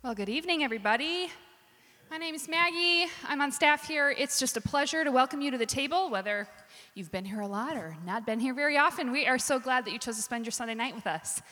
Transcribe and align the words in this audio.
Well, 0.00 0.14
good 0.14 0.28
evening, 0.28 0.62
everybody. 0.62 1.28
My 2.08 2.18
name 2.18 2.36
is 2.36 2.46
Maggie. 2.46 3.10
I'm 3.26 3.40
on 3.40 3.50
staff 3.50 3.88
here. 3.88 4.14
It's 4.16 4.38
just 4.38 4.56
a 4.56 4.60
pleasure 4.60 5.02
to 5.02 5.10
welcome 5.10 5.40
you 5.40 5.50
to 5.50 5.58
the 5.58 5.66
table, 5.66 6.08
whether 6.08 6.46
you've 6.94 7.10
been 7.10 7.24
here 7.24 7.40
a 7.40 7.48
lot 7.48 7.76
or 7.76 7.96
not 8.06 8.24
been 8.24 8.38
here 8.38 8.54
very 8.54 8.78
often. 8.78 9.10
We 9.10 9.26
are 9.26 9.40
so 9.40 9.58
glad 9.58 9.84
that 9.84 9.90
you 9.90 9.98
chose 9.98 10.14
to 10.14 10.22
spend 10.22 10.46
your 10.46 10.52
Sunday 10.52 10.76
night 10.76 10.94
with 10.94 11.08
us. 11.08 11.42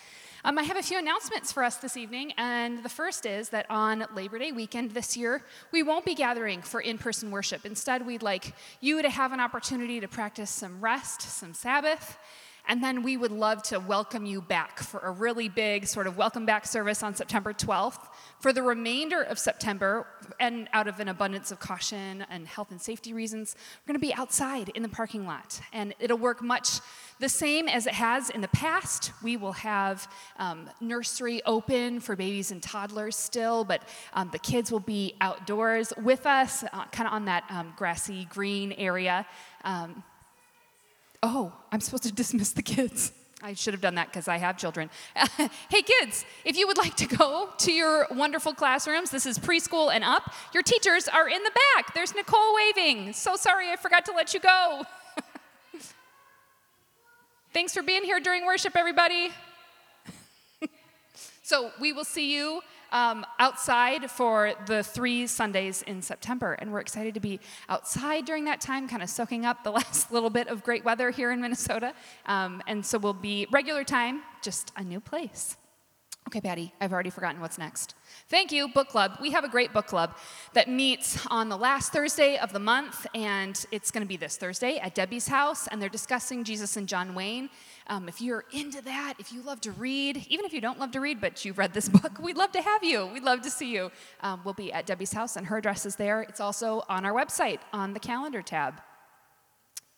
Um, 0.45 0.61
I 0.61 0.62
have 0.62 0.77
a 0.77 0.82
few 0.82 0.96
announcements 0.96 1.51
for 1.51 1.64
us 1.64 1.79
this 1.79 1.96
evening, 1.96 2.35
and 2.38 2.85
the 2.85 2.88
first 2.88 3.27
is 3.27 3.48
that 3.48 3.67
on 3.69 4.06
Labor 4.15 4.38
Day 4.38 4.53
weekend 4.53 4.92
this 4.92 5.17
year, 5.17 5.42
we 5.72 5.83
won't 5.83 6.04
be 6.04 6.15
gathering 6.15 6.63
for 6.63 6.81
in 6.81 6.99
person 6.99 7.33
worship. 7.33 7.67
Instead, 7.67 8.06
we'd 8.06 8.22
like 8.22 8.54
you 8.81 9.03
to 9.03 9.10
have 9.10 9.33
an 9.33 9.40
opportunity 9.40 9.99
to 9.99 10.06
practice 10.06 10.51
some 10.51 10.81
rest, 10.81 11.21
some 11.21 11.53
Sabbath, 11.53 12.17
and 12.69 12.83
then 12.83 13.03
we 13.03 13.17
would 13.17 13.30
love 13.30 13.62
to 13.64 13.78
welcome 13.78 14.26
you 14.26 14.40
back 14.40 14.80
for 14.80 15.01
a 15.01 15.10
really 15.10 15.48
big 15.48 15.87
sort 15.87 16.06
of 16.06 16.16
welcome 16.16 16.45
back 16.45 16.66
service 16.66 17.02
on 17.02 17.15
September 17.15 17.52
12th. 17.52 18.09
For 18.41 18.52
the 18.52 18.62
remainder 18.62 19.23
of 19.23 19.38
September, 19.38 20.07
and 20.41 20.69
out 20.73 20.88
of 20.88 21.01
an 21.01 21.09
abundance 21.09 21.51
of 21.51 21.60
caution 21.60 22.24
and 22.29 22.47
health 22.47 22.71
and 22.71 22.80
safety 22.80 23.12
reasons, 23.12 23.55
we're 23.57 23.93
going 23.93 24.01
to 24.01 24.07
be 24.07 24.15
outside 24.15 24.71
in 24.71 24.83
the 24.83 24.88
parking 24.88 25.27
lot. 25.27 25.60
And 25.73 25.95
it'll 26.01 26.19
work 26.19 26.43
much 26.43 26.80
the 27.19 27.29
same 27.29 27.69
as 27.69 27.87
it 27.87 27.95
has 27.95 28.30
in 28.30 28.41
the 28.41 28.48
past. 28.48 29.12
We 29.23 29.37
will 29.37 29.52
have 29.52 30.10
um, 30.38 30.69
nursery 30.80 31.43
open 31.46 32.01
for 32.01 32.16
babies 32.16 32.51
and 32.51 32.62
toddlers 32.62 33.16
still, 33.16 33.65
but 33.65 33.83
um, 34.12 34.29
the 34.33 34.38
kids 34.38 34.71
will 34.71 34.80
be 34.80 35.15
outdoors 35.21 35.93
with 36.02 36.27
us, 36.27 36.65
uh, 36.65 36.85
kind 36.87 37.07
of 37.07 37.15
on 37.15 37.24
that 37.27 37.45
um, 37.48 37.73
grassy 37.77 38.27
green 38.27 38.73
area. 38.73 39.27
Oh, 41.23 41.52
I'm 41.73 41.80
supposed 41.80 42.05
to 42.05 42.12
dismiss 42.12 42.52
the 42.52 42.62
kids. 42.62 43.12
I 43.43 43.52
should 43.52 43.74
have 43.74 43.80
done 43.80 43.97
that 43.97 44.09
because 44.09 44.29
I 44.29 44.38
have 44.38 44.57
children. 44.57 44.88
hey, 45.69 45.83
kids, 45.83 46.24
if 46.45 46.57
you 46.57 46.66
would 46.66 46.79
like 46.79 46.97
to 46.97 47.07
go 47.07 47.51
to 47.59 47.73
your 47.73 48.07
wonderful 48.11 48.55
classrooms, 48.55 49.11
this 49.11 49.27
is 49.27 49.38
preschool 49.38 49.93
and 49.93 50.02
up, 50.02 50.33
your 50.55 50.62
teachers 50.62 51.07
are 51.07 51.29
in 51.29 51.43
the 51.43 51.51
back. 51.74 51.93
There's 51.95 52.15
Nicole 52.15 52.54
waving. 52.54 53.13
So 53.13 53.37
sorry, 53.37 53.71
I 53.71 53.76
forgot 53.76 54.07
to 54.07 54.13
let 54.13 54.32
you 54.32 54.41
go. 54.41 54.85
Thanks 57.52 57.74
for 57.74 57.82
being 57.82 58.04
here 58.04 58.21
during 58.21 58.46
worship, 58.46 58.74
everybody. 58.74 59.30
so 61.43 61.73
we 61.79 61.93
will 61.93 62.04
see 62.04 62.35
you 62.35 62.63
um, 62.91 63.26
outside 63.38 64.10
for 64.10 64.52
the 64.66 64.82
three 64.82 65.26
Sundays 65.26 65.82
in 65.82 66.02
September. 66.02 66.54
And 66.54 66.72
we're 66.72 66.80
excited 66.80 67.14
to 67.14 67.20
be 67.20 67.40
outside 67.68 68.24
during 68.24 68.44
that 68.44 68.60
time, 68.60 68.88
kind 68.88 69.02
of 69.02 69.10
soaking 69.10 69.44
up 69.46 69.64
the 69.64 69.70
last 69.80 70.12
little 70.12 70.30
bit 70.30 70.48
of 70.48 70.62
great 70.62 70.84
weather 70.84 71.10
here 71.10 71.30
in 71.30 71.40
Minnesota. 71.40 71.94
Um, 72.26 72.62
and 72.66 72.84
so 72.84 72.98
we'll 72.98 73.12
be 73.12 73.46
regular 73.50 73.84
time, 73.84 74.22
just 74.42 74.72
a 74.76 74.84
new 74.84 75.00
place. 75.00 75.56
Okay, 76.28 76.40
Patty, 76.40 76.72
I've 76.80 76.92
already 76.92 77.10
forgotten 77.10 77.40
what's 77.40 77.56
next. 77.56 77.94
Thank 78.28 78.50
you, 78.50 78.66
book 78.66 78.88
club. 78.88 79.16
We 79.20 79.30
have 79.30 79.44
a 79.44 79.48
great 79.48 79.72
book 79.72 79.86
club 79.86 80.16
that 80.54 80.68
meets 80.68 81.24
on 81.28 81.48
the 81.48 81.56
last 81.56 81.92
Thursday 81.92 82.36
of 82.36 82.52
the 82.52 82.58
month, 82.58 83.06
and 83.14 83.64
it's 83.70 83.92
going 83.92 84.02
to 84.02 84.08
be 84.08 84.16
this 84.16 84.36
Thursday 84.36 84.78
at 84.78 84.96
Debbie's 84.96 85.28
house, 85.28 85.68
and 85.68 85.80
they're 85.80 85.88
discussing 85.88 86.42
Jesus 86.42 86.76
and 86.76 86.88
John 86.88 87.14
Wayne. 87.14 87.48
Um, 87.88 88.08
if 88.08 88.20
you're 88.20 88.44
into 88.52 88.82
that, 88.82 89.14
if 89.18 89.32
you 89.32 89.42
love 89.42 89.60
to 89.62 89.72
read, 89.72 90.26
even 90.28 90.44
if 90.44 90.52
you 90.52 90.60
don't 90.60 90.78
love 90.78 90.90
to 90.92 91.00
read, 91.00 91.20
but 91.20 91.44
you've 91.44 91.58
read 91.58 91.72
this 91.72 91.88
book, 92.00 92.18
we'd 92.20 92.36
love 92.36 92.52
to 92.52 92.62
have 92.62 92.82
you. 92.82 93.06
We'd 93.06 93.22
love 93.22 93.42
to 93.42 93.50
see 93.50 93.72
you. 93.72 93.90
Um, 94.20 94.40
we'll 94.44 94.54
be 94.54 94.72
at 94.72 94.86
Debbie's 94.86 95.12
house, 95.12 95.36
and 95.36 95.46
her 95.46 95.58
address 95.58 95.86
is 95.86 95.96
there. 95.96 96.22
It's 96.22 96.40
also 96.40 96.84
on 96.88 97.04
our 97.04 97.12
website 97.12 97.60
on 97.72 97.92
the 97.92 98.00
calendar 98.00 98.42
tab. 98.42 98.80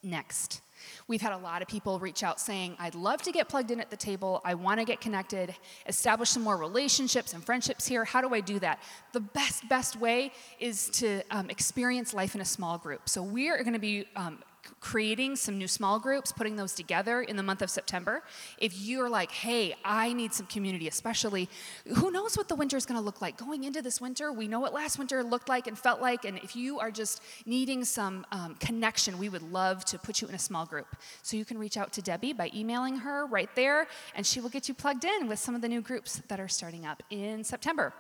Next. 0.03 0.61
We've 1.06 1.20
had 1.20 1.33
a 1.33 1.39
lot 1.39 1.62
of 1.62 1.69
people 1.69 1.98
reach 1.98 2.22
out 2.22 2.41
saying, 2.41 2.77
I'd 2.78 2.94
love 2.94 3.22
to 3.22 3.33
get 3.33 3.48
plugged 3.48 3.70
in 3.70 3.81
at 3.81 3.91
the 3.91 3.97
table. 3.97 4.41
I 4.44 4.55
want 4.55 4.78
to 4.81 4.86
get 4.86 5.00
connected, 5.00 5.55
establish 5.86 6.31
some 6.31 6.42
more 6.42 6.56
relationships 6.56 7.33
and 7.33 7.44
friendships 7.44 7.86
here. 7.86 8.05
How 8.05 8.20
do 8.20 8.34
I 8.34 8.41
do 8.41 8.59
that? 8.61 8.81
The 9.12 9.20
best, 9.20 9.69
best 9.69 9.97
way 9.97 10.33
is 10.61 10.89
to 10.94 11.22
um, 11.31 11.50
experience 11.50 12.14
life 12.14 12.34
in 12.34 12.41
a 12.41 12.44
small 12.44 12.78
group. 12.78 13.09
So 13.09 13.22
we 13.22 13.48
are 13.48 13.59
going 13.59 13.72
to 13.72 13.78
be 13.78 14.06
um, 14.14 14.39
creating 14.81 15.37
some 15.37 15.59
new 15.59 15.69
small 15.69 15.99
groups, 15.99 16.33
putting 16.33 16.56
those 16.56 16.75
together 16.75 17.22
in 17.22 17.37
the 17.37 17.43
month 17.43 17.62
of 17.62 17.71
September. 17.71 18.22
If 18.59 18.81
you're 18.81 19.11
like, 19.11 19.31
hey, 19.31 19.75
I 19.84 20.12
need 20.12 20.33
some 20.33 20.47
community, 20.47 20.89
especially, 20.89 21.49
who 21.97 22.11
knows 22.11 22.37
what 22.37 22.49
the 22.49 22.55
winter 22.55 22.77
is 22.77 22.87
going 22.87 22.99
to 22.99 23.05
look 23.05 23.21
like? 23.21 23.37
Going 23.37 23.65
into 23.65 23.83
this 23.83 24.00
winter, 24.00 24.33
we 24.33 24.49
know 24.49 24.61
what 24.61 24.72
last 24.72 24.99
winter 24.99 25.22
looked 25.22 25.49
like 25.49 25.66
and 25.66 25.78
felt 25.78 26.00
like. 26.00 26.25
And 26.25 26.39
if 26.39 26.55
you 26.55 26.78
are 26.78 26.91
just 26.91 27.22
needing 27.47 27.84
some 27.84 28.27
um, 28.33 28.55
connection, 28.56 29.19
we 29.19 29.28
would 29.28 29.43
love 29.43 29.84
to 29.87 29.99
put 29.99 30.21
you 30.21 30.28
in 30.28 30.34
a 30.34 30.39
small 30.39 30.66
group. 30.66 30.97
So 31.22 31.37
you 31.37 31.45
can 31.45 31.59
reach 31.59 31.77
out 31.77 31.93
to 31.95 32.03
Debbie 32.03 32.33
by 32.33 32.50
emailing 32.55 32.99
her 32.99 33.27
right 33.27 33.50
there, 33.55 33.89
and 34.15 34.27
she 34.27 34.41
will 34.41 34.50
get 34.50 34.69
you 34.69 34.75
plugged 34.75 35.05
in 35.05 35.28
with 35.28 35.39
some 35.39 35.55
of 35.55 35.60
the 35.60 35.69
new 35.69 35.81
groups 35.81 36.22
that 36.28 36.41
are 36.41 36.49
starting 36.49 36.87
up 36.87 37.03
in 37.10 37.45
September. 37.45 37.93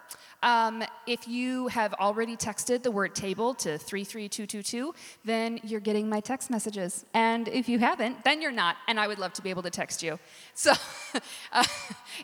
Um, 0.42 0.84
if 1.06 1.26
you 1.26 1.68
have 1.68 1.94
already 1.94 2.36
texted 2.36 2.82
the 2.82 2.90
word 2.90 3.14
table 3.14 3.54
to 3.54 3.78
33222, 3.78 4.94
then 5.24 5.60
you're 5.62 5.80
getting 5.80 6.08
my 6.08 6.20
text 6.20 6.50
messages. 6.68 7.06
And 7.14 7.48
if 7.48 7.68
you 7.68 7.78
haven't, 7.78 8.24
then 8.24 8.42
you're 8.42 8.52
not, 8.52 8.76
and 8.88 9.00
I 9.00 9.08
would 9.08 9.18
love 9.18 9.32
to 9.34 9.42
be 9.42 9.48
able 9.48 9.62
to 9.62 9.70
text 9.70 10.02
you. 10.02 10.18
So, 10.54 10.72
uh, 11.52 11.64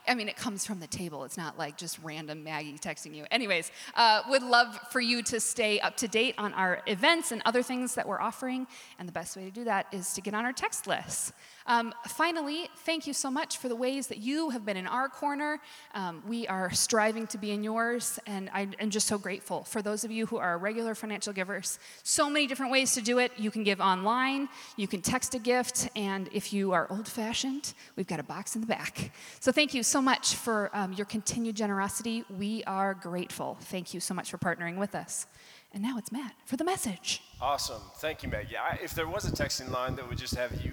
I 0.06 0.15
mean, 0.15 0.28
it 0.28 0.37
comes 0.37 0.66
from 0.66 0.81
the 0.81 0.87
table. 0.87 1.25
It's 1.25 1.37
not 1.37 1.59
like 1.59 1.77
just 1.77 1.99
random 2.03 2.44
Maggie 2.44 2.78
texting 2.78 3.15
you. 3.15 3.25
Anyways, 3.31 3.71
uh, 3.94 4.22
would 4.28 4.43
love 4.43 4.78
for 4.91 5.00
you 5.00 5.22
to 5.25 5.41
stay 5.41 5.81
up 5.81 5.97
to 5.99 6.09
date 6.09 6.34
on 6.38 6.53
our 6.55 6.82
events 6.87 7.32
and 7.32 7.43
other 7.44 7.62
things 7.62 7.94
that 7.94 8.06
we're 8.06 8.21
offering. 8.21 8.66
And 8.99 9.09
the 9.09 9.12
best 9.12 9.37
way 9.37 9.44
to 9.44 9.50
do 9.50 9.65
that 9.65 9.87
is 9.93 10.12
to 10.15 10.21
get 10.21 10.34
on 10.34 10.44
our 10.44 10.53
text 10.53 10.87
list. 10.87 11.33
Um, 11.66 11.94
finally, 12.09 12.69
thank 12.78 13.06
you 13.06 13.15
so 13.15 13.31
much 13.31 13.56
for 13.56 13.69
the 13.69 13.77
ways 13.77 14.09
that 14.09 14.19
you 14.19 14.50
have 14.50 14.66
been 14.66 14.77
in 14.77 14.87
our 14.87 15.09
corner. 15.09 15.60
Um, 15.94 16.22
we 16.27 16.47
are 16.47 16.71
striving 16.72 17.27
to 17.28 17.38
be 17.38 17.53
in 17.53 17.65
yours, 17.65 18.19
and 18.27 18.50
I 18.53 18.69
am 18.78 18.91
just 18.91 19.06
so 19.06 19.16
grateful 19.16 19.65
for 19.65 19.81
those 19.81 20.04
of 20.04 20.10
you 20.10 20.27
who 20.27 20.37
are 20.37 20.59
regular 20.59 20.94
financial 20.94 21.33
givers. 21.33 21.78
So 22.03 22.28
many 22.28 22.47
different 22.47 22.71
ways 22.71 22.93
to 22.94 23.00
do 23.00 23.19
it. 23.19 23.33
You 23.38 23.50
can 23.50 23.65
give 23.65 23.81
online, 23.81 24.49
you 24.77 24.87
can 24.87 25.00
text 25.00 25.34
a 25.34 25.38
gift, 25.38 25.88
and 25.97 26.28
if 26.33 26.53
you 26.53 26.72
are 26.72 26.87
old 26.91 27.09
fashioned, 27.09 27.72
we've 27.97 28.06
got 28.06 28.21
a 28.21 28.25
box 28.25 28.54
in 28.54 28.60
the 28.60 28.66
back. 28.66 29.12
So 29.41 29.50
thank 29.50 29.72
you 29.72 29.83
so 29.87 30.03
much 30.03 30.34
for 30.34 30.71
um, 30.72 30.93
your 30.93 31.06
continued 31.06 31.56
generosity. 31.56 32.25
We 32.39 32.65
are 32.65 32.95
grateful. 32.95 33.56
Thank 33.61 33.95
you 33.95 34.00
so 34.00 34.15
much 34.15 34.31
for 34.31 34.39
partnering 34.39 34.77
with 34.77 34.95
us. 34.95 35.27
And 35.72 35.83
now 35.83 35.99
it's 35.99 36.12
Matt 36.12 36.34
for 36.47 36.56
the 36.56 36.65
message. 36.65 37.22
Awesome. 37.41 37.83
Thank 37.97 38.22
you, 38.22 38.28
Maggie. 38.28 38.56
I, 38.56 38.78
if 38.83 38.95
there 38.95 39.09
was 39.09 39.25
a 39.25 39.31
texting 39.31 39.71
line 39.71 39.97
that 39.97 40.09
would 40.09 40.19
just 40.19 40.34
have 40.37 40.65
you 40.65 40.72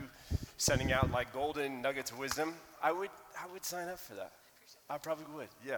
sending 0.58 0.92
out 0.92 1.12
like 1.12 1.34
golden 1.34 1.82
nuggets 1.82 2.12
of 2.12 2.20
wisdom, 2.20 2.54
I 2.84 2.92
would, 2.92 3.10
I 3.40 3.52
would 3.52 3.66
sign 3.66 3.88
up 3.90 4.00
for 4.00 4.14
that. 4.16 4.32
I 4.90 4.98
probably 4.98 5.26
would, 5.36 5.48
yeah. 5.66 5.78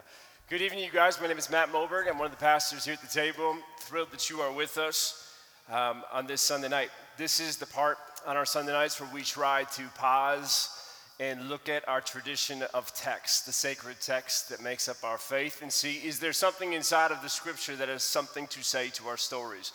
Good 0.50 0.62
evening, 0.62 0.84
you 0.84 0.92
guys. 0.92 1.22
My 1.22 1.28
name 1.28 1.38
is 1.38 1.50
Matt 1.50 1.72
Moberg. 1.72 2.10
I'm 2.10 2.18
one 2.18 2.26
of 2.26 2.32
the 2.32 2.38
pastors 2.38 2.84
here 2.84 2.96
at 2.96 3.02
the 3.02 3.08
table. 3.08 3.56
Thrilled 3.80 4.12
that 4.12 4.30
you 4.30 4.42
are 4.42 4.52
with 4.52 4.78
us 4.78 5.34
um, 5.72 6.04
on 6.12 6.28
this 6.28 6.42
Sunday 6.42 6.68
night. 6.68 6.90
This 7.18 7.40
is 7.40 7.58
the 7.58 7.66
part 7.66 7.98
on 8.26 8.36
our 8.36 8.46
Sunday 8.46 8.74
nights 8.74 9.00
where 9.00 9.10
we 9.14 9.22
try 9.22 9.64
to 9.76 9.84
pause 9.96 10.83
and 11.20 11.50
look 11.50 11.70
at 11.70 11.88
our 11.88 12.02
tradition 12.02 12.64
of 12.74 12.94
text, 12.94 13.46
the 13.46 13.54
sacred 13.54 13.98
text 14.02 14.50
that 14.50 14.62
makes 14.62 14.88
up 14.88 15.04
our 15.04 15.18
faith, 15.18 15.62
and 15.62 15.72
see 15.72 15.96
is 16.06 16.20
there 16.20 16.34
something 16.34 16.74
inside 16.74 17.12
of 17.12 17.22
the 17.22 17.30
scripture 17.30 17.76
that 17.76 17.90
has 17.90 18.04
something 18.04 18.48
to 18.48 18.64
say 18.64 18.90
to 18.90 19.08
our 19.08 19.18
stories? 19.18 19.72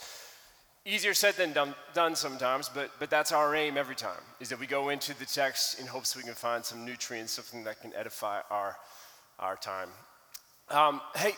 easier 0.89 1.15
said 1.15 1.35
than 1.35 1.53
done, 1.53 1.75
done, 1.93 2.17
sometimes, 2.17 2.69
but, 2.69 2.91
but 2.99 3.11
that's 3.11 3.31
our 3.31 3.55
aim 3.55 3.77
every 3.77 3.95
time, 3.95 4.23
is 4.41 4.49
that 4.49 4.59
we 4.59 4.67
go 4.67 4.89
into 4.89 5.17
the 5.19 5.27
text 5.27 5.79
in 5.79 5.87
hopes 5.87 6.17
we 6.17 6.23
can 6.23 6.35
find 6.35 6.65
some 6.65 6.85
nutrients, 6.85 7.33
something 7.33 7.65
that 7.65 7.81
can 7.81 7.93
edify 7.95 8.41
our, 8.51 8.77
our 9.39 9.57
time. 9.57 9.91
Um, 10.71 11.01
hey, 11.15 11.33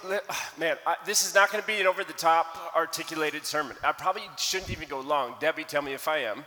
man, 0.58 0.76
I, 0.86 0.96
this 1.04 1.26
is 1.26 1.34
not 1.34 1.50
going 1.50 1.62
to 1.62 1.66
be 1.66 1.80
an 1.80 1.86
over 1.86 2.04
the 2.04 2.12
top 2.12 2.72
articulated 2.76 3.44
sermon. 3.44 3.76
I 3.82 3.92
probably 3.92 4.22
shouldn't 4.38 4.70
even 4.70 4.88
go 4.88 5.00
long. 5.00 5.34
Debbie, 5.40 5.64
tell 5.64 5.82
me 5.82 5.92
if 5.92 6.08
I 6.08 6.18
am. 6.18 6.44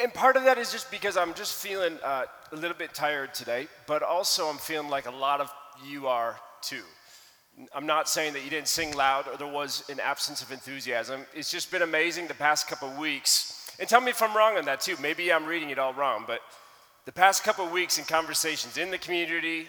And 0.00 0.14
part 0.14 0.36
of 0.36 0.44
that 0.44 0.56
is 0.56 0.72
just 0.72 0.90
because 0.90 1.18
I'm 1.18 1.34
just 1.34 1.54
feeling 1.54 1.98
uh, 2.02 2.24
a 2.52 2.56
little 2.56 2.76
bit 2.76 2.94
tired 2.94 3.34
today, 3.34 3.68
but 3.86 4.02
also 4.02 4.46
I'm 4.46 4.56
feeling 4.56 4.88
like 4.88 5.06
a 5.06 5.10
lot 5.10 5.42
of 5.42 5.52
you 5.86 6.06
are 6.06 6.36
too. 6.62 6.82
I'm 7.74 7.84
not 7.84 8.08
saying 8.08 8.32
that 8.32 8.42
you 8.42 8.48
didn't 8.48 8.68
sing 8.68 8.94
loud 8.94 9.28
or 9.28 9.36
there 9.36 9.46
was 9.46 9.84
an 9.90 10.00
absence 10.00 10.40
of 10.40 10.52
enthusiasm. 10.52 11.26
It's 11.34 11.50
just 11.50 11.70
been 11.70 11.82
amazing 11.82 12.28
the 12.28 12.34
past 12.34 12.66
couple 12.66 12.88
weeks. 12.98 13.70
And 13.78 13.86
tell 13.86 14.00
me 14.00 14.10
if 14.10 14.22
I'm 14.22 14.34
wrong 14.34 14.56
on 14.56 14.64
that 14.64 14.80
too. 14.80 14.96
Maybe 15.02 15.30
I'm 15.30 15.44
reading 15.44 15.68
it 15.68 15.78
all 15.78 15.92
wrong, 15.92 16.24
but 16.26 16.40
the 17.04 17.12
past 17.12 17.44
couple 17.44 17.68
weeks 17.68 17.98
in 17.98 18.04
conversations 18.06 18.78
in 18.78 18.90
the 18.90 18.98
community, 18.98 19.66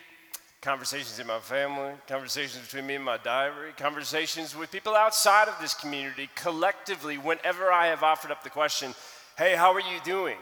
conversations 0.61 1.19
in 1.19 1.27
my 1.27 1.39
family, 1.39 1.91
conversations 2.07 2.63
between 2.65 2.87
me 2.87 2.95
and 2.95 3.03
my 3.03 3.17
diary, 3.17 3.71
conversations 3.75 4.55
with 4.55 4.71
people 4.71 4.95
outside 4.95 5.49
of 5.49 5.57
this 5.59 5.73
community, 5.73 6.29
collectively, 6.35 7.17
whenever 7.17 7.69
I 7.69 7.87
have 7.87 8.03
offered 8.03 8.31
up 8.31 8.43
the 8.43 8.49
question, 8.49 8.93
hey, 9.37 9.55
how 9.55 9.73
are 9.73 9.79
you 9.79 9.99
doing? 10.03 10.37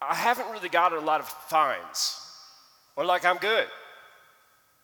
I 0.00 0.14
haven't 0.14 0.50
really 0.50 0.68
got 0.68 0.92
a 0.92 1.00
lot 1.00 1.20
of 1.20 1.28
fines 1.28 2.20
or 2.96 3.04
like 3.04 3.24
I'm 3.24 3.38
good. 3.38 3.66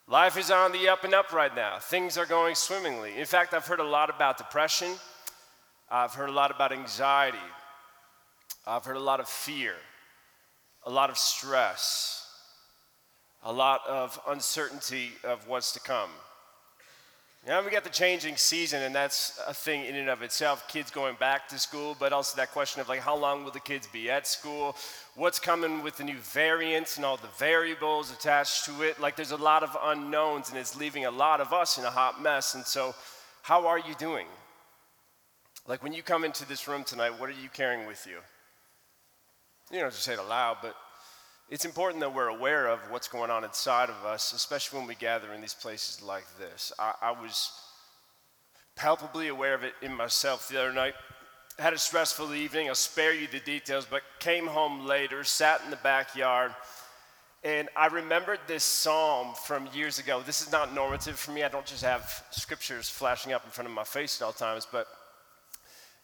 Life 0.09 0.37
is 0.37 0.51
on 0.51 0.73
the 0.73 0.89
up 0.89 1.05
and 1.05 1.15
up 1.15 1.33
right 1.33 1.55
now. 1.55 1.79
Things 1.79 2.19
are 2.19 2.27
going 2.27 2.55
swimmingly. 2.55 3.17
In 3.17 3.27
fact, 3.27 3.55
I've 3.55 3.67
heard 3.67 3.79
a 3.79 3.85
lot 3.85 4.11
about 4.11 4.39
depression. 4.39 4.93
I've 5.89 6.15
heard 6.15 6.29
a 6.29 6.33
lot 6.33 6.51
about 6.51 6.73
anxiety. 6.73 7.39
I've 8.67 8.85
heard 8.85 8.97
a 8.97 9.01
lot 9.01 9.21
of 9.21 9.29
fear, 9.29 9.75
a 10.85 10.91
lot 10.91 11.11
of 11.11 11.19
stress, 11.19 12.29
a 13.43 13.53
lot 13.53 13.81
of 13.89 14.21
uncertainty 14.29 15.13
of 15.25 15.49
what's 15.49 15.73
to 15.73 15.81
come. 15.81 16.11
Now 17.47 17.65
we 17.65 17.71
got 17.71 17.85
the 17.85 17.91
changing 17.91 18.37
season, 18.37 18.83
and 18.83 18.95
that's 18.95 19.41
a 19.49 19.55
thing 19.55 19.87
in 19.87 19.97
and 19.97 20.11
of 20.11 20.21
itself. 20.21 20.69
Kids 20.69 20.91
going 20.91 21.17
back 21.19 21.49
to 21.49 21.59
school, 21.59 21.97
but 21.99 22.13
also 22.13 22.37
that 22.37 22.53
question 22.53 22.83
of 22.83 22.89
like, 22.89 23.01
how 23.01 23.17
long 23.17 23.45
will 23.45 23.51
the 23.51 23.61
kids 23.61 23.87
be 23.87 24.11
at 24.11 24.27
school? 24.27 24.77
What's 25.15 25.39
coming 25.39 25.83
with 25.83 25.97
the 25.97 26.05
new 26.05 26.19
variants 26.19 26.97
and 26.97 27.07
all 27.07 27.17
the 27.17 27.29
variables 27.39 28.13
attached 28.13 28.67
to 28.67 28.83
it? 28.83 29.01
Like, 29.01 29.17
there's 29.17 29.31
a 29.31 29.39
lot 29.39 29.63
of 29.63 29.75
unknowns, 29.83 30.51
and 30.51 30.59
it's 30.59 30.77
leaving 30.77 31.07
a 31.07 31.11
lot 31.11 31.41
of 31.41 31.55
us 31.55 31.79
in 31.79 31.85
a 31.85 31.91
hot 31.91 32.23
mess. 32.23 32.55
And 32.55 32.65
so, 32.65 32.95
how 33.43 33.67
are 33.67 33.79
you 33.79 33.95
doing? 33.95 34.27
Like, 35.67 35.83
when 35.83 35.95
you 35.95 36.03
come 36.03 36.25
into 36.25 36.47
this 36.47 36.69
room 36.69 36.85
tonight, 36.85 37.19
what 37.19 37.31
are 37.31 37.41
you 37.43 37.49
carrying 37.49 37.87
with 37.87 38.07
you? 38.07 38.19
You 39.71 39.79
don't 39.79 39.87
have 39.87 39.95
to 39.95 40.01
say 40.01 40.13
it 40.13 40.19
aloud, 40.19 40.59
but 40.61 40.77
it's 41.51 41.65
important 41.65 42.01
that 42.01 42.15
we're 42.15 42.29
aware 42.29 42.69
of 42.69 42.79
what's 42.91 43.09
going 43.09 43.31
on 43.31 43.43
inside 43.43 43.91
of 43.91 44.05
us, 44.05 44.33
especially 44.33 44.79
when 44.79 44.87
we 44.87 44.95
gather 44.95 45.33
in 45.33 45.41
these 45.41 45.55
places 45.55 46.01
like 46.01 46.25
this. 46.39 46.73
I, 46.79 46.95
I 47.03 47.11
was 47.11 47.51
palpably 48.77 49.29
aware 49.29 49.55
of 49.55 49.65
it 49.65 49.75
in 49.83 49.93
myself 49.93 50.49
the 50.49 50.61
other 50.61 50.73
night. 50.73 50.95
Had 51.59 51.73
a 51.73 51.79
stressful 51.79 52.33
evening. 52.35 52.69
I'll 52.69 52.77
spare 52.77 53.13
you 53.13 53.27
the 53.27 53.41
details, 53.41 53.85
but 53.85 54.03
came 54.21 54.47
home 54.47 54.87
later, 54.87 55.25
sat 55.25 55.61
in 55.65 55.71
the 55.71 55.77
backyard, 55.77 56.55
and 57.43 57.69
I 57.75 57.89
remembered 57.89 58.39
this 58.47 58.63
psalm 58.63 59.35
from 59.35 59.69
years 59.75 59.99
ago. 59.99 60.23
This 60.25 60.43
is 60.43 60.53
not 60.53 60.73
normative 60.73 61.19
for 61.19 61.33
me. 61.33 61.43
I 61.43 61.49
don't 61.49 61.67
just 61.67 61.83
have 61.83 62.23
scriptures 62.31 62.89
flashing 62.89 63.33
up 63.33 63.45
in 63.45 63.51
front 63.51 63.69
of 63.69 63.75
my 63.75 63.85
face 63.85 64.21
at 64.21 64.25
all 64.25 64.33
times, 64.33 64.69
but 64.71 64.87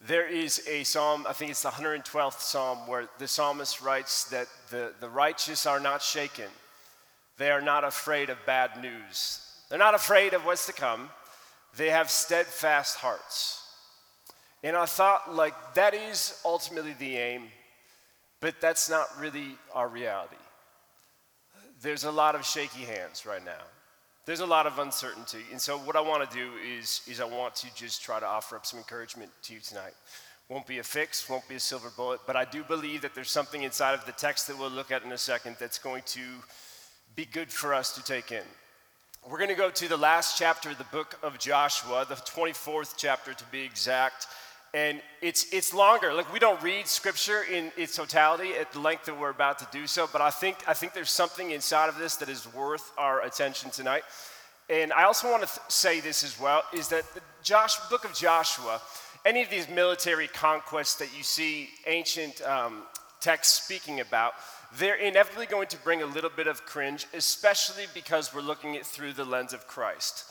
there 0.01 0.29
is 0.29 0.63
a 0.69 0.85
psalm, 0.85 1.25
I 1.29 1.33
think 1.33 1.51
it's 1.51 1.63
the 1.63 1.71
112th 1.71 2.41
psalm, 2.41 2.87
where 2.87 3.09
the 3.19 3.27
psalmist 3.27 3.81
writes 3.81 4.25
that 4.25 4.47
the, 4.71 4.93
the 5.01 5.09
righteous 5.09 5.67
are 5.67 5.81
not 5.81 6.03
shaken. 6.03 6.51
They 7.39 7.51
are 7.51 7.63
not 7.63 7.85
afraid 7.85 8.31
of 8.31 8.39
bad 8.47 8.83
news. 8.83 9.41
They're 9.69 9.79
not 9.79 9.95
afraid 9.95 10.35
of 10.35 10.45
what's 10.45 10.67
to 10.67 10.73
come. 10.73 11.11
They 11.77 11.91
have 11.91 12.11
steadfast 12.11 12.97
hearts. 12.97 13.63
And 14.63 14.77
I 14.77 14.87
thought, 14.87 15.35
like, 15.35 15.75
that 15.75 15.95
is 15.95 16.41
ultimately 16.45 16.95
the 16.99 17.17
aim, 17.17 17.45
but 18.41 18.61
that's 18.61 18.89
not 18.89 19.07
really 19.19 19.57
our 19.75 19.89
reality. 19.89 20.37
There's 21.83 22.05
a 22.05 22.11
lot 22.11 22.35
of 22.35 22.45
shaky 22.45 22.85
hands 22.85 23.27
right 23.27 23.45
now 23.45 23.63
there's 24.27 24.41
a 24.41 24.47
lot 24.47 24.67
of 24.67 24.81
uncertainty. 24.81 25.45
And 25.53 25.61
so, 25.61 25.79
what 25.79 25.97
I 25.97 26.01
want 26.01 26.29
to 26.29 26.37
do 26.37 26.51
is, 26.79 27.01
is 27.09 27.21
I 27.21 27.25
want 27.25 27.55
to 27.57 27.75
just 27.75 28.03
try 28.03 28.21
to 28.21 28.27
offer 28.27 28.57
up 28.57 28.67
some 28.67 28.79
encouragement 28.79 29.31
to 29.45 29.55
you 29.55 29.61
tonight. 29.61 29.95
Won't 30.49 30.67
be 30.67 30.79
a 30.79 30.83
fix, 30.83 31.29
won't 31.29 31.49
be 31.49 31.55
a 31.55 31.61
silver 31.61 31.91
bullet, 31.97 32.21
but 32.27 32.37
I 32.37 32.45
do 32.45 32.63
believe 32.63 33.03
that 33.03 33.15
there's 33.15 33.31
something 33.31 33.63
inside 33.63 33.95
of 33.95 34.05
the 34.05 34.13
text 34.13 34.47
that 34.49 34.59
we'll 34.59 34.71
look 34.71 34.91
at 34.91 35.05
in 35.05 35.13
a 35.13 35.19
second 35.19 35.57
that's 35.59 35.79
going 35.79 36.03
to 36.07 36.21
be 37.17 37.25
good 37.25 37.51
for 37.51 37.73
us 37.73 37.93
to 37.95 38.05
take 38.05 38.31
in. 38.31 38.45
We're 39.29 39.39
going 39.39 39.51
to 39.51 39.57
go 39.57 39.71
to 39.71 39.89
the 39.89 39.97
last 39.97 40.39
chapter 40.39 40.71
of 40.71 40.79
the 40.79 40.85
book 40.85 41.19
of 41.23 41.37
Joshua, 41.39 42.07
the 42.09 42.15
24th 42.15 42.95
chapter 42.97 43.35
to 43.35 43.45
be 43.47 43.61
exact. 43.61 44.29
And 44.75 45.01
it's, 45.23 45.53
it's 45.53 45.73
longer. 45.73 46.13
Like, 46.13 46.31
we 46.33 46.39
don't 46.39 46.63
read 46.63 46.87
scripture 46.87 47.43
in 47.45 47.73
its 47.77 47.97
totality 47.97 48.53
at 48.55 48.73
the 48.73 48.81
length 48.81 49.07
that 49.07 49.19
we're 49.19 49.31
about 49.31 49.59
to 49.61 49.69
do 49.73 49.87
so, 49.87 50.09
but 50.13 50.21
I 50.21 50.31
think, 50.31 50.57
I 50.67 50.75
think 50.75 50.93
there's 50.93 51.11
something 51.11 51.51
inside 51.51 51.89
of 51.89 51.99
this 51.99 52.17
that 52.17 52.29
is 52.29 52.53
worth 52.53 52.93
our 52.99 53.23
attention 53.23 53.71
tonight. 53.71 54.03
And 54.69 54.93
I 54.93 55.05
also 55.05 55.31
want 55.31 55.47
to 55.47 55.49
th- 55.49 55.61
say 55.69 56.01
this 56.01 56.25
as 56.25 56.39
well 56.39 56.63
is 56.75 56.89
that 56.89 57.05
the 57.15 57.21
Josh, 57.43 57.77
book 57.89 58.05
of 58.05 58.13
Joshua, 58.13 58.81
any 59.25 59.43
of 59.43 59.49
these 59.49 59.69
military 59.69 60.29
conquests 60.29 60.97
that 60.97 61.17
you 61.17 61.23
see 61.23 61.71
ancient 61.87 62.43
um, 62.43 62.83
texts 63.21 63.63
speaking 63.63 64.01
about, 64.01 64.35
they're 64.79 64.97
inevitably 64.97 65.47
going 65.47 65.69
to 65.69 65.77
bring 65.79 66.03
a 66.03 66.07
little 66.07 66.31
bit 66.31 66.49
of 66.49 66.67
cringe, 66.67 67.07
especially 67.15 67.85
because 67.95 68.35
we're 68.35 68.41
looking 68.41 68.77
at 68.77 68.85
through 68.85 69.13
the 69.13 69.25
lens 69.25 69.53
of 69.53 69.67
Christ. 69.67 70.25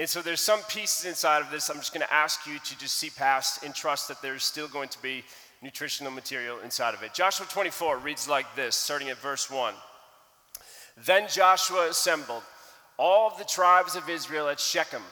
And 0.00 0.08
so 0.08 0.22
there's 0.22 0.40
some 0.40 0.62
pieces 0.62 1.04
inside 1.04 1.42
of 1.42 1.50
this 1.50 1.68
I'm 1.68 1.76
just 1.76 1.92
going 1.92 2.06
to 2.06 2.12
ask 2.12 2.46
you 2.46 2.58
to 2.58 2.78
just 2.78 2.96
see 2.96 3.10
past 3.10 3.62
and 3.62 3.74
trust 3.74 4.08
that 4.08 4.22
there's 4.22 4.44
still 4.44 4.66
going 4.66 4.88
to 4.88 5.02
be 5.02 5.22
nutritional 5.60 6.10
material 6.10 6.58
inside 6.64 6.94
of 6.94 7.02
it. 7.02 7.12
Joshua 7.12 7.44
24 7.44 7.98
reads 7.98 8.26
like 8.26 8.46
this, 8.56 8.74
starting 8.74 9.10
at 9.10 9.18
verse 9.18 9.50
1. 9.50 9.74
Then 11.04 11.28
Joshua 11.28 11.90
assembled 11.90 12.42
all 12.96 13.36
the 13.36 13.44
tribes 13.44 13.94
of 13.94 14.08
Israel 14.08 14.48
at 14.48 14.58
Shechem 14.58 15.02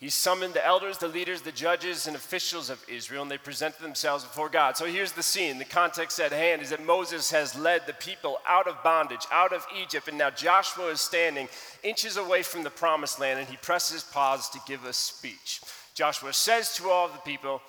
he 0.00 0.08
summoned 0.08 0.54
the 0.54 0.66
elders, 0.66 0.96
the 0.96 1.08
leaders, 1.08 1.42
the 1.42 1.52
judges, 1.52 2.06
and 2.06 2.16
officials 2.16 2.70
of 2.70 2.82
Israel, 2.88 3.20
and 3.20 3.30
they 3.30 3.36
presented 3.36 3.82
themselves 3.82 4.24
before 4.24 4.48
God. 4.48 4.74
So 4.74 4.86
here's 4.86 5.12
the 5.12 5.22
scene. 5.22 5.58
The 5.58 5.66
context 5.66 6.18
at 6.18 6.32
hand 6.32 6.62
is 6.62 6.70
that 6.70 6.82
Moses 6.82 7.30
has 7.32 7.54
led 7.54 7.86
the 7.86 7.92
people 7.92 8.38
out 8.46 8.66
of 8.66 8.82
bondage, 8.82 9.26
out 9.30 9.52
of 9.52 9.66
Egypt, 9.78 10.08
and 10.08 10.16
now 10.16 10.30
Joshua 10.30 10.86
is 10.86 11.02
standing 11.02 11.50
inches 11.82 12.16
away 12.16 12.42
from 12.42 12.62
the 12.62 12.70
promised 12.70 13.20
land, 13.20 13.40
and 13.40 13.48
he 13.48 13.58
presses 13.58 14.02
pause 14.02 14.48
to 14.48 14.60
give 14.66 14.86
a 14.86 14.92
speech. 14.94 15.60
Joshua 15.92 16.32
says 16.32 16.74
to 16.76 16.88
all 16.88 17.08
the 17.08 17.18
people, 17.18 17.60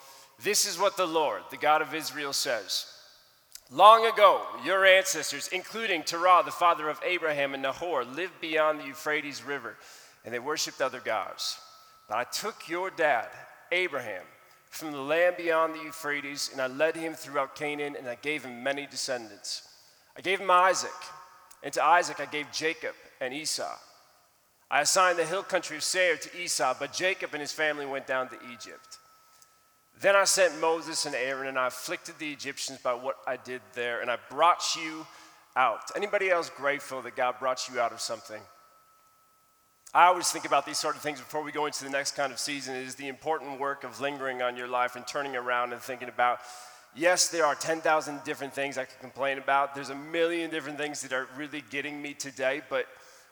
This 0.42 0.66
is 0.66 0.80
what 0.80 0.96
the 0.96 1.06
Lord, 1.06 1.42
the 1.52 1.58
God 1.58 1.82
of 1.82 1.94
Israel, 1.94 2.32
says. 2.32 2.86
Long 3.70 4.06
ago, 4.06 4.42
your 4.64 4.86
ancestors, 4.86 5.50
including 5.52 6.04
Terah, 6.04 6.44
the 6.46 6.52
father 6.52 6.88
of 6.88 7.02
Abraham 7.06 7.54
and 7.54 7.64
Nahor, 7.64 8.06
lived 8.06 8.40
beyond 8.40 8.80
the 8.80 8.86
Euphrates 8.86 9.44
River, 9.44 9.76
and 10.24 10.34
they 10.34 10.40
worshiped 10.40 10.82
other 10.82 11.02
gods. 11.02 11.60
I 12.14 12.24
took 12.26 12.68
your 12.68 12.90
dad, 12.90 13.28
Abraham, 13.72 14.24
from 14.70 14.92
the 14.92 15.02
land 15.02 15.38
beyond 15.38 15.76
the 15.76 15.84
Euphrates, 15.84 16.50
and 16.52 16.62
I 16.62 16.68
led 16.68 16.96
him 16.96 17.14
throughout 17.14 17.56
Canaan, 17.56 17.96
and 17.98 18.08
I 18.08 18.16
gave 18.16 18.44
him 18.44 18.64
many 18.64 18.88
descendants. 18.88 19.68
I 20.18 20.22
gave 20.22 20.40
him 20.40 20.52
Isaac, 20.52 20.90
and 21.64 21.74
to 21.74 21.84
Isaac 21.84 22.20
I 22.20 22.26
gave 22.26 22.52
Jacob 22.52 22.96
and 23.20 23.34
Esau. 23.34 23.78
I 24.70 24.82
assigned 24.82 25.20
the 25.20 25.26
hill 25.26 25.44
country 25.44 25.78
of 25.78 25.84
Seir 25.84 26.16
to 26.16 26.42
Esau, 26.42 26.76
but 26.80 26.94
Jacob 26.94 27.34
and 27.34 27.42
his 27.42 27.52
family 27.52 27.86
went 27.86 28.08
down 28.08 28.30
to 28.30 28.38
Egypt. 28.54 28.98
Then 30.00 30.16
I 30.16 30.24
sent 30.24 30.60
Moses 30.60 31.06
and 31.06 31.14
Aaron, 31.14 31.48
and 31.48 31.60
I 31.60 31.68
afflicted 31.68 32.16
the 32.18 32.32
Egyptians 32.32 32.80
by 32.80 32.94
what 32.94 33.18
I 33.28 33.38
did 33.38 33.62
there, 33.74 34.02
and 34.02 34.10
I 34.10 34.18
brought 34.30 34.76
you 34.76 35.06
out. 35.56 35.92
Anybody 35.96 36.30
else 36.30 36.50
grateful 36.50 37.02
that 37.02 37.16
God 37.16 37.36
brought 37.40 37.68
you 37.70 37.80
out 37.80 37.92
of 37.92 38.00
something? 38.00 38.42
I 39.94 40.06
always 40.06 40.32
think 40.32 40.46
about 40.46 40.66
these 40.66 40.78
sort 40.78 40.96
of 40.96 41.02
things 41.02 41.20
before 41.20 41.44
we 41.44 41.52
go 41.52 41.66
into 41.66 41.84
the 41.84 41.90
next 41.90 42.16
kind 42.16 42.32
of 42.32 42.40
season 42.40 42.76
is 42.76 42.96
the 42.96 43.10
important 43.10 43.60
work 43.60 43.84
of 43.84 44.00
lingering 44.00 44.42
on 44.42 44.56
your 44.56 44.68
life 44.68 44.96
and 44.96 45.06
turning 45.06 45.36
around 45.36 45.74
and 45.74 45.82
thinking 45.82 46.08
about 46.08 46.40
yes, 46.96 47.28
there 47.28 47.46
are 47.46 47.56
10,000 47.56 48.24
different 48.24 48.54
things 48.54 48.78
I 48.78 48.86
can 48.86 49.00
complain 49.00 49.38
about. 49.38 49.76
There's 49.76 49.90
a 49.90 49.96
million 49.96 50.50
different 50.50 50.78
things 50.78 51.02
that 51.02 51.14
are 51.14 51.28
really 51.38 51.64
getting 51.70 52.02
me 52.02 52.14
today, 52.14 52.62
but 52.70 52.86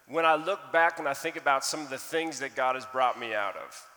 when 0.08 0.26
I 0.26 0.36
look 0.36 0.72
back 0.72 1.00
and 1.00 1.08
I 1.08 1.14
think 1.14 1.36
about 1.36 1.64
some 1.64 1.82
of 1.82 1.90
the 1.90 1.98
things 1.98 2.40
that 2.40 2.56
God 2.56 2.76
has 2.76 2.86
brought 2.86 3.20
me 3.20 3.34
out 3.34 3.56
of, 3.56 3.89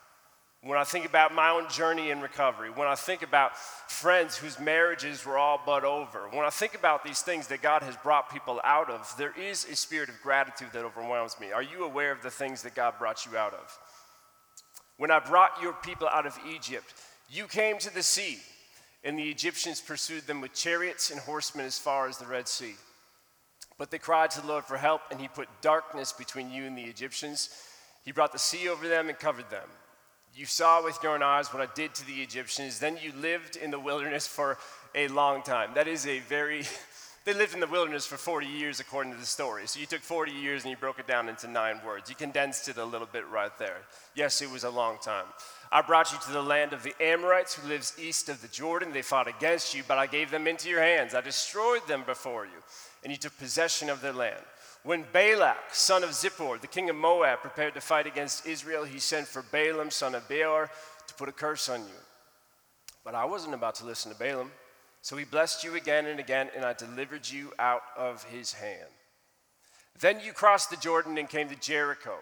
when 0.65 0.79
I 0.79 0.85
think 0.85 1.07
about 1.07 1.35
my 1.35 1.51
own 1.51 1.69
journey 1.69 2.11
in 2.11 2.21
recovery, 2.21 2.71
when 2.71 2.87
I 2.87 2.95
think 2.95 3.23
about 3.23 3.57
friends 3.57 4.37
whose 4.37 4.61
marriages 4.61 5.27
were 5.27 5.37
all 5.37 5.61
but 5.67 5.85
over, 5.85 6.29
when 6.31 6.45
I 6.45 6.51
think 6.51 6.77
about 6.77 7.03
these 7.03 7.21
things 7.21 7.49
that 7.49 7.63
God 7.63 7.83
has 7.83 7.97
brought 7.97 8.33
people 8.33 8.61
out 8.63 8.89
of, 8.89 9.13
there 9.19 9.35
is 9.37 9.65
a 9.65 9.75
spirit 9.75 10.09
of 10.09 10.23
gratitude 10.23 10.69
that 10.73 10.85
overwhelms 10.85 11.37
me. 11.41 11.51
Are 11.51 11.65
you 11.65 11.85
aware 11.85 12.13
of 12.13 12.23
the 12.23 12.31
things 12.31 12.63
that 12.63 12.77
God 12.77 12.95
brought 12.97 13.27
you 13.27 13.37
out 13.37 13.55
of? 13.55 13.77
When 14.99 15.11
I 15.11 15.19
brought 15.19 15.61
your 15.61 15.73
people 15.73 16.07
out 16.07 16.27
of 16.27 16.39
Egypt, 16.49 16.95
you 17.29 17.49
came 17.49 17.79
to 17.79 17.93
the 17.93 18.03
sea, 18.03 18.39
and 19.03 19.19
the 19.19 19.31
Egyptians 19.31 19.81
pursued 19.81 20.29
them 20.29 20.41
with 20.41 20.55
chariots 20.55 21.11
and 21.11 21.19
horsemen 21.19 21.67
as 21.67 21.77
far 21.77 22.07
as 22.07 22.19
the 22.19 22.27
Red 22.27 22.47
Sea. 22.47 22.75
But 23.79 23.91
they 23.91 23.99
cried 23.99 24.31
to 24.33 24.41
the 24.41 24.47
Lord 24.47 24.65
for 24.65 24.77
help, 24.77 25.01
and 25.11 25.21
he 25.21 25.27
put 25.27 25.49
darkness 25.61 26.13
between 26.13 26.53
you 26.53 26.67
and 26.67 26.79
the 26.79 26.85
Egyptians. 26.85 27.49
He 28.05 28.13
brought 28.13 28.31
the 28.31 28.39
sea 28.39 28.69
over 28.69 28.87
them 28.87 29.09
and 29.09 29.19
covered 29.19 29.51
them. 29.51 29.69
You 30.35 30.47
saw 30.47 30.83
with 30.83 30.99
your 31.03 31.13
own 31.13 31.23
eyes 31.23 31.53
what 31.53 31.63
I 31.63 31.73
did 31.75 31.95
to 31.95 32.07
the 32.07 32.23
Egyptians. 32.23 32.79
Then 32.79 32.99
you 33.03 33.13
lived 33.21 33.57
in 33.57 33.71
the 33.71 33.79
wilderness 33.79 34.27
for 34.27 34.57
a 34.95 35.09
long 35.09 35.43
time. 35.43 35.71
That 35.75 35.89
is 35.89 36.07
a 36.07 36.21
very, 36.21 36.63
they 37.25 37.35
lived 37.35 37.53
in 37.53 37.61
the 37.61 37.67
wilderness 37.67 38.07
for 38.07 38.17
40 38.17 38.47
years 38.47 38.81
according 38.81 39.13
to 39.13 39.19
the 39.19 39.27
story. 39.27 39.67
So 39.67 39.79
you 39.79 39.85
took 39.85 40.01
40 40.01 40.33
years 40.33 40.63
and 40.63 40.71
you 40.71 40.77
broke 40.79 40.99
it 40.99 41.07
down 41.07 41.29
into 41.29 41.49
nine 41.49 41.81
words. 41.85 42.09
You 42.09 42.17
condensed 42.17 42.69
it 42.69 42.79
a 42.79 42.85
little 42.85 43.07
bit 43.07 43.29
right 43.29 43.57
there. 43.59 43.77
Yes, 44.15 44.41
it 44.41 44.51
was 44.51 44.65
a 44.65 44.71
long 44.71 44.97
time. 45.03 45.27
I 45.71 45.83
brought 45.83 46.13
you 46.13 46.19
to 46.27 46.33
the 46.33 46.43
land 46.43 46.73
of 46.73 46.83
the 46.83 46.95
Amorites 46.99 47.55
who 47.55 47.69
lives 47.69 47.95
east 48.01 48.31
of 48.31 48.41
the 48.41 48.49
Jordan. 48.49 48.93
They 48.93 49.03
fought 49.03 49.29
against 49.29 49.75
you, 49.75 49.83
but 49.87 49.99
I 49.99 50.07
gave 50.07 50.31
them 50.31 50.47
into 50.47 50.71
your 50.71 50.83
hands. 50.83 51.15
I 51.15 51.21
destroyed 51.21 51.87
them 51.87 52.05
before 52.07 52.47
you, 52.47 52.63
and 53.03 53.13
you 53.13 53.19
took 53.19 53.37
possession 53.39 53.91
of 53.91 54.01
their 54.01 54.13
land. 54.13 54.43
When 54.85 55.05
Balak, 55.13 55.73
son 55.73 56.03
of 56.03 56.11
Zippor, 56.11 56.61
the 56.61 56.67
king 56.67 56.91
of 56.91 56.97
Moab, 56.97 57.41
prepared 57.41 57.75
to 57.75 57.81
fight 57.81 58.07
against 58.07 58.47
Israel, 58.47 58.83
he 58.83 58.99
sent 58.99 59.29
for 59.29 59.43
Balaam, 59.43 59.91
son 59.91 60.15
of 60.15 60.27
Beor, 60.29 60.69
to 61.07 61.15
put 61.15 61.29
a 61.29 61.33
curse 61.33 61.69
on 61.69 61.81
you. 61.81 62.01
But 63.05 63.15
I 63.15 63.25
wasn't 63.25 63.55
about 63.55 63.77
to 63.77 63.87
listen 63.87 64.13
to 64.13 64.19
Balaam. 64.19 64.51
So 65.01 65.17
he 65.17 65.25
blessed 65.25 65.63
you 65.65 65.75
again 65.77 66.07
and 66.07 66.19
again, 66.19 66.49
and 66.55 66.65
I 66.65 66.73
delivered 66.73 67.29
you 67.29 67.53
out 67.59 67.83
of 67.97 68.25
his 68.25 68.53
hand. 68.53 68.89
Then 70.01 70.21
you 70.25 70.33
crossed 70.33 70.71
the 70.71 70.77
Jordan 70.77 71.19
and 71.19 71.29
came 71.29 71.49
to 71.49 71.57
Jericho. 71.57 72.15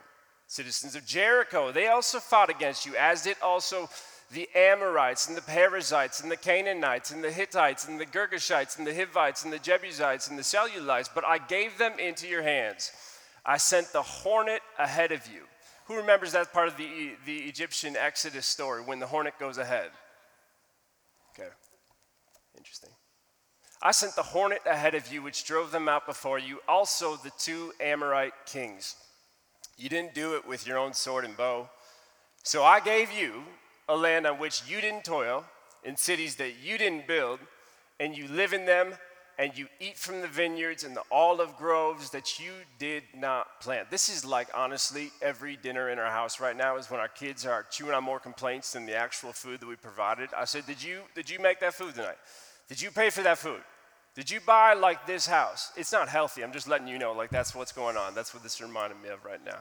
Citizens 0.46 0.96
of 0.96 1.06
Jericho, 1.06 1.72
they 1.72 1.88
also 1.88 2.18
fought 2.18 2.50
against 2.50 2.84
you, 2.84 2.94
as 2.96 3.22
did 3.22 3.36
also 3.42 3.88
the 4.32 4.48
Amorites 4.54 5.26
and 5.26 5.36
the 5.36 5.42
Perizzites 5.42 6.20
and 6.20 6.30
the 6.30 6.36
Canaanites 6.36 7.10
and 7.10 7.22
the 7.22 7.32
Hittites 7.32 7.88
and 7.88 7.98
the 7.98 8.06
Girgashites 8.06 8.78
and 8.78 8.86
the 8.86 8.94
Hivites 8.94 9.44
and 9.44 9.52
the 9.52 9.58
Jebusites 9.58 10.28
and 10.28 10.38
the 10.38 10.42
Cellulites, 10.42 11.10
but 11.12 11.24
I 11.24 11.38
gave 11.38 11.78
them 11.78 11.98
into 11.98 12.28
your 12.28 12.42
hands. 12.42 12.92
I 13.44 13.56
sent 13.56 13.92
the 13.92 14.02
hornet 14.02 14.62
ahead 14.78 15.12
of 15.12 15.26
you, 15.26 15.42
Who 15.86 15.96
remembers 15.96 16.32
that 16.32 16.52
part 16.52 16.68
of 16.68 16.76
the, 16.76 17.12
the 17.26 17.38
Egyptian 17.38 17.96
Exodus 17.96 18.46
story 18.46 18.82
when 18.82 19.00
the 19.00 19.06
hornet 19.06 19.34
goes 19.40 19.58
ahead? 19.58 19.90
Okay, 21.30 21.48
interesting. 22.56 22.90
I 23.82 23.90
sent 23.92 24.14
the 24.14 24.22
hornet 24.22 24.60
ahead 24.66 24.94
of 24.94 25.12
you, 25.12 25.22
which 25.22 25.44
drove 25.44 25.72
them 25.72 25.88
out 25.88 26.06
before 26.06 26.38
you, 26.38 26.60
also 26.68 27.16
the 27.16 27.32
two 27.38 27.72
Amorite 27.80 28.34
kings. 28.46 28.94
You 29.76 29.88
didn't 29.88 30.14
do 30.14 30.36
it 30.36 30.46
with 30.46 30.66
your 30.66 30.78
own 30.78 30.92
sword 30.92 31.24
and 31.24 31.36
bow. 31.36 31.70
So 32.44 32.62
I 32.62 32.78
gave 32.80 33.10
you 33.10 33.42
a 33.90 33.96
land 33.96 34.26
on 34.26 34.38
which 34.38 34.62
you 34.68 34.80
didn't 34.80 35.04
toil, 35.04 35.44
in 35.84 35.96
cities 35.96 36.36
that 36.36 36.52
you 36.62 36.78
didn't 36.78 37.06
build, 37.06 37.40
and 37.98 38.16
you 38.16 38.28
live 38.28 38.52
in 38.52 38.64
them 38.66 38.94
and 39.40 39.56
you 39.56 39.66
eat 39.80 39.96
from 39.96 40.20
the 40.20 40.28
vineyards 40.28 40.84
and 40.84 40.94
the 40.94 41.02
olive 41.10 41.56
groves 41.56 42.10
that 42.10 42.38
you 42.38 42.52
did 42.78 43.02
not 43.16 43.58
plant. 43.62 43.90
This 43.90 44.10
is 44.14 44.22
like 44.22 44.48
honestly 44.54 45.10
every 45.22 45.56
dinner 45.56 45.88
in 45.88 45.98
our 45.98 46.10
house 46.10 46.40
right 46.40 46.54
now 46.54 46.76
is 46.76 46.90
when 46.90 47.00
our 47.00 47.08
kids 47.08 47.46
are 47.46 47.64
chewing 47.70 47.94
on 47.94 48.04
more 48.04 48.20
complaints 48.20 48.72
than 48.74 48.84
the 48.84 48.94
actual 48.94 49.32
food 49.32 49.60
that 49.60 49.66
we 49.66 49.76
provided. 49.76 50.28
I 50.36 50.44
said, 50.44 50.66
"Did 50.66 50.82
you 50.82 51.00
did 51.14 51.30
you 51.30 51.38
make 51.38 51.58
that 51.60 51.72
food 51.72 51.94
tonight? 51.94 52.18
Did 52.68 52.82
you 52.82 52.90
pay 52.90 53.08
for 53.08 53.22
that 53.22 53.38
food? 53.38 53.62
Did 54.14 54.30
you 54.30 54.40
buy 54.40 54.74
like 54.74 55.06
this 55.06 55.26
house? 55.26 55.72
It's 55.74 55.92
not 55.92 56.10
healthy. 56.10 56.44
I'm 56.44 56.52
just 56.52 56.68
letting 56.68 56.88
you 56.88 56.98
know 56.98 57.12
like 57.12 57.30
that's 57.30 57.54
what's 57.54 57.72
going 57.72 57.96
on. 57.96 58.14
That's 58.14 58.34
what 58.34 58.42
this 58.42 58.60
reminded 58.60 59.00
me 59.02 59.08
of 59.08 59.24
right 59.24 59.42
now." 59.42 59.60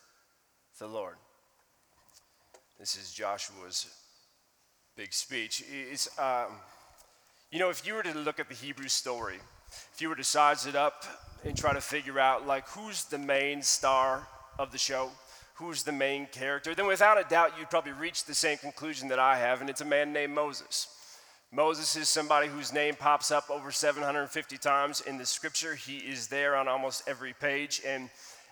the 0.81 0.87
Lord. 0.87 1.17
This 2.79 2.97
is 2.97 3.13
Joshua's 3.13 3.85
big 4.97 5.13
speech. 5.13 5.63
It's, 5.69 6.09
um, 6.17 6.53
you 7.51 7.59
know, 7.59 7.69
if 7.69 7.85
you 7.85 7.93
were 7.93 8.01
to 8.01 8.17
look 8.17 8.39
at 8.39 8.49
the 8.49 8.55
Hebrew 8.55 8.87
story, 8.87 9.35
if 9.93 10.01
you 10.01 10.09
were 10.09 10.15
to 10.15 10.23
size 10.23 10.65
it 10.65 10.75
up 10.75 11.05
and 11.45 11.55
try 11.55 11.71
to 11.71 11.81
figure 11.81 12.19
out, 12.19 12.47
like, 12.47 12.67
who's 12.69 13.03
the 13.03 13.19
main 13.19 13.61
star 13.61 14.27
of 14.57 14.71
the 14.71 14.79
show, 14.79 15.11
who's 15.53 15.83
the 15.83 15.91
main 15.91 16.25
character, 16.25 16.73
then 16.73 16.87
without 16.87 17.23
a 17.23 17.29
doubt, 17.29 17.51
you'd 17.59 17.69
probably 17.69 17.91
reach 17.91 18.25
the 18.25 18.33
same 18.33 18.57
conclusion 18.57 19.07
that 19.09 19.19
I 19.19 19.37
have, 19.37 19.61
and 19.61 19.69
it's 19.69 19.81
a 19.81 19.85
man 19.85 20.11
named 20.11 20.33
Moses. 20.33 20.87
Moses 21.51 21.95
is 21.95 22.09
somebody 22.09 22.47
whose 22.47 22.73
name 22.73 22.95
pops 22.95 23.29
up 23.29 23.51
over 23.51 23.71
750 23.71 24.57
times 24.57 25.01
in 25.01 25.19
the 25.19 25.27
scripture. 25.27 25.75
He 25.75 25.97
is 25.97 26.25
there 26.25 26.55
on 26.55 26.67
almost 26.67 27.03
every 27.07 27.33
page. 27.33 27.83
And 27.85 28.09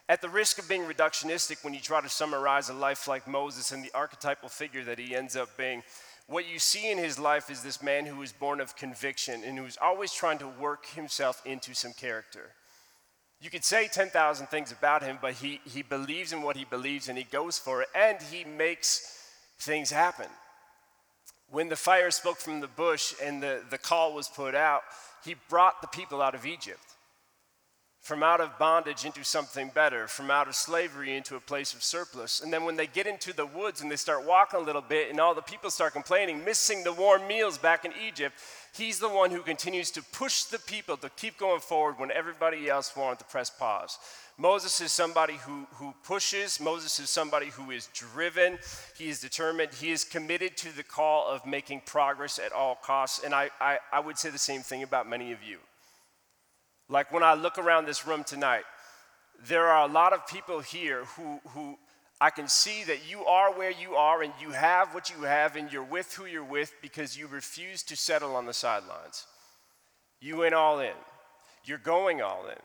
at 0.10 0.24
the 0.24 0.28
risk 0.28 0.58
of 0.58 0.68
being 0.68 0.86
reductionistic, 0.86 1.63
when 1.63 1.75
you 1.75 1.80
try 1.80 2.01
to 2.01 2.10
summarize 2.10 2.70
a 2.70 2.74
life 2.74 3.08
like 3.08 3.28
Moses 3.28 3.72
and 3.72 3.84
the 3.84 3.92
archetypal 3.94 4.50
figure 4.50 4.84
that 4.84 4.98
he 4.98 5.16
ends 5.16 5.36
up 5.36 5.56
being, 5.56 5.84
what 6.25 6.50
you 6.50 6.58
see 6.58 6.92
in 6.92 6.98
his 6.98 7.20
life 7.20 7.51
is 7.51 7.62
this 7.62 7.84
man 7.84 8.08
who 8.08 8.20
is 8.24 8.32
born 8.32 8.60
of 8.60 8.75
conviction 8.75 9.44
and 9.46 9.60
who's 9.60 9.78
always 9.80 10.12
trying 10.12 10.39
to 10.39 10.48
work 10.48 10.88
himself 10.88 11.44
into 11.46 11.75
some 11.75 11.94
character. 11.94 12.54
You 13.39 13.51
could 13.51 13.63
say 13.63 13.88
10,000 13.88 14.48
things 14.48 14.72
about 14.72 15.04
him, 15.04 15.20
but 15.22 15.34
he, 15.36 15.62
he 15.63 15.84
believes 15.84 16.34
in 16.34 16.42
what 16.42 16.58
he 16.58 16.66
believes 16.66 17.08
and 17.08 17.18
he 17.18 17.24
goes 17.24 17.60
for 17.60 17.84
it 17.84 17.89
and 17.96 18.18
he 18.20 18.44
makes 18.44 19.16
things 19.60 19.92
happen. 19.92 20.28
When 21.51 21.70
the 21.70 21.75
fire 21.75 22.10
spoke 22.10 22.38
from 22.38 22.62
the 22.62 22.68
bush 22.68 23.13
and 23.24 23.44
the, 23.44 23.62
the 23.70 23.78
call 23.78 24.13
was 24.16 24.28
put 24.28 24.56
out, 24.56 24.82
he 25.24 25.36
brought 25.50 25.82
the 25.82 25.88
people 25.88 26.20
out 26.20 26.34
of 26.34 26.48
Egypt 26.48 26.96
from 28.01 28.24
out 28.24 28.39
of 28.39 28.58
bondage 28.58 29.03
into 29.06 29.24
something 29.24 29.72
better, 29.74 30.08
from 30.08 30.32
out 30.32 30.48
of 30.48 30.56
slavery 30.56 31.15
into 31.15 31.36
a 31.36 31.39
place 31.39 31.74
of 31.74 31.84
surplus. 31.84 32.41
And 32.41 32.51
then 32.51 32.63
when 32.63 32.77
they 32.77 32.88
get 32.88 33.08
into 33.08 33.34
the 33.34 33.46
woods 33.46 33.82
and 33.82 33.91
they 33.91 33.98
start 33.98 34.25
walking 34.25 34.60
a 34.60 34.63
little 34.63 34.82
bit 34.82 35.10
and 35.10 35.20
all 35.20 35.36
the 35.36 35.41
people 35.41 35.70
start 35.70 35.94
complaining, 35.94 36.44
missing 36.46 36.84
the 36.84 36.94
warm 36.94 37.27
meals 37.27 37.58
back 37.58 37.84
in 37.84 37.91
Egypt, 38.01 38.36
he's 38.74 39.00
the 39.00 39.10
one 39.10 39.32
who 39.32 39.41
continues 39.41 39.91
to 39.91 40.01
push 40.01 40.44
the 40.44 40.60
people 40.60 40.96
to 40.98 41.10
keep 41.18 41.38
going 41.38 41.60
forward 41.60 42.00
when 42.00 42.12
everybody 42.12 42.70
else 42.70 42.96
wanted 42.96 43.20
to 43.20 43.25
press 43.25 43.50
pause. 43.50 44.00
Moses 44.38 44.79
is 44.79 44.94
somebody 44.94 45.34
who, 45.34 45.68
who 45.74 45.94
pushes. 46.01 46.62
Moses 46.62 46.98
is 47.00 47.10
somebody 47.10 47.48
who 47.48 47.72
is 47.72 47.89
driven. 47.94 48.58
He 48.98 49.10
is 49.10 49.20
determined. 49.20 49.74
He 49.74 49.91
is 49.91 50.06
committed 50.06 50.56
to 50.58 50.74
the 50.75 50.84
call 50.84 51.27
of 51.27 51.46
making 51.46 51.82
progress 51.86 52.39
at 52.39 52.53
all 52.53 52.75
costs. 52.75 53.22
And 53.25 53.36
I, 53.36 53.50
I, 53.60 53.79
I 53.91 54.00
would 54.00 54.18
say 54.18 54.29
the 54.29 54.38
same 54.38 54.62
thing 54.62 54.84
about 54.84 55.10
many 55.10 55.34
of 55.34 55.44
you. 55.44 55.58
Like 56.89 57.12
when 57.12 57.24
I 57.24 57.36
look 57.36 57.58
around 57.58 57.86
this 57.86 58.05
room 58.08 58.24
tonight, 58.24 58.63
there 59.48 59.67
are 59.67 59.88
a 59.88 59.91
lot 59.91 60.12
of 60.12 60.27
people 60.27 60.60
here 60.60 61.05
who, 61.15 61.39
who 61.50 61.77
I 62.19 62.31
can 62.31 62.48
see 62.48 62.84
that 62.86 63.10
you 63.10 63.24
are 63.25 63.53
where 63.53 63.72
you 63.72 63.96
are 63.96 64.22
and 64.24 64.34
you 64.41 64.51
have 64.51 64.93
what 64.93 65.10
you 65.10 65.24
have 65.24 65.55
and 65.55 65.72
you're 65.72 65.84
with 65.84 66.13
who 66.15 66.25
you're 66.25 66.43
with 66.43 66.74
because 66.81 67.17
you 67.17 67.27
refuse 67.27 67.84
to 67.84 67.96
settle 67.96 68.36
on 68.36 68.46
the 68.46 68.53
sidelines. 68.53 69.25
You 70.19 70.38
went 70.38 70.55
all 70.55 70.79
in. 70.79 70.96
You're 71.63 71.77
going 71.77 72.22
all 72.22 72.48
in. 72.50 72.58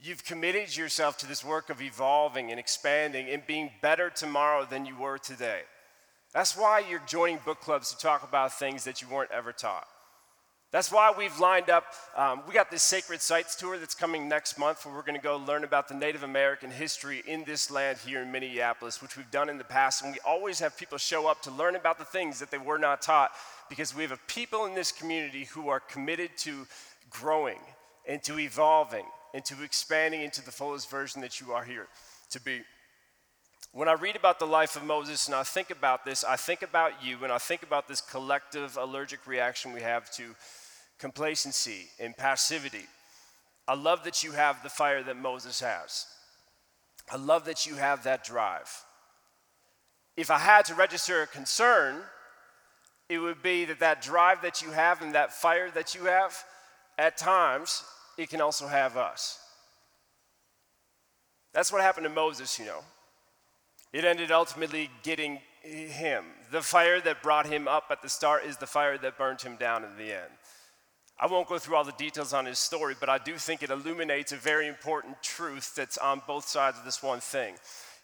You've 0.00 0.24
committed 0.24 0.76
yourself 0.76 1.18
to 1.18 1.26
this 1.26 1.44
work 1.44 1.70
of 1.70 1.82
evolving 1.82 2.50
and 2.50 2.60
expanding 2.60 3.28
and 3.28 3.44
being 3.46 3.70
better 3.82 4.10
tomorrow 4.10 4.64
than 4.64 4.86
you 4.86 4.96
were 4.96 5.18
today. 5.18 5.62
That's 6.32 6.56
why 6.56 6.84
you're 6.88 7.02
joining 7.06 7.38
book 7.44 7.60
clubs 7.60 7.90
to 7.90 7.98
talk 7.98 8.22
about 8.22 8.56
things 8.56 8.84
that 8.84 9.02
you 9.02 9.08
weren't 9.08 9.32
ever 9.32 9.52
taught. 9.52 9.88
That's 10.70 10.92
why 10.92 11.14
we've 11.16 11.38
lined 11.40 11.70
up, 11.70 11.86
um, 12.14 12.42
we 12.46 12.52
got 12.52 12.70
this 12.70 12.82
Sacred 12.82 13.22
Sites 13.22 13.56
tour 13.56 13.78
that's 13.78 13.94
coming 13.94 14.28
next 14.28 14.58
month 14.58 14.84
where 14.84 14.94
we're 14.94 15.02
going 15.02 15.16
to 15.16 15.20
go 15.20 15.38
learn 15.38 15.64
about 15.64 15.88
the 15.88 15.94
Native 15.94 16.24
American 16.24 16.70
history 16.70 17.22
in 17.26 17.42
this 17.44 17.70
land 17.70 17.96
here 18.04 18.20
in 18.20 18.30
Minneapolis, 18.30 19.00
which 19.00 19.16
we've 19.16 19.30
done 19.30 19.48
in 19.48 19.56
the 19.56 19.64
past. 19.64 20.02
And 20.02 20.12
we 20.12 20.18
always 20.26 20.60
have 20.60 20.76
people 20.76 20.98
show 20.98 21.26
up 21.26 21.40
to 21.42 21.50
learn 21.50 21.74
about 21.74 21.98
the 21.98 22.04
things 22.04 22.38
that 22.40 22.50
they 22.50 22.58
were 22.58 22.76
not 22.76 23.00
taught 23.00 23.30
because 23.70 23.94
we 23.94 24.02
have 24.02 24.12
a 24.12 24.18
people 24.26 24.66
in 24.66 24.74
this 24.74 24.92
community 24.92 25.44
who 25.44 25.70
are 25.70 25.80
committed 25.80 26.36
to 26.38 26.66
growing 27.08 27.60
and 28.06 28.22
to 28.24 28.38
evolving 28.38 29.06
and 29.32 29.42
to 29.46 29.62
expanding 29.62 30.20
into 30.20 30.44
the 30.44 30.52
fullest 30.52 30.90
version 30.90 31.22
that 31.22 31.40
you 31.40 31.52
are 31.52 31.64
here 31.64 31.88
to 32.28 32.40
be. 32.42 32.60
When 33.78 33.86
I 33.86 33.92
read 33.92 34.16
about 34.16 34.40
the 34.40 34.44
life 34.44 34.74
of 34.74 34.82
Moses 34.82 35.28
and 35.28 35.36
I 35.36 35.44
think 35.44 35.70
about 35.70 36.04
this, 36.04 36.24
I 36.24 36.34
think 36.34 36.62
about 36.62 37.00
you 37.00 37.22
and 37.22 37.32
I 37.32 37.38
think 37.38 37.62
about 37.62 37.86
this 37.86 38.00
collective 38.00 38.76
allergic 38.76 39.24
reaction 39.24 39.72
we 39.72 39.82
have 39.82 40.10
to 40.14 40.34
complacency 40.98 41.86
and 42.00 42.16
passivity. 42.16 42.86
I 43.68 43.76
love 43.76 44.02
that 44.02 44.24
you 44.24 44.32
have 44.32 44.64
the 44.64 44.68
fire 44.68 45.04
that 45.04 45.16
Moses 45.16 45.60
has. 45.60 46.06
I 47.08 47.18
love 47.18 47.44
that 47.44 47.66
you 47.66 47.76
have 47.76 48.02
that 48.02 48.24
drive. 48.24 48.68
If 50.16 50.28
I 50.28 50.38
had 50.38 50.64
to 50.64 50.74
register 50.74 51.22
a 51.22 51.28
concern, 51.28 51.98
it 53.08 53.20
would 53.20 53.44
be 53.44 53.64
that 53.66 53.78
that 53.78 54.02
drive 54.02 54.42
that 54.42 54.60
you 54.60 54.72
have 54.72 55.02
and 55.02 55.14
that 55.14 55.32
fire 55.32 55.70
that 55.70 55.94
you 55.94 56.06
have, 56.06 56.36
at 56.98 57.16
times, 57.16 57.84
it 58.16 58.28
can 58.28 58.40
also 58.40 58.66
have 58.66 58.96
us. 58.96 59.38
That's 61.54 61.70
what 61.70 61.80
happened 61.82 62.06
to 62.06 62.10
Moses, 62.10 62.58
you 62.58 62.64
know. 62.64 62.80
It 63.92 64.04
ended 64.04 64.30
ultimately 64.30 64.90
getting 65.02 65.40
him. 65.62 66.24
The 66.50 66.62
fire 66.62 67.00
that 67.00 67.22
brought 67.22 67.46
him 67.46 67.66
up 67.68 67.84
at 67.90 68.02
the 68.02 68.08
start 68.08 68.44
is 68.44 68.56
the 68.56 68.66
fire 68.66 68.98
that 68.98 69.18
burned 69.18 69.42
him 69.42 69.56
down 69.56 69.84
in 69.84 69.96
the 69.96 70.12
end. 70.12 70.32
I 71.20 71.26
won't 71.26 71.48
go 71.48 71.58
through 71.58 71.76
all 71.76 71.84
the 71.84 71.92
details 71.92 72.32
on 72.32 72.46
his 72.46 72.58
story, 72.58 72.94
but 72.98 73.08
I 73.08 73.18
do 73.18 73.34
think 73.36 73.62
it 73.62 73.70
illuminates 73.70 74.30
a 74.30 74.36
very 74.36 74.68
important 74.68 75.20
truth 75.22 75.74
that's 75.74 75.98
on 75.98 76.22
both 76.26 76.46
sides 76.46 76.78
of 76.78 76.84
this 76.84 77.02
one 77.02 77.20
thing. 77.20 77.56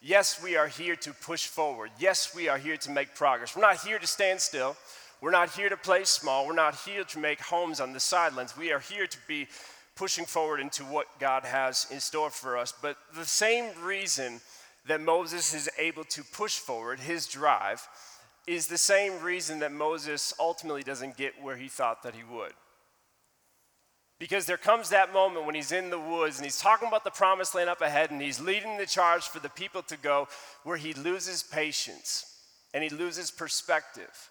Yes, 0.03 0.43
we 0.43 0.57
are 0.57 0.67
here 0.67 0.97
to 0.97 1.13
push 1.13 1.47
forward. 1.47 1.91
Yes, 1.99 2.35
we 2.35 2.49
are 2.49 2.59
here 2.59 2.77
to 2.79 2.91
make 2.91 3.15
progress. 3.15 3.55
We're 3.55 3.63
not 3.63 3.81
here 3.81 3.99
to 3.99 4.07
stand 4.07 4.41
still. 4.41 4.77
We're 5.21 5.31
not 5.31 5.51
here 5.51 5.69
to 5.69 5.77
play 5.77 6.05
small. 6.05 6.47
We're 6.47 6.55
not 6.55 6.75
here 6.75 7.05
to 7.05 7.19
make 7.19 7.41
homes 7.41 7.81
on 7.81 7.93
the 7.93 8.01
sidelines. 8.01 8.57
We 8.57 8.73
are 8.73 8.81
here 8.81 9.07
to 9.07 9.19
be 9.29 9.47
pushing 9.95 10.25
forward 10.25 10.61
into 10.61 10.83
what 10.83 11.07
God 11.21 11.45
has 11.45 11.87
in 11.91 12.01
store 12.01 12.31
for 12.31 12.59
us. 12.59 12.75
But 12.83 12.97
the 13.15 13.25
same 13.25 13.71
reason 13.83 14.41
that 14.87 15.01
Moses 15.01 15.55
is 15.55 15.69
able 15.79 16.05
to 16.05 16.23
push 16.23 16.59
forward, 16.59 17.01
his 17.01 17.27
drive, 17.27 17.87
is 18.47 18.67
the 18.67 18.79
same 18.79 19.23
reason 19.23 19.61
that 19.61 19.73
Moses 19.73 20.35
ultimately 20.39 20.83
doesn't 20.83 21.17
get 21.17 21.43
where 21.43 21.57
he 21.57 21.69
thought 21.69 22.03
that 22.03 22.15
he 22.15 22.23
would. 22.23 22.53
Because 24.19 24.47
there 24.47 24.57
comes 24.57 24.91
that 24.91 25.13
moment 25.13 25.45
when 25.45 25.55
he's 25.55 25.73
in 25.73 25.91
the 25.91 25.99
woods 25.99 26.37
and 26.37 26.45
he's 26.45 26.61
talking 26.61 26.89
about 26.89 27.05
the 27.05 27.11
promised 27.11 27.55
land 27.55 27.69
up 27.69 27.81
ahead 27.81 28.11
and 28.11 28.23
he's 28.23 28.41
leading 28.41 28.77
the 28.77 28.87
charge 28.87 29.25
for 29.25 29.41
the 29.41 29.49
people 29.49 29.83
to 29.83 29.97
go 29.97 30.29
where 30.63 30.77
he 30.77 30.93
loses 30.95 31.43
patience 31.43 32.25
and 32.73 32.85
he 32.85 32.91
loses 32.91 33.31
perspective 33.31 34.31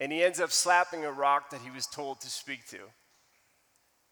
and 0.00 0.12
he 0.12 0.22
ends 0.22 0.40
up 0.40 0.50
slapping 0.50 1.04
a 1.04 1.12
rock 1.12 1.50
that 1.50 1.60
he 1.62 1.70
was 1.70 1.86
told 1.86 2.20
to 2.20 2.28
speak 2.28 2.66
to. 2.68 2.78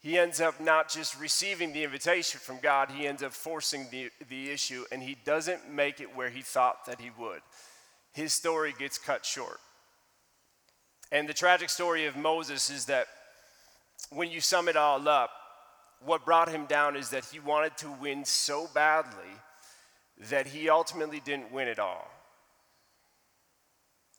He 0.02 0.18
ends 0.18 0.40
up 0.40 0.60
not 0.60 0.88
just 0.88 1.18
receiving 1.20 1.72
the 1.72 1.84
invitation 1.84 2.40
from 2.40 2.58
God, 2.60 2.90
he 2.90 3.06
ends 3.06 3.22
up 3.22 3.32
forcing 3.32 3.86
the, 3.92 4.10
the 4.28 4.50
issue, 4.50 4.84
and 4.90 5.00
he 5.00 5.16
doesn't 5.24 5.72
make 5.72 6.00
it 6.00 6.16
where 6.16 6.28
he 6.28 6.42
thought 6.42 6.86
that 6.86 7.00
he 7.00 7.10
would. 7.16 7.40
His 8.12 8.32
story 8.32 8.74
gets 8.76 8.98
cut 8.98 9.24
short. 9.24 9.60
And 11.12 11.28
the 11.28 11.34
tragic 11.34 11.70
story 11.70 12.06
of 12.06 12.16
Moses 12.16 12.68
is 12.68 12.86
that 12.86 13.06
when 14.10 14.28
you 14.28 14.40
sum 14.40 14.68
it 14.68 14.76
all 14.76 15.08
up, 15.08 15.30
what 16.04 16.24
brought 16.24 16.48
him 16.48 16.66
down 16.66 16.96
is 16.96 17.10
that 17.10 17.24
he 17.26 17.38
wanted 17.38 17.76
to 17.78 17.90
win 18.00 18.24
so 18.24 18.68
badly 18.74 19.30
that 20.30 20.48
he 20.48 20.68
ultimately 20.68 21.20
didn't 21.20 21.52
win 21.52 21.68
it 21.68 21.78
all. 21.78 22.10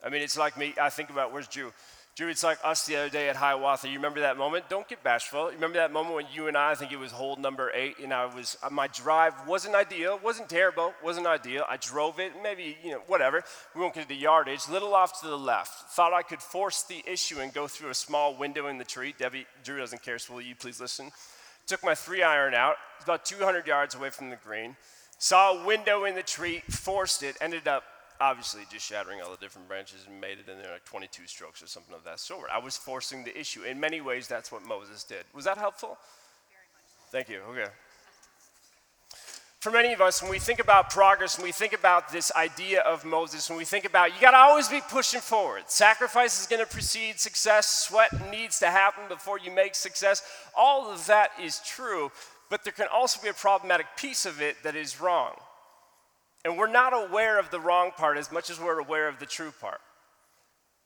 I 0.02 0.08
mean, 0.08 0.22
it's 0.22 0.38
like 0.38 0.56
me, 0.56 0.74
I 0.80 0.88
think 0.88 1.10
about 1.10 1.32
where's 1.32 1.48
Drew? 1.48 1.72
Drew, 2.16 2.28
it's 2.28 2.44
like 2.44 2.58
us 2.62 2.86
the 2.86 2.94
other 2.94 3.08
day 3.08 3.28
at 3.28 3.34
Hiawatha. 3.34 3.88
You 3.88 3.96
remember 3.96 4.20
that 4.20 4.36
moment? 4.36 4.68
Don't 4.68 4.86
get 4.86 5.02
bashful. 5.02 5.46
You 5.46 5.56
remember 5.56 5.78
that 5.78 5.92
moment 5.92 6.14
when 6.14 6.26
you 6.32 6.46
and 6.46 6.56
I, 6.56 6.70
I 6.70 6.74
think 6.76 6.92
it 6.92 6.96
was 6.96 7.10
hole 7.10 7.34
number 7.34 7.72
eight, 7.74 7.98
and 7.98 8.14
I 8.14 8.32
was, 8.32 8.56
uh, 8.62 8.70
my 8.70 8.86
drive 8.86 9.34
wasn't 9.48 9.74
ideal, 9.74 10.20
wasn't 10.22 10.48
terrible, 10.48 10.94
wasn't 11.02 11.26
ideal. 11.26 11.64
I 11.68 11.76
drove 11.76 12.20
it, 12.20 12.30
maybe, 12.40 12.76
you 12.84 12.92
know, 12.92 13.02
whatever. 13.08 13.42
We 13.74 13.80
won't 13.80 13.94
get 13.94 14.02
to 14.02 14.08
the 14.08 14.14
yardage. 14.14 14.68
Little 14.68 14.94
off 14.94 15.20
to 15.22 15.26
the 15.26 15.36
left. 15.36 15.90
Thought 15.90 16.12
I 16.12 16.22
could 16.22 16.40
force 16.40 16.84
the 16.84 17.02
issue 17.04 17.40
and 17.40 17.52
go 17.52 17.66
through 17.66 17.90
a 17.90 17.94
small 17.94 18.36
window 18.36 18.68
in 18.68 18.78
the 18.78 18.84
tree. 18.84 19.12
Debbie, 19.18 19.46
Drew 19.64 19.78
doesn't 19.78 20.02
care, 20.02 20.20
so 20.20 20.34
will 20.34 20.42
you 20.42 20.54
please 20.54 20.80
listen? 20.80 21.10
Took 21.66 21.82
my 21.82 21.96
three 21.96 22.22
iron 22.22 22.54
out, 22.54 22.76
about 23.02 23.24
200 23.24 23.66
yards 23.66 23.96
away 23.96 24.10
from 24.10 24.30
the 24.30 24.36
green. 24.36 24.76
Saw 25.18 25.60
a 25.60 25.66
window 25.66 26.04
in 26.04 26.14
the 26.14 26.22
tree, 26.22 26.62
forced 26.70 27.24
it, 27.24 27.36
ended 27.40 27.66
up 27.66 27.82
obviously 28.20 28.62
just 28.70 28.86
shattering 28.86 29.20
all 29.20 29.30
the 29.30 29.36
different 29.36 29.68
branches 29.68 30.06
and 30.08 30.20
made 30.20 30.38
it 30.38 30.50
in 30.50 30.58
there 30.58 30.72
like 30.72 30.84
22 30.84 31.26
strokes 31.26 31.62
or 31.62 31.66
something 31.66 31.94
of 31.94 32.04
that 32.04 32.20
sort. 32.20 32.48
I 32.52 32.58
was 32.58 32.76
forcing 32.76 33.24
the 33.24 33.38
issue. 33.38 33.62
In 33.62 33.80
many 33.80 34.00
ways, 34.00 34.28
that's 34.28 34.52
what 34.52 34.64
Moses 34.64 35.04
did. 35.04 35.24
Was 35.34 35.44
that 35.44 35.58
helpful? 35.58 35.98
Thank 37.10 37.28
you. 37.28 37.40
Okay. 37.50 37.70
For 39.60 39.70
many 39.70 39.94
of 39.94 40.02
us, 40.02 40.20
when 40.20 40.30
we 40.30 40.38
think 40.38 40.60
about 40.60 40.90
progress, 40.90 41.38
when 41.38 41.46
we 41.46 41.52
think 41.52 41.72
about 41.72 42.12
this 42.12 42.30
idea 42.36 42.80
of 42.80 43.02
Moses, 43.04 43.48
when 43.48 43.56
we 43.56 43.64
think 43.64 43.86
about 43.86 44.14
you 44.14 44.20
got 44.20 44.32
to 44.32 44.36
always 44.36 44.68
be 44.68 44.82
pushing 44.90 45.20
forward. 45.20 45.62
Sacrifice 45.68 46.38
is 46.38 46.46
going 46.46 46.60
to 46.60 46.70
precede 46.70 47.18
success. 47.18 47.86
Sweat 47.88 48.30
needs 48.30 48.58
to 48.58 48.66
happen 48.66 49.04
before 49.08 49.38
you 49.38 49.50
make 49.50 49.74
success. 49.74 50.22
All 50.54 50.92
of 50.92 51.06
that 51.06 51.30
is 51.42 51.60
true, 51.66 52.12
but 52.50 52.62
there 52.62 52.74
can 52.74 52.88
also 52.92 53.22
be 53.22 53.28
a 53.28 53.32
problematic 53.32 53.86
piece 53.96 54.26
of 54.26 54.42
it 54.42 54.56
that 54.64 54.76
is 54.76 55.00
wrong. 55.00 55.32
And 56.44 56.58
we're 56.58 56.66
not 56.66 56.92
aware 56.92 57.38
of 57.38 57.50
the 57.50 57.60
wrong 57.60 57.90
part 57.96 58.18
as 58.18 58.30
much 58.30 58.50
as 58.50 58.60
we're 58.60 58.78
aware 58.78 59.08
of 59.08 59.18
the 59.18 59.26
true 59.26 59.52
part. 59.60 59.80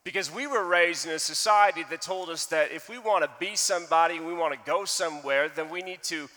Because 0.05 0.33
we 0.33 0.47
were 0.47 0.65
raised 0.65 1.07
in 1.07 1.13
a 1.13 1.19
society 1.19 1.85
that 1.91 2.01
told 2.01 2.31
us 2.31 2.47
that 2.47 2.73
if 2.73 2.89
we 2.89 2.99
want 2.99 3.25
to 3.25 3.31
be 3.41 3.57
somebody, 3.57 4.21
we 4.21 4.33
want 4.33 4.55
to 4.55 4.61
go 4.65 4.85
somewhere, 4.85 5.49
then 5.49 5.69
we 5.69 5.83
need 5.83 6.03
to 6.05 6.29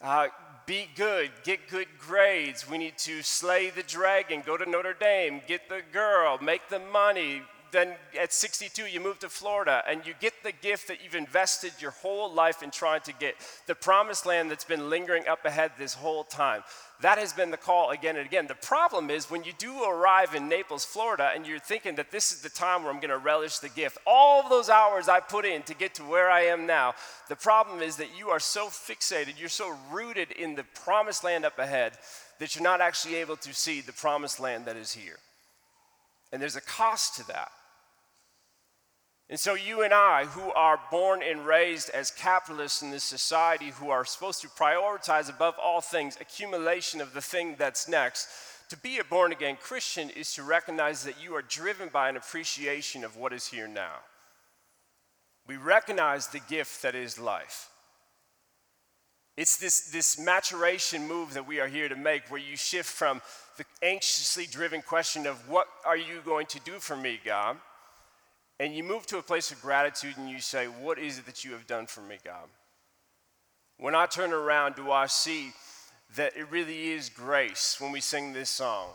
uh, 0.00 0.28
be 0.64 0.88
good, 0.96 1.30
get 1.42 1.68
good 1.68 1.88
grades. 1.98 2.70
We 2.70 2.78
need 2.78 2.96
to 2.98 3.22
slay 3.22 3.70
the 3.70 3.82
dragon, 3.82 4.42
go 4.46 4.56
to 4.56 4.68
Notre 4.68 4.94
Dame, 4.94 5.42
get 5.46 5.68
the 5.68 5.82
girl, 5.92 6.38
make 6.40 6.68
the 6.68 6.78
money, 6.78 7.42
then 7.72 7.94
at 8.20 8.32
62, 8.32 8.86
you 8.86 9.00
move 9.00 9.18
to 9.20 9.28
Florida 9.28 9.82
and 9.88 10.06
you 10.06 10.14
get 10.20 10.42
the 10.42 10.52
gift 10.52 10.88
that 10.88 11.02
you've 11.02 11.14
invested 11.14 11.72
your 11.80 11.90
whole 11.90 12.32
life 12.32 12.62
in 12.62 12.70
trying 12.70 13.00
to 13.02 13.12
get 13.12 13.34
the 13.66 13.74
promised 13.74 14.26
land 14.26 14.50
that's 14.50 14.64
been 14.64 14.90
lingering 14.90 15.26
up 15.28 15.44
ahead 15.44 15.72
this 15.78 15.94
whole 15.94 16.24
time. 16.24 16.62
That 17.00 17.18
has 17.18 17.32
been 17.32 17.50
the 17.50 17.56
call 17.56 17.90
again 17.90 18.16
and 18.16 18.26
again. 18.26 18.46
The 18.46 18.54
problem 18.54 19.08
is 19.08 19.30
when 19.30 19.44
you 19.44 19.52
do 19.56 19.84
arrive 19.84 20.34
in 20.34 20.48
Naples, 20.48 20.84
Florida, 20.84 21.30
and 21.34 21.46
you're 21.46 21.58
thinking 21.58 21.94
that 21.94 22.10
this 22.10 22.30
is 22.30 22.42
the 22.42 22.50
time 22.50 22.82
where 22.82 22.92
I'm 22.92 23.00
going 23.00 23.10
to 23.10 23.18
relish 23.18 23.58
the 23.58 23.70
gift, 23.70 23.96
all 24.06 24.48
those 24.48 24.68
hours 24.68 25.08
I 25.08 25.20
put 25.20 25.46
in 25.46 25.62
to 25.62 25.74
get 25.74 25.94
to 25.94 26.04
where 26.04 26.30
I 26.30 26.42
am 26.42 26.66
now, 26.66 26.94
the 27.28 27.36
problem 27.36 27.80
is 27.80 27.96
that 27.96 28.18
you 28.18 28.28
are 28.28 28.40
so 28.40 28.66
fixated, 28.66 29.40
you're 29.40 29.48
so 29.48 29.74
rooted 29.90 30.30
in 30.32 30.56
the 30.56 30.64
promised 30.84 31.24
land 31.24 31.46
up 31.46 31.58
ahead 31.58 31.92
that 32.38 32.54
you're 32.54 32.64
not 32.64 32.80
actually 32.80 33.16
able 33.16 33.36
to 33.36 33.54
see 33.54 33.80
the 33.80 33.92
promised 33.92 34.40
land 34.40 34.66
that 34.66 34.76
is 34.76 34.92
here. 34.92 35.18
And 36.32 36.40
there's 36.40 36.56
a 36.56 36.60
cost 36.60 37.16
to 37.16 37.26
that. 37.28 37.50
And 39.30 39.38
so, 39.38 39.54
you 39.54 39.82
and 39.82 39.94
I, 39.94 40.24
who 40.24 40.52
are 40.54 40.80
born 40.90 41.22
and 41.22 41.46
raised 41.46 41.88
as 41.90 42.10
capitalists 42.10 42.82
in 42.82 42.90
this 42.90 43.04
society, 43.04 43.70
who 43.70 43.88
are 43.88 44.04
supposed 44.04 44.42
to 44.42 44.48
prioritize 44.48 45.30
above 45.30 45.54
all 45.62 45.80
things 45.80 46.18
accumulation 46.20 47.00
of 47.00 47.14
the 47.14 47.20
thing 47.20 47.54
that's 47.56 47.88
next, 47.88 48.28
to 48.70 48.76
be 48.76 48.98
a 48.98 49.04
born 49.04 49.30
again 49.30 49.56
Christian 49.60 50.10
is 50.10 50.34
to 50.34 50.42
recognize 50.42 51.04
that 51.04 51.22
you 51.22 51.36
are 51.36 51.42
driven 51.42 51.88
by 51.90 52.08
an 52.08 52.16
appreciation 52.16 53.04
of 53.04 53.16
what 53.16 53.32
is 53.32 53.46
here 53.46 53.68
now. 53.68 53.98
We 55.46 55.56
recognize 55.56 56.26
the 56.26 56.40
gift 56.40 56.82
that 56.82 56.96
is 56.96 57.16
life. 57.16 57.68
It's 59.36 59.58
this, 59.58 59.90
this 59.92 60.18
maturation 60.18 61.06
move 61.06 61.34
that 61.34 61.46
we 61.46 61.60
are 61.60 61.68
here 61.68 61.88
to 61.88 61.96
make, 61.96 62.28
where 62.30 62.40
you 62.40 62.56
shift 62.56 62.88
from 62.88 63.22
the 63.58 63.64
anxiously 63.80 64.46
driven 64.46 64.82
question 64.82 65.28
of, 65.28 65.48
What 65.48 65.68
are 65.86 65.96
you 65.96 66.20
going 66.24 66.46
to 66.46 66.60
do 66.60 66.80
for 66.80 66.96
me, 66.96 67.20
God? 67.24 67.56
And 68.60 68.76
you 68.76 68.84
move 68.84 69.06
to 69.06 69.16
a 69.16 69.22
place 69.22 69.50
of 69.50 69.60
gratitude 69.62 70.18
and 70.18 70.28
you 70.28 70.38
say, 70.38 70.66
What 70.66 70.98
is 70.98 71.18
it 71.18 71.24
that 71.24 71.44
you 71.44 71.52
have 71.52 71.66
done 71.66 71.86
for 71.86 72.02
me, 72.02 72.18
God? 72.22 72.46
When 73.78 73.94
I 73.94 74.04
turn 74.04 74.34
around, 74.34 74.74
do 74.76 74.92
I 74.92 75.06
see 75.06 75.52
that 76.14 76.36
it 76.36 76.50
really 76.50 76.90
is 76.90 77.08
grace 77.08 77.78
when 77.80 77.90
we 77.90 78.02
sing 78.02 78.34
this 78.34 78.50
song? 78.50 78.90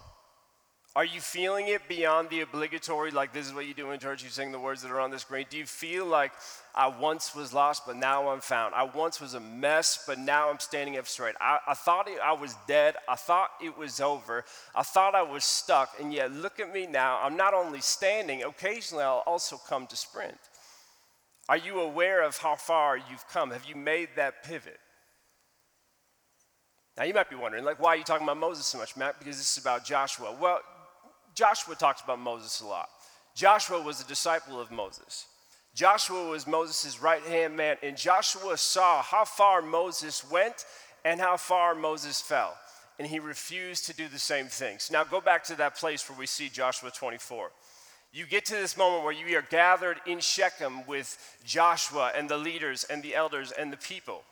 Are 0.96 1.04
you 1.04 1.20
feeling 1.20 1.68
it 1.68 1.86
beyond 1.90 2.30
the 2.30 2.40
obligatory, 2.40 3.12
like 3.12 3.34
this 3.34 3.46
is 3.46 3.54
what 3.54 3.66
you 3.66 3.74
do 3.74 3.92
in 3.92 4.00
church, 4.00 4.24
you 4.24 4.30
sing 4.30 4.54
the 4.54 4.60
words 4.60 4.82
that 4.82 4.92
are 4.92 5.02
on 5.02 5.12
the 5.12 5.20
screen? 5.20 5.46
Do 5.50 5.58
you 5.58 5.66
feel 5.66 6.06
like 6.06 6.32
I 6.74 6.88
once 6.88 7.36
was 7.36 7.52
lost, 7.52 7.86
but 7.86 7.98
now 7.98 8.30
I'm 8.30 8.40
found? 8.40 8.74
I 8.74 8.84
once 8.84 9.20
was 9.20 9.34
a 9.34 9.42
mess, 9.42 10.06
but 10.08 10.18
now 10.18 10.50
I'm 10.50 10.60
standing 10.60 10.98
up 10.98 11.06
straight. 11.06 11.36
I, 11.42 11.60
I 11.68 11.74
thought 11.74 12.08
it, 12.08 12.18
I 12.24 12.32
was 12.32 12.56
dead. 12.66 12.96
I 13.10 13.16
thought 13.16 13.50
it 13.62 13.78
was 13.78 14.00
over. 14.00 14.46
I 14.74 14.84
thought 14.84 15.16
I 15.16 15.22
was 15.22 15.44
stuck, 15.44 16.00
and 16.00 16.14
yet 16.14 16.32
look 16.32 16.62
at 16.62 16.74
me 16.74 16.88
now. 16.88 17.20
I'm 17.22 17.36
not 17.36 17.54
only 17.54 17.82
standing, 17.82 18.44
occasionally 18.44 19.04
I'll 19.04 19.24
also 19.28 19.58
come 19.58 19.88
to 19.88 19.98
sprint. 19.98 20.40
Are 21.50 21.58
you 21.58 21.82
aware 21.82 22.24
of 22.24 22.38
how 22.38 22.56
far 22.56 22.96
you've 22.96 23.28
come? 23.30 23.52
Have 23.52 23.66
you 23.66 23.76
made 23.76 24.10
that 24.16 24.44
pivot? 24.46 24.80
Now, 26.98 27.04
you 27.04 27.14
might 27.14 27.30
be 27.30 27.36
wondering, 27.36 27.66
like, 27.66 27.82
why 27.82 27.90
are 27.90 27.98
you 27.98 28.06
talking 28.06 28.26
about 28.26 28.38
Moses 28.38 28.66
so 28.66 28.78
much, 28.78 28.96
Matt? 28.96 29.20
Because 29.20 29.36
this 29.36 29.58
is 29.58 29.62
about 29.62 29.84
Joshua. 29.84 30.34
Well, 30.40 30.62
Joshua 31.36 31.76
talks 31.76 32.02
about 32.02 32.20
Moses 32.20 32.62
a 32.62 32.66
lot. 32.66 32.90
Joshua 33.36 33.82
was 33.82 34.02
a 34.02 34.08
disciple 34.08 34.60
of 34.60 34.72
Moses. 34.72 35.26
Joshua 35.76 36.30
was 36.30 36.48
Moses' 36.48 37.02
right 37.02 37.22
hand 37.24 37.58
man, 37.58 37.76
and 37.84 37.98
Joshua 37.98 38.58
saw 38.58 39.02
how 39.02 39.26
far 39.26 39.62
Moses 39.62 40.24
went 40.32 40.66
and 41.04 41.20
how 41.20 41.36
far 41.36 41.76
Moses 41.76 42.22
fell. 42.22 42.56
And 42.98 43.06
he 43.06 43.20
refused 43.20 43.86
to 43.88 43.94
do 43.94 44.08
the 44.08 44.18
same 44.18 44.46
things. 44.46 44.90
Now 44.90 45.04
go 45.04 45.20
back 45.20 45.44
to 45.46 45.56
that 45.56 45.76
place 45.76 46.10
where 46.10 46.18
we 46.18 46.26
see 46.26 46.48
Joshua 46.48 46.92
24. 46.92 47.52
You 48.14 48.26
get 48.26 48.46
to 48.46 48.54
this 48.54 48.78
moment 48.78 49.04
where 49.04 49.12
you 49.12 49.38
are 49.38 49.42
gathered 49.42 49.98
in 50.08 50.22
Shechem 50.22 50.88
with 50.88 51.18
Joshua 51.44 52.14
and 52.16 52.30
the 52.30 52.38
leaders 52.38 52.86
and 52.86 53.04
the 53.04 53.14
elders 53.14 53.52
and 53.52 53.74
the 53.74 53.78
people. 53.78 54.24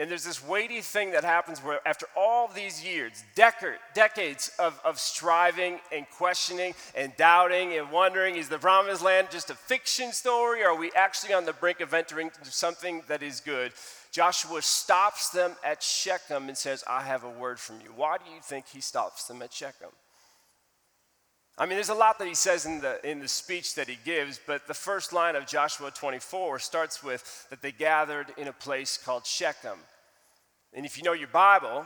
And 0.00 0.10
there's 0.10 0.24
this 0.24 0.42
weighty 0.42 0.80
thing 0.80 1.10
that 1.10 1.24
happens 1.24 1.62
where, 1.62 1.86
after 1.86 2.06
all 2.16 2.48
these 2.48 2.82
years, 2.82 3.22
decades 3.34 4.50
of, 4.58 4.80
of 4.82 4.98
striving 4.98 5.78
and 5.92 6.08
questioning 6.08 6.72
and 6.94 7.14
doubting 7.18 7.74
and 7.74 7.90
wondering, 7.90 8.36
is 8.36 8.48
the 8.48 8.58
promised 8.58 9.02
land 9.02 9.28
just 9.30 9.50
a 9.50 9.54
fiction 9.54 10.12
story 10.12 10.62
or 10.62 10.68
are 10.68 10.74
we 10.74 10.90
actually 10.96 11.34
on 11.34 11.44
the 11.44 11.52
brink 11.52 11.80
of 11.80 11.92
entering 11.92 12.28
into 12.28 12.50
something 12.50 13.02
that 13.08 13.22
is 13.22 13.40
good? 13.40 13.72
Joshua 14.10 14.62
stops 14.62 15.28
them 15.28 15.52
at 15.62 15.82
Shechem 15.82 16.48
and 16.48 16.56
says, 16.56 16.82
I 16.88 17.02
have 17.02 17.24
a 17.24 17.30
word 17.30 17.60
from 17.60 17.82
you. 17.82 17.92
Why 17.94 18.16
do 18.16 18.32
you 18.34 18.40
think 18.42 18.68
he 18.68 18.80
stops 18.80 19.26
them 19.26 19.42
at 19.42 19.52
Shechem? 19.52 19.90
I 21.60 21.66
mean, 21.66 21.74
there's 21.74 21.90
a 21.90 21.94
lot 21.94 22.18
that 22.18 22.26
he 22.26 22.34
says 22.34 22.64
in 22.64 22.80
the, 22.80 23.06
in 23.06 23.20
the 23.20 23.28
speech 23.28 23.74
that 23.74 23.86
he 23.86 23.98
gives, 24.02 24.40
but 24.46 24.66
the 24.66 24.72
first 24.72 25.12
line 25.12 25.36
of 25.36 25.46
Joshua 25.46 25.90
24 25.90 26.58
starts 26.58 27.02
with 27.02 27.46
that 27.50 27.60
they 27.60 27.70
gathered 27.70 28.28
in 28.38 28.48
a 28.48 28.52
place 28.52 28.96
called 28.96 29.26
Shechem. 29.26 29.78
And 30.72 30.86
if 30.86 30.96
you 30.96 31.04
know 31.04 31.12
your 31.12 31.28
Bible, 31.28 31.84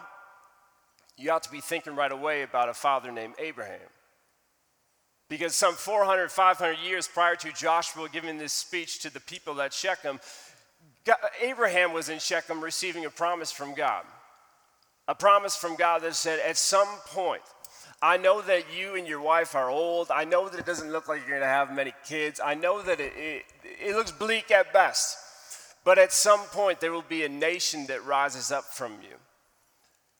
you 1.16 1.28
ought 1.32 1.42
to 1.42 1.50
be 1.50 1.60
thinking 1.60 1.96
right 1.96 2.12
away 2.12 2.42
about 2.42 2.68
a 2.68 2.72
father 2.72 3.10
named 3.10 3.34
Abraham. 3.40 3.80
Because 5.28 5.56
some 5.56 5.74
400, 5.74 6.30
500 6.30 6.78
years 6.86 7.08
prior 7.08 7.34
to 7.34 7.50
Joshua 7.50 8.08
giving 8.08 8.38
this 8.38 8.52
speech 8.52 9.00
to 9.00 9.12
the 9.12 9.18
people 9.18 9.60
at 9.60 9.72
Shechem, 9.72 10.20
God, 11.04 11.16
Abraham 11.42 11.92
was 11.92 12.10
in 12.10 12.20
Shechem 12.20 12.62
receiving 12.62 13.06
a 13.06 13.10
promise 13.10 13.50
from 13.50 13.74
God. 13.74 14.04
A 15.08 15.16
promise 15.16 15.56
from 15.56 15.74
God 15.74 16.02
that 16.02 16.14
said, 16.14 16.38
at 16.46 16.56
some 16.56 16.86
point, 17.06 17.42
I 18.02 18.16
know 18.16 18.42
that 18.42 18.64
you 18.76 18.96
and 18.96 19.06
your 19.06 19.20
wife 19.20 19.54
are 19.54 19.70
old. 19.70 20.10
I 20.10 20.24
know 20.24 20.48
that 20.48 20.60
it 20.60 20.66
doesn't 20.66 20.92
look 20.92 21.08
like 21.08 21.20
you're 21.20 21.28
going 21.28 21.40
to 21.40 21.46
have 21.46 21.74
many 21.74 21.94
kids. 22.06 22.40
I 22.44 22.54
know 22.54 22.82
that 22.82 23.00
it, 23.00 23.12
it, 23.16 23.42
it 23.64 23.96
looks 23.96 24.10
bleak 24.10 24.50
at 24.50 24.72
best. 24.72 25.16
But 25.84 25.98
at 25.98 26.12
some 26.12 26.40
point, 26.40 26.80
there 26.80 26.92
will 26.92 27.02
be 27.02 27.24
a 27.24 27.28
nation 27.28 27.86
that 27.86 28.04
rises 28.04 28.50
up 28.50 28.64
from 28.64 28.92
you. 29.02 29.16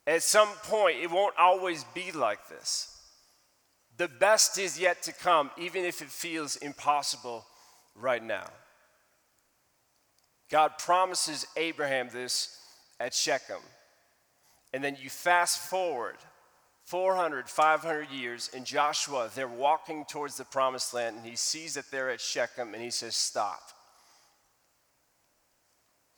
At 0.07 0.23
some 0.23 0.49
point, 0.65 0.99
it 1.01 1.11
won't 1.11 1.35
always 1.39 1.85
be 1.95 2.13
like 2.13 2.49
this. 2.49 2.91
The 3.97 4.09
best 4.09 4.59
is 4.59 4.79
yet 4.79 5.03
to 5.03 5.13
come, 5.13 5.51
even 5.57 5.85
if 5.85 6.03
it 6.03 6.09
feels 6.09 6.57
impossible 6.57 7.45
right 7.95 8.23
now. 8.23 8.47
God 10.51 10.73
promises 10.79 11.47
Abraham 11.57 12.09
this 12.13 12.59
at 13.01 13.15
Shechem. 13.15 13.63
And 14.73 14.83
then 14.83 14.97
you 15.01 15.09
fast 15.09 15.59
forward 15.71 16.17
400, 16.85 17.49
500 17.49 18.11
years, 18.11 18.51
and 18.55 18.67
Joshua, 18.67 19.31
they're 19.35 19.49
walking 19.49 20.05
towards 20.05 20.37
the 20.37 20.45
promised 20.45 20.93
land, 20.93 21.17
and 21.17 21.25
he 21.25 21.37
sees 21.37 21.75
that 21.75 21.91
they're 21.91 22.11
at 22.11 22.21
Shechem, 22.21 22.75
and 22.75 22.83
he 22.83 22.91
says, 22.91 23.17
Stop. 23.17 23.63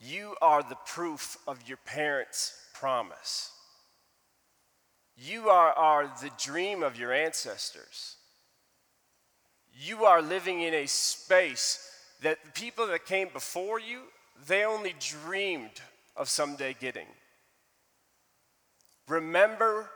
You 0.00 0.34
are 0.42 0.62
the 0.62 0.76
proof 0.86 1.38
of 1.46 1.68
your 1.68 1.78
parents' 1.78 2.60
promise. 2.74 3.52
You 5.16 5.48
are, 5.48 5.72
are 5.72 6.12
the 6.20 6.30
dream 6.38 6.82
of 6.82 6.98
your 6.98 7.12
ancestors. 7.12 8.16
You 9.72 10.04
are 10.04 10.20
living 10.20 10.62
in 10.62 10.74
a 10.74 10.86
space 10.86 11.90
that 12.22 12.44
the 12.44 12.50
people 12.50 12.86
that 12.88 13.06
came 13.06 13.28
before 13.32 13.78
you, 13.78 14.02
they 14.46 14.64
only 14.64 14.94
dreamed 14.98 15.80
of 16.16 16.28
someday 16.28 16.74
getting. 16.78 17.06
Remember 19.08 19.90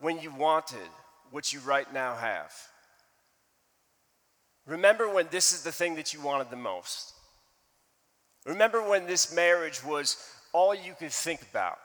when 0.00 0.20
you 0.20 0.32
wanted 0.32 0.88
what 1.30 1.52
you 1.52 1.60
right 1.60 1.92
now 1.92 2.14
have. 2.16 2.52
Remember 4.66 5.12
when 5.12 5.26
this 5.30 5.52
is 5.52 5.62
the 5.62 5.72
thing 5.72 5.96
that 5.96 6.12
you 6.12 6.20
wanted 6.20 6.50
the 6.50 6.56
most. 6.56 7.14
Remember 8.44 8.86
when 8.86 9.06
this 9.06 9.34
marriage 9.34 9.84
was 9.84 10.16
all 10.52 10.74
you 10.74 10.94
could 10.98 11.12
think 11.12 11.42
about. 11.42 11.78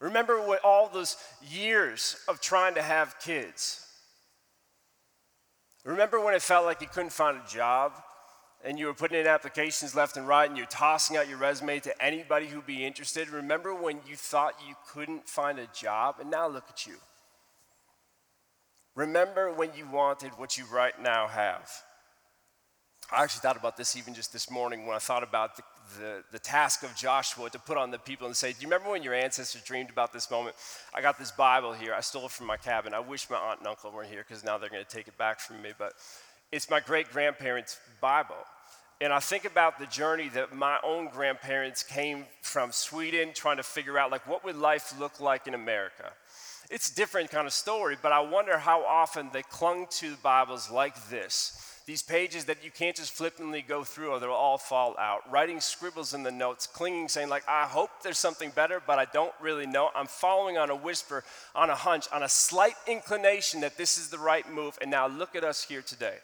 Remember 0.00 0.40
what 0.40 0.64
all 0.64 0.88
those 0.88 1.16
years 1.48 2.16
of 2.28 2.40
trying 2.40 2.74
to 2.74 2.82
have 2.82 3.18
kids. 3.20 3.84
Remember 5.84 6.20
when 6.22 6.34
it 6.34 6.42
felt 6.42 6.66
like 6.66 6.80
you 6.80 6.86
couldn't 6.86 7.12
find 7.12 7.36
a 7.36 7.48
job 7.50 7.92
and 8.64 8.78
you 8.78 8.86
were 8.86 8.94
putting 8.94 9.20
in 9.20 9.26
applications 9.26 9.94
left 9.94 10.16
and 10.16 10.26
right 10.26 10.48
and 10.48 10.56
you're 10.56 10.66
tossing 10.66 11.16
out 11.16 11.28
your 11.28 11.38
resume 11.38 11.78
to 11.80 12.04
anybody 12.04 12.46
who'd 12.46 12.66
be 12.66 12.84
interested? 12.84 13.28
Remember 13.28 13.74
when 13.74 14.00
you 14.08 14.16
thought 14.16 14.54
you 14.66 14.74
couldn't 14.88 15.28
find 15.28 15.58
a 15.58 15.68
job 15.72 16.16
and 16.20 16.30
now 16.30 16.48
look 16.48 16.64
at 16.68 16.86
you? 16.86 16.96
Remember 18.94 19.52
when 19.52 19.70
you 19.76 19.86
wanted 19.86 20.32
what 20.36 20.58
you 20.58 20.64
right 20.72 21.00
now 21.00 21.28
have? 21.28 21.70
I 23.10 23.22
actually 23.22 23.40
thought 23.40 23.56
about 23.56 23.76
this 23.76 23.96
even 23.96 24.12
just 24.12 24.32
this 24.32 24.50
morning 24.50 24.86
when 24.86 24.94
I 24.94 24.98
thought 24.98 25.22
about 25.22 25.56
the, 25.56 25.62
the, 25.98 26.24
the, 26.32 26.38
task 26.38 26.82
of 26.82 26.94
Joshua 26.94 27.48
to 27.48 27.58
put 27.58 27.78
on 27.78 27.90
the 27.90 27.98
people 27.98 28.26
and 28.26 28.36
say, 28.36 28.50
Do 28.50 28.58
you 28.60 28.66
remember 28.66 28.90
when 28.90 29.02
your 29.02 29.14
ancestors 29.14 29.62
dreamed 29.62 29.88
about 29.88 30.12
this 30.12 30.30
moment? 30.30 30.56
I 30.94 31.00
got 31.00 31.18
this 31.18 31.30
Bible 31.30 31.72
here. 31.72 31.94
I 31.94 32.00
stole 32.00 32.26
it 32.26 32.32
from 32.32 32.46
my 32.46 32.58
cabin. 32.58 32.92
I 32.92 32.98
wish 32.98 33.30
my 33.30 33.36
aunt 33.36 33.60
and 33.60 33.68
uncle 33.68 33.90
weren't 33.90 34.10
here 34.10 34.24
because 34.28 34.44
now 34.44 34.58
they're 34.58 34.68
going 34.68 34.84
to 34.84 34.96
take 34.96 35.08
it 35.08 35.16
back 35.16 35.40
from 35.40 35.62
me. 35.62 35.70
But 35.78 35.94
it's 36.52 36.70
my 36.70 36.80
great 36.80 37.10
grandparents' 37.10 37.78
Bible. 38.00 38.36
And 39.00 39.12
I 39.12 39.20
think 39.20 39.44
about 39.44 39.78
the 39.78 39.86
journey 39.86 40.28
that 40.30 40.54
my 40.54 40.78
own 40.82 41.08
grandparents 41.08 41.82
came 41.82 42.24
from 42.42 42.72
Sweden 42.72 43.30
trying 43.32 43.58
to 43.58 43.62
figure 43.62 43.98
out, 43.98 44.10
like, 44.10 44.26
what 44.26 44.44
would 44.44 44.56
life 44.56 44.98
look 44.98 45.20
like 45.20 45.46
in 45.46 45.54
America? 45.54 46.12
It's 46.70 46.90
a 46.90 46.94
different 46.94 47.30
kind 47.30 47.46
of 47.46 47.52
story, 47.52 47.96
but 48.00 48.12
I 48.12 48.20
wonder 48.20 48.58
how 48.58 48.84
often 48.84 49.30
they 49.32 49.42
clung 49.42 49.86
to 49.98 50.16
Bibles 50.22 50.70
like 50.70 51.08
this 51.08 51.68
these 51.88 52.02
pages 52.02 52.44
that 52.44 52.62
you 52.62 52.70
can't 52.70 52.94
just 52.94 53.14
flippantly 53.14 53.62
go 53.62 53.82
through 53.82 54.10
or 54.10 54.20
they'll 54.20 54.30
all 54.30 54.58
fall 54.58 54.94
out. 54.98 55.20
Writing 55.32 55.58
scribbles 55.58 56.12
in 56.12 56.22
the 56.22 56.30
notes, 56.30 56.66
clinging, 56.66 57.08
saying, 57.08 57.30
like, 57.30 57.44
I 57.48 57.64
hope 57.64 57.88
there's 58.02 58.18
something 58.18 58.50
better, 58.50 58.82
but 58.86 58.98
I 58.98 59.06
don't 59.06 59.32
really 59.40 59.66
know. 59.66 59.88
I'm 59.96 60.06
following 60.06 60.58
on 60.58 60.68
a 60.68 60.76
whisper, 60.76 61.24
on 61.54 61.70
a 61.70 61.74
hunch, 61.74 62.06
on 62.12 62.22
a 62.22 62.28
slight 62.28 62.74
inclination 62.86 63.62
that 63.62 63.78
this 63.78 63.96
is 63.96 64.10
the 64.10 64.18
right 64.18 64.46
move. 64.52 64.76
And 64.82 64.90
now 64.90 65.06
look 65.06 65.34
at 65.34 65.44
us 65.44 65.64
here 65.64 65.80
today. 65.80 66.16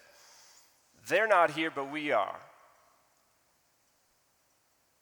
They're 1.08 1.28
not 1.28 1.50
here, 1.50 1.70
but 1.70 1.90
we 1.90 2.12
are. 2.12 2.40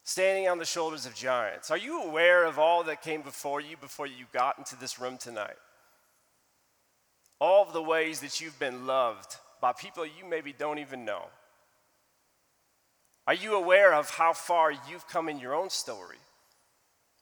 Standing 0.04 0.48
on 0.48 0.58
the 0.58 0.64
shoulders 0.64 1.06
of 1.06 1.14
giants. 1.14 1.70
Are 1.70 1.78
you 1.78 2.02
aware 2.02 2.44
of 2.44 2.58
all 2.58 2.82
that 2.84 3.02
came 3.02 3.22
before 3.22 3.60
you 3.60 3.76
before 3.76 4.06
you 4.06 4.26
got 4.32 4.58
into 4.58 4.76
this 4.76 4.98
room 4.98 5.16
tonight? 5.16 5.56
All 7.40 7.62
of 7.64 7.72
the 7.72 7.82
ways 7.82 8.20
that 8.20 8.40
you've 8.40 8.58
been 8.58 8.86
loved 8.86 9.36
by 9.60 9.72
people 9.72 10.04
you 10.04 10.28
maybe 10.28 10.52
don't 10.52 10.78
even 10.78 11.04
know? 11.04 11.26
Are 13.26 13.34
you 13.34 13.54
aware 13.54 13.94
of 13.94 14.10
how 14.10 14.32
far 14.32 14.72
you've 14.72 15.06
come 15.06 15.28
in 15.28 15.38
your 15.38 15.54
own 15.54 15.70
story? 15.70 16.18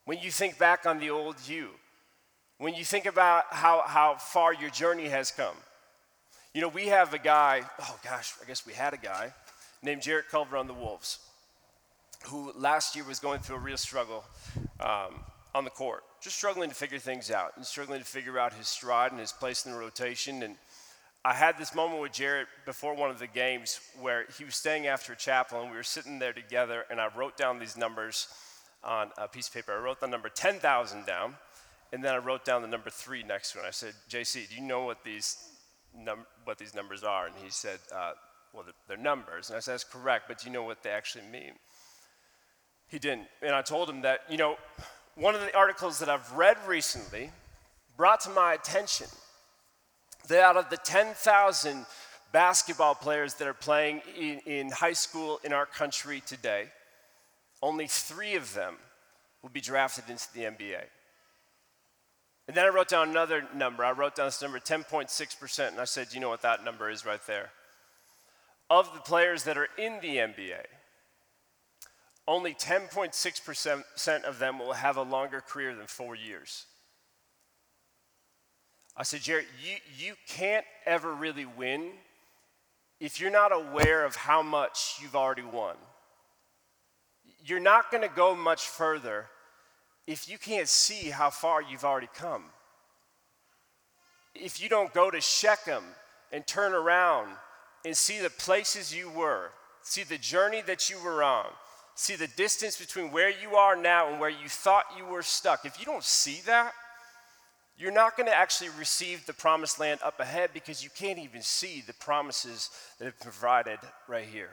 When 0.06 0.18
you 0.18 0.30
think 0.30 0.58
back 0.58 0.86
on 0.86 0.98
the 0.98 1.10
old 1.10 1.36
you, 1.46 1.68
when 2.56 2.74
you 2.74 2.84
think 2.84 3.06
about 3.06 3.44
how, 3.50 3.82
how 3.86 4.16
far 4.16 4.54
your 4.54 4.70
journey 4.70 5.08
has 5.08 5.30
come. 5.30 5.56
You 6.52 6.60
know, 6.60 6.68
we 6.68 6.86
have 6.86 7.14
a 7.14 7.18
guy, 7.18 7.62
oh 7.80 7.96
gosh, 8.02 8.34
I 8.42 8.44
guess 8.44 8.66
we 8.66 8.72
had 8.72 8.92
a 8.92 8.96
guy 8.96 9.32
named 9.84 10.02
Jarrett 10.02 10.28
Culver 10.28 10.56
on 10.56 10.66
the 10.66 10.74
Wolves, 10.74 11.20
who 12.24 12.52
last 12.56 12.96
year 12.96 13.04
was 13.04 13.20
going 13.20 13.38
through 13.38 13.54
a 13.54 13.60
real 13.60 13.76
struggle 13.76 14.24
um, 14.80 15.20
on 15.54 15.62
the 15.62 15.70
court, 15.70 16.02
just 16.20 16.34
struggling 16.34 16.68
to 16.68 16.74
figure 16.74 16.98
things 16.98 17.30
out 17.30 17.52
and 17.54 17.64
struggling 17.64 18.00
to 18.00 18.04
figure 18.04 18.36
out 18.36 18.52
his 18.52 18.66
stride 18.66 19.12
and 19.12 19.20
his 19.20 19.30
place 19.30 19.64
in 19.64 19.70
the 19.70 19.78
rotation. 19.78 20.42
And 20.42 20.56
I 21.24 21.34
had 21.34 21.56
this 21.56 21.72
moment 21.72 22.02
with 22.02 22.14
Jarrett 22.14 22.48
before 22.66 22.96
one 22.96 23.10
of 23.10 23.20
the 23.20 23.28
games 23.28 23.78
where 24.00 24.26
he 24.36 24.42
was 24.42 24.56
staying 24.56 24.88
after 24.88 25.14
chapel 25.14 25.60
and 25.60 25.70
we 25.70 25.76
were 25.76 25.84
sitting 25.84 26.18
there 26.18 26.32
together 26.32 26.84
and 26.90 27.00
I 27.00 27.10
wrote 27.16 27.36
down 27.36 27.60
these 27.60 27.76
numbers 27.76 28.26
on 28.82 29.10
a 29.18 29.28
piece 29.28 29.46
of 29.46 29.54
paper. 29.54 29.72
I 29.72 29.80
wrote 29.80 30.00
the 30.00 30.08
number 30.08 30.28
10,000 30.28 31.06
down 31.06 31.36
and 31.92 32.02
then 32.02 32.12
I 32.12 32.18
wrote 32.18 32.44
down 32.44 32.62
the 32.62 32.68
number 32.68 32.90
three 32.90 33.22
next 33.22 33.52
to 33.52 33.60
it. 33.60 33.66
I 33.66 33.70
said, 33.70 33.94
JC, 34.08 34.48
do 34.48 34.56
you 34.56 34.62
know 34.62 34.84
what 34.84 35.04
these, 35.04 35.49
num- 35.96 36.26
what 36.44 36.58
these 36.58 36.74
numbers 36.74 37.04
are? 37.04 37.26
And 37.26 37.34
he 37.42 37.50
said, 37.50 37.78
uh, 37.94 38.12
well, 38.52 38.64
they're 38.88 38.96
numbers. 38.96 39.50
And 39.50 39.56
I 39.56 39.60
said, 39.60 39.72
that's 39.72 39.84
correct, 39.84 40.24
but 40.28 40.38
do 40.38 40.46
you 40.46 40.52
know 40.52 40.62
what 40.62 40.82
they 40.82 40.90
actually 40.90 41.24
mean? 41.24 41.52
He 42.88 42.98
didn't. 42.98 43.28
And 43.42 43.54
I 43.54 43.62
told 43.62 43.88
him 43.88 44.02
that, 44.02 44.20
you 44.28 44.36
know, 44.36 44.56
one 45.14 45.34
of 45.34 45.40
the 45.40 45.56
articles 45.56 45.98
that 46.00 46.08
I've 46.08 46.32
read 46.32 46.56
recently 46.66 47.30
brought 47.96 48.20
to 48.20 48.30
my 48.30 48.54
attention– 48.54 49.06
that 50.28 50.42
out 50.42 50.56
of 50.56 50.70
the 50.70 50.76
10,000 50.76 51.86
basketball 52.32 52.94
players 52.94 53.34
that 53.34 53.48
are 53.48 53.54
playing 53.54 54.00
in, 54.16 54.38
in, 54.46 54.70
high 54.70 54.92
school 54.92 55.40
in 55.44 55.52
our 55.52 55.66
country 55.66 56.22
today, 56.24 56.66
only 57.62 57.86
three 57.86 58.34
of 58.36 58.54
them 58.54 58.76
will 59.42 59.50
be 59.50 59.60
drafted 59.60 60.08
into 60.08 60.32
the 60.32 60.42
NBA. 60.42 60.84
And 62.50 62.56
then 62.56 62.64
I 62.64 62.70
wrote 62.70 62.88
down 62.88 63.10
another 63.10 63.44
number. 63.54 63.84
I 63.84 63.92
wrote 63.92 64.16
down 64.16 64.26
this 64.26 64.42
number 64.42 64.58
10.6%, 64.58 65.68
and 65.68 65.78
I 65.78 65.84
said, 65.84 66.12
you 66.12 66.18
know 66.18 66.30
what 66.30 66.42
that 66.42 66.64
number 66.64 66.90
is 66.90 67.06
right 67.06 67.24
there? 67.28 67.50
Of 68.68 68.92
the 68.92 68.98
players 68.98 69.44
that 69.44 69.56
are 69.56 69.68
in 69.78 70.00
the 70.02 70.16
NBA, 70.16 70.64
only 72.26 72.54
10.6% 72.54 74.24
of 74.24 74.40
them 74.40 74.58
will 74.58 74.72
have 74.72 74.96
a 74.96 75.02
longer 75.02 75.40
career 75.40 75.76
than 75.76 75.86
four 75.86 76.16
years. 76.16 76.66
I 78.96 79.04
said, 79.04 79.20
Jarrett, 79.20 79.46
you, 79.64 79.76
you 79.96 80.14
can't 80.26 80.66
ever 80.86 81.14
really 81.14 81.46
win 81.46 81.90
if 82.98 83.20
you're 83.20 83.30
not 83.30 83.52
aware 83.52 84.04
of 84.04 84.16
how 84.16 84.42
much 84.42 84.98
you've 85.00 85.14
already 85.14 85.42
won. 85.42 85.76
You're 87.44 87.60
not 87.60 87.92
going 87.92 88.02
to 88.02 88.12
go 88.12 88.34
much 88.34 88.66
further 88.66 89.26
if 90.06 90.28
you 90.28 90.38
can't 90.38 90.68
see 90.68 91.10
how 91.10 91.30
far 91.30 91.62
you've 91.62 91.84
already 91.84 92.08
come. 92.14 92.44
If 94.34 94.62
you 94.62 94.68
don't 94.68 94.92
go 94.92 95.10
to 95.10 95.20
Shechem 95.20 95.84
and 96.32 96.46
turn 96.46 96.72
around 96.72 97.30
and 97.84 97.96
see 97.96 98.20
the 98.20 98.30
places 98.30 98.94
you 98.94 99.10
were, 99.10 99.50
see 99.82 100.04
the 100.04 100.18
journey 100.18 100.62
that 100.62 100.90
you 100.90 100.98
were 101.02 101.22
on, 101.22 101.46
see 101.94 102.16
the 102.16 102.28
distance 102.28 102.76
between 102.78 103.10
where 103.10 103.30
you 103.30 103.56
are 103.56 103.76
now 103.76 104.08
and 104.10 104.20
where 104.20 104.30
you 104.30 104.48
thought 104.48 104.84
you 104.96 105.04
were 105.04 105.22
stuck, 105.22 105.64
if 105.64 105.78
you 105.78 105.84
don't 105.84 106.04
see 106.04 106.40
that, 106.46 106.72
you're 107.76 107.90
not 107.90 108.14
going 108.16 108.26
to 108.26 108.36
actually 108.36 108.68
receive 108.78 109.24
the 109.24 109.32
promised 109.32 109.80
land 109.80 110.00
up 110.04 110.20
ahead 110.20 110.50
because 110.52 110.84
you 110.84 110.90
can't 110.94 111.18
even 111.18 111.40
see 111.40 111.82
the 111.86 111.94
promises 111.94 112.68
that 112.98 113.06
have 113.06 113.18
provided 113.20 113.78
right 114.06 114.26
here. 114.26 114.50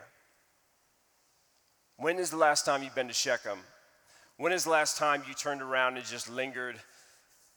When 1.98 2.18
is 2.18 2.30
the 2.30 2.38
last 2.38 2.64
time 2.64 2.82
you've 2.82 2.94
been 2.94 3.08
to 3.08 3.14
Shechem? 3.14 3.58
When 4.38 4.52
is 4.52 4.64
the 4.64 4.70
last 4.70 4.96
time 4.96 5.24
you 5.26 5.34
turned 5.34 5.62
around 5.62 5.96
and 5.96 6.06
just 6.06 6.30
lingered 6.30 6.76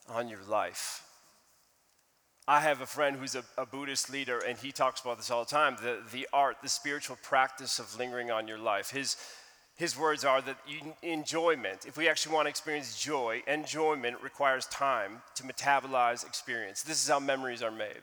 on 0.10 0.28
your 0.28 0.44
life? 0.48 1.04
I 2.48 2.60
have 2.60 2.82
a 2.82 2.88
friend 2.88 3.16
who's 3.16 3.36
a, 3.36 3.44
a, 3.56 3.68
Buddhist 3.68 4.10
leader, 4.12 4.40
and 4.40 4.58
he 4.58 4.72
talks 4.72 5.00
about 5.00 5.18
this 5.18 5.30
all 5.30 5.44
the 5.44 5.50
time 5.50 5.78
the, 5.80 6.00
the 6.12 6.28
art, 6.34 6.58
the 6.64 6.70
spiritual 6.70 7.20
practice 7.22 7.78
of 7.78 7.96
lingering 8.00 8.32
on 8.32 8.48
your 8.48 8.58
life. 8.58 8.90
His, 8.90 9.16
his 9.76 9.96
words 9.96 10.26
are 10.26 10.42
that 10.42 10.58
enjoyment, 11.04 11.86
if 11.86 11.98
we 11.98 12.10
actually 12.10 12.34
want 12.34 12.48
to 12.48 12.50
experience 12.50 13.00
joy, 13.00 13.44
enjoyment 13.46 14.18
requires 14.24 14.66
time 14.66 15.22
to 15.36 15.44
metabolize 15.44 16.26
experience. 16.26 16.82
This 16.82 17.04
is 17.04 17.08
how 17.08 17.20
memories 17.20 17.62
are 17.62 17.70
made. 17.70 18.02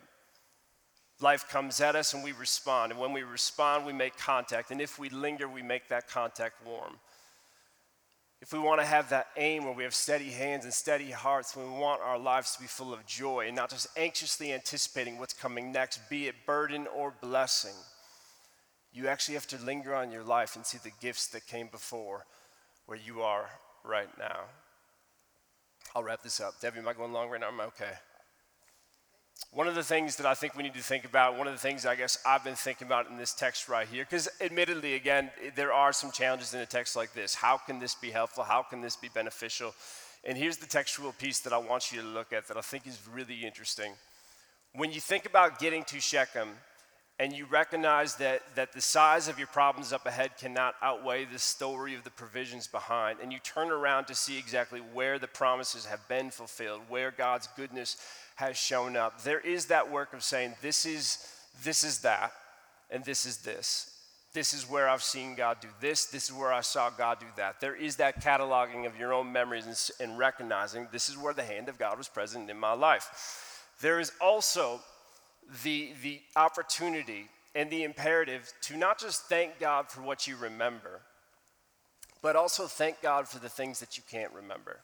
Life 1.21 1.49
comes 1.49 1.81
at 1.81 1.97
us 1.97 2.15
and 2.15 2.23
we 2.23 2.31
respond. 2.31 2.93
And 2.93 3.01
when 3.01 3.13
we 3.13 3.25
respond, 3.25 3.85
we 3.85 3.93
make 3.93 4.17
contact. 4.17 4.71
And 4.71 4.81
if 4.81 5.01
we 5.01 5.09
linger, 5.09 5.49
we 5.49 5.63
make 5.63 5.89
that 5.89 6.09
contact 6.09 6.65
warm. 6.65 6.95
If 8.41 8.53
we 8.53 8.59
want 8.61 8.81
to 8.81 8.87
have 8.87 9.11
that 9.11 9.27
aim 9.37 9.65
where 9.65 9.75
we 9.75 9.83
have 9.83 9.95
steady 9.95 10.31
hands 10.31 10.65
and 10.65 10.73
steady 10.73 11.11
hearts, 11.11 11.57
when 11.57 11.73
we 11.73 11.79
want 11.79 12.01
our 12.03 12.19
lives 12.19 12.55
to 12.55 12.61
be 12.61 12.69
full 12.69 12.93
of 12.93 13.05
joy 13.05 13.47
and 13.49 13.57
not 13.57 13.71
just 13.71 13.89
anxiously 13.97 14.53
anticipating 14.53 15.19
what's 15.19 15.35
coming 15.35 15.73
next, 15.73 16.09
be 16.09 16.29
it 16.29 16.47
burden 16.47 16.87
or 16.87 17.13
blessing, 17.21 17.75
You 18.93 19.09
actually 19.09 19.35
have 19.35 19.47
to 19.49 19.59
linger 19.59 19.95
on 19.95 20.11
your 20.11 20.25
life 20.25 20.57
and 20.57 20.65
see 20.65 20.79
the 20.83 20.93
gifts 21.01 21.27
that 21.29 21.47
came 21.47 21.69
before 21.69 22.25
where 22.87 22.99
you 22.99 23.23
are 23.23 23.49
right 23.85 24.09
now. 24.19 24.41
I'll 25.95 26.03
wrap 26.03 26.23
this 26.23 26.41
up. 26.41 26.61
Debbie, 26.61 26.79
am 26.79 26.89
I 26.89 26.95
going 26.95 27.13
long 27.13 27.29
right 27.29 27.41
now? 27.41 27.49
Am 27.49 27.61
I 27.61 27.65
okay? 27.65 27.93
One 29.53 29.67
of 29.69 29.75
the 29.75 29.83
things 29.83 30.17
that 30.17 30.27
I 30.27 30.35
think 30.35 30.57
we 30.57 30.63
need 30.63 30.75
to 30.75 30.83
think 30.83 31.05
about, 31.05 31.39
one 31.39 31.47
of 31.47 31.53
the 31.53 31.59
things 31.59 31.87
I 31.87 31.95
guess 31.95 32.19
I've 32.27 32.45
been 32.45 32.55
thinking 32.55 32.87
about 32.87 33.09
in 33.09 33.17
this 33.17 33.33
text 33.33 33.69
right 33.69 33.89
here, 33.89 34.05
because 34.05 34.29
admittedly, 34.41 34.95
again, 34.95 35.31
there 35.55 35.73
are 35.73 35.93
some 35.93 36.11
challenges 36.11 36.55
in 36.55 36.61
a 36.61 36.67
text 36.67 36.97
like 36.97 37.15
this. 37.15 37.35
How 37.35 37.57
can 37.57 37.79
this 37.79 37.95
be 37.95 38.11
helpful? 38.11 38.45
How 38.45 38.63
can 38.63 38.81
this 38.81 38.97
be 38.97 39.09
beneficial? 39.09 39.75
And 40.25 40.37
here's 40.37 40.59
the 40.59 40.67
textual 40.67 41.13
piece 41.13 41.41
that 41.41 41.53
I 41.53 41.59
want 41.59 41.93
you 41.93 42.01
to 42.01 42.07
look 42.07 42.33
at 42.33 42.49
that 42.49 42.57
I 42.57 42.61
think 42.61 42.87
is 42.87 43.01
really 43.13 43.47
interesting. 43.47 43.93
When 44.75 44.93
you 44.93 45.01
think 45.01 45.25
about 45.25 45.59
getting 45.59 45.85
to 45.85 46.01
Shechem, 46.01 46.49
and 47.21 47.33
you 47.33 47.47
recognize 47.47 48.15
that, 48.17 48.43
that 48.55 48.73
the 48.73 48.81
size 48.81 49.27
of 49.27 49.39
your 49.39 49.49
problems 49.49 49.93
up 49.93 50.07
ahead 50.07 50.37
cannot 50.37 50.77
outweigh 50.81 51.25
the 51.25 51.39
story 51.39 51.97
of 51.97 52.05
the 52.05 52.11
provisions 52.11 52.69
behind, 52.69 53.19
and 53.21 53.33
you 53.33 53.41
turn 53.41 53.73
around 53.73 54.05
to 54.07 54.15
see 54.15 54.39
exactly 54.39 54.81
where 54.93 55.19
the 55.19 55.27
promises 55.27 55.87
have 55.87 56.07
been 56.07 56.31
fulfilled, 56.31 56.83
where 56.89 57.11
God's 57.11 57.49
goodness 57.57 57.97
has 58.39 58.57
shown 58.57 58.97
up, 58.97 59.23
there 59.23 59.41
is 59.41 59.67
that 59.67 59.91
work 59.91 60.13
of 60.13 60.23
saying, 60.23 60.55
This 60.63 60.87
is, 60.87 61.27
this 61.65 61.83
is 61.83 61.99
that, 62.01 62.33
and 62.89 63.05
this 63.05 63.27
is 63.27 63.39
this. 63.39 63.97
This 64.33 64.55
is 64.55 64.71
where 64.71 64.89
I've 64.89 65.03
seen 65.03 65.35
God 65.35 65.57
do 65.61 65.67
this. 65.81 66.07
This 66.07 66.31
is 66.31 66.33
where 66.33 66.53
I 66.53 66.61
saw 66.61 66.89
God 66.89 67.19
do 67.19 67.27
that. 67.37 67.61
There 67.61 67.75
is 67.75 67.97
that 67.97 68.23
cataloging 68.23 68.87
of 68.87 68.97
your 68.97 69.13
own 69.13 69.33
memories 69.33 69.67
and, 69.67 70.11
and 70.11 70.19
recognizing 70.19 70.87
this 70.93 71.09
is 71.09 71.19
where 71.19 71.35
the 71.35 71.43
hand 71.43 71.69
of 71.69 71.79
God 71.79 71.99
was 71.99 72.07
present 72.07 72.49
in 72.49 72.57
my 72.57 72.75
life. 72.75 73.65
There 73.81 73.99
is 73.99 74.13
also 74.21 74.81
the, 75.65 75.91
the 76.05 76.21
opportunity 76.37 77.29
and 77.57 77.69
the 77.71 77.83
imperative 77.83 78.53
to 78.63 78.77
not 78.77 79.01
just 79.01 79.23
thank 79.23 79.59
God 79.59 79.89
for 79.89 80.03
what 80.03 80.29
you 80.29 80.37
remember, 80.37 81.01
but 82.23 82.37
also 82.37 82.67
thank 82.67 83.03
God 83.03 83.27
for 83.27 83.41
the 83.41 83.49
things 83.49 83.81
that 83.81 83.97
you 83.97 84.05
can't 84.09 84.33
remember. 84.33 84.79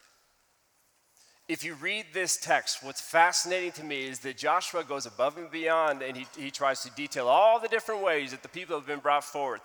If 1.46 1.62
you 1.62 1.74
read 1.74 2.06
this 2.14 2.38
text, 2.38 2.82
what's 2.82 3.02
fascinating 3.02 3.72
to 3.72 3.84
me 3.84 4.06
is 4.06 4.20
that 4.20 4.38
Joshua 4.38 4.82
goes 4.82 5.04
above 5.04 5.36
and 5.36 5.50
beyond 5.50 6.00
and 6.00 6.16
he, 6.16 6.26
he 6.38 6.50
tries 6.50 6.82
to 6.82 6.90
detail 6.92 7.28
all 7.28 7.60
the 7.60 7.68
different 7.68 8.02
ways 8.02 8.30
that 8.30 8.42
the 8.42 8.48
people 8.48 8.76
have 8.76 8.86
been 8.86 9.00
brought 9.00 9.24
forward. 9.24 9.60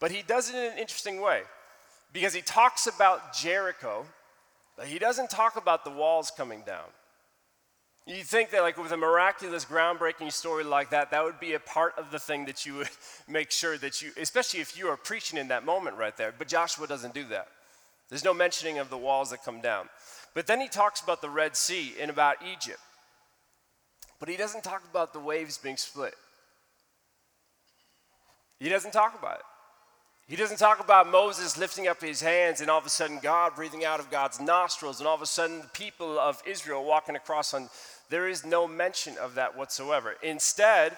But 0.00 0.10
he 0.10 0.22
does 0.22 0.50
it 0.50 0.56
in 0.56 0.72
an 0.72 0.78
interesting 0.78 1.20
way 1.20 1.42
because 2.12 2.34
he 2.34 2.40
talks 2.40 2.88
about 2.88 3.32
Jericho, 3.32 4.06
but 4.76 4.86
he 4.86 4.98
doesn't 4.98 5.30
talk 5.30 5.56
about 5.56 5.84
the 5.84 5.90
walls 5.90 6.32
coming 6.36 6.62
down. 6.66 6.86
You'd 8.06 8.26
think 8.26 8.50
that, 8.50 8.62
like, 8.62 8.76
with 8.76 8.90
a 8.90 8.96
miraculous, 8.96 9.64
groundbreaking 9.64 10.32
story 10.32 10.64
like 10.64 10.90
that, 10.90 11.12
that 11.12 11.22
would 11.22 11.38
be 11.38 11.52
a 11.52 11.60
part 11.60 11.94
of 11.96 12.10
the 12.10 12.18
thing 12.18 12.46
that 12.46 12.66
you 12.66 12.74
would 12.76 12.88
make 13.28 13.52
sure 13.52 13.78
that 13.78 14.02
you, 14.02 14.10
especially 14.16 14.58
if 14.58 14.76
you 14.76 14.88
are 14.88 14.96
preaching 14.96 15.38
in 15.38 15.48
that 15.48 15.64
moment 15.64 15.96
right 15.96 16.16
there. 16.16 16.34
But 16.36 16.48
Joshua 16.48 16.88
doesn't 16.88 17.14
do 17.14 17.24
that. 17.28 17.46
There's 18.10 18.24
no 18.24 18.34
mentioning 18.34 18.78
of 18.78 18.90
the 18.90 18.98
walls 18.98 19.30
that 19.30 19.44
come 19.44 19.60
down. 19.60 19.88
But 20.34 20.46
then 20.46 20.60
he 20.60 20.68
talks 20.68 21.00
about 21.00 21.22
the 21.22 21.30
Red 21.30 21.56
Sea 21.56 21.94
and 22.00 22.10
about 22.10 22.36
Egypt. 22.52 22.80
But 24.18 24.28
he 24.28 24.36
doesn't 24.36 24.64
talk 24.64 24.82
about 24.90 25.12
the 25.12 25.20
waves 25.20 25.56
being 25.56 25.76
split. 25.76 26.14
He 28.58 28.68
doesn't 28.68 28.92
talk 28.92 29.18
about 29.18 29.36
it. 29.36 29.44
He 30.28 30.36
doesn't 30.36 30.58
talk 30.58 30.78
about 30.78 31.10
Moses 31.10 31.58
lifting 31.58 31.88
up 31.88 32.00
his 32.00 32.20
hands 32.20 32.60
and 32.60 32.70
all 32.70 32.78
of 32.78 32.86
a 32.86 32.90
sudden 32.90 33.18
God 33.20 33.56
breathing 33.56 33.84
out 33.84 33.98
of 33.98 34.12
God's 34.12 34.40
nostrils 34.40 35.00
and 35.00 35.08
all 35.08 35.16
of 35.16 35.22
a 35.22 35.26
sudden 35.26 35.62
the 35.62 35.68
people 35.68 36.20
of 36.20 36.40
Israel 36.46 36.84
walking 36.84 37.16
across 37.16 37.52
on. 37.52 37.68
There 38.10 38.28
is 38.28 38.44
no 38.44 38.68
mention 38.68 39.16
of 39.18 39.34
that 39.34 39.56
whatsoever. 39.56 40.14
Instead, 40.22 40.96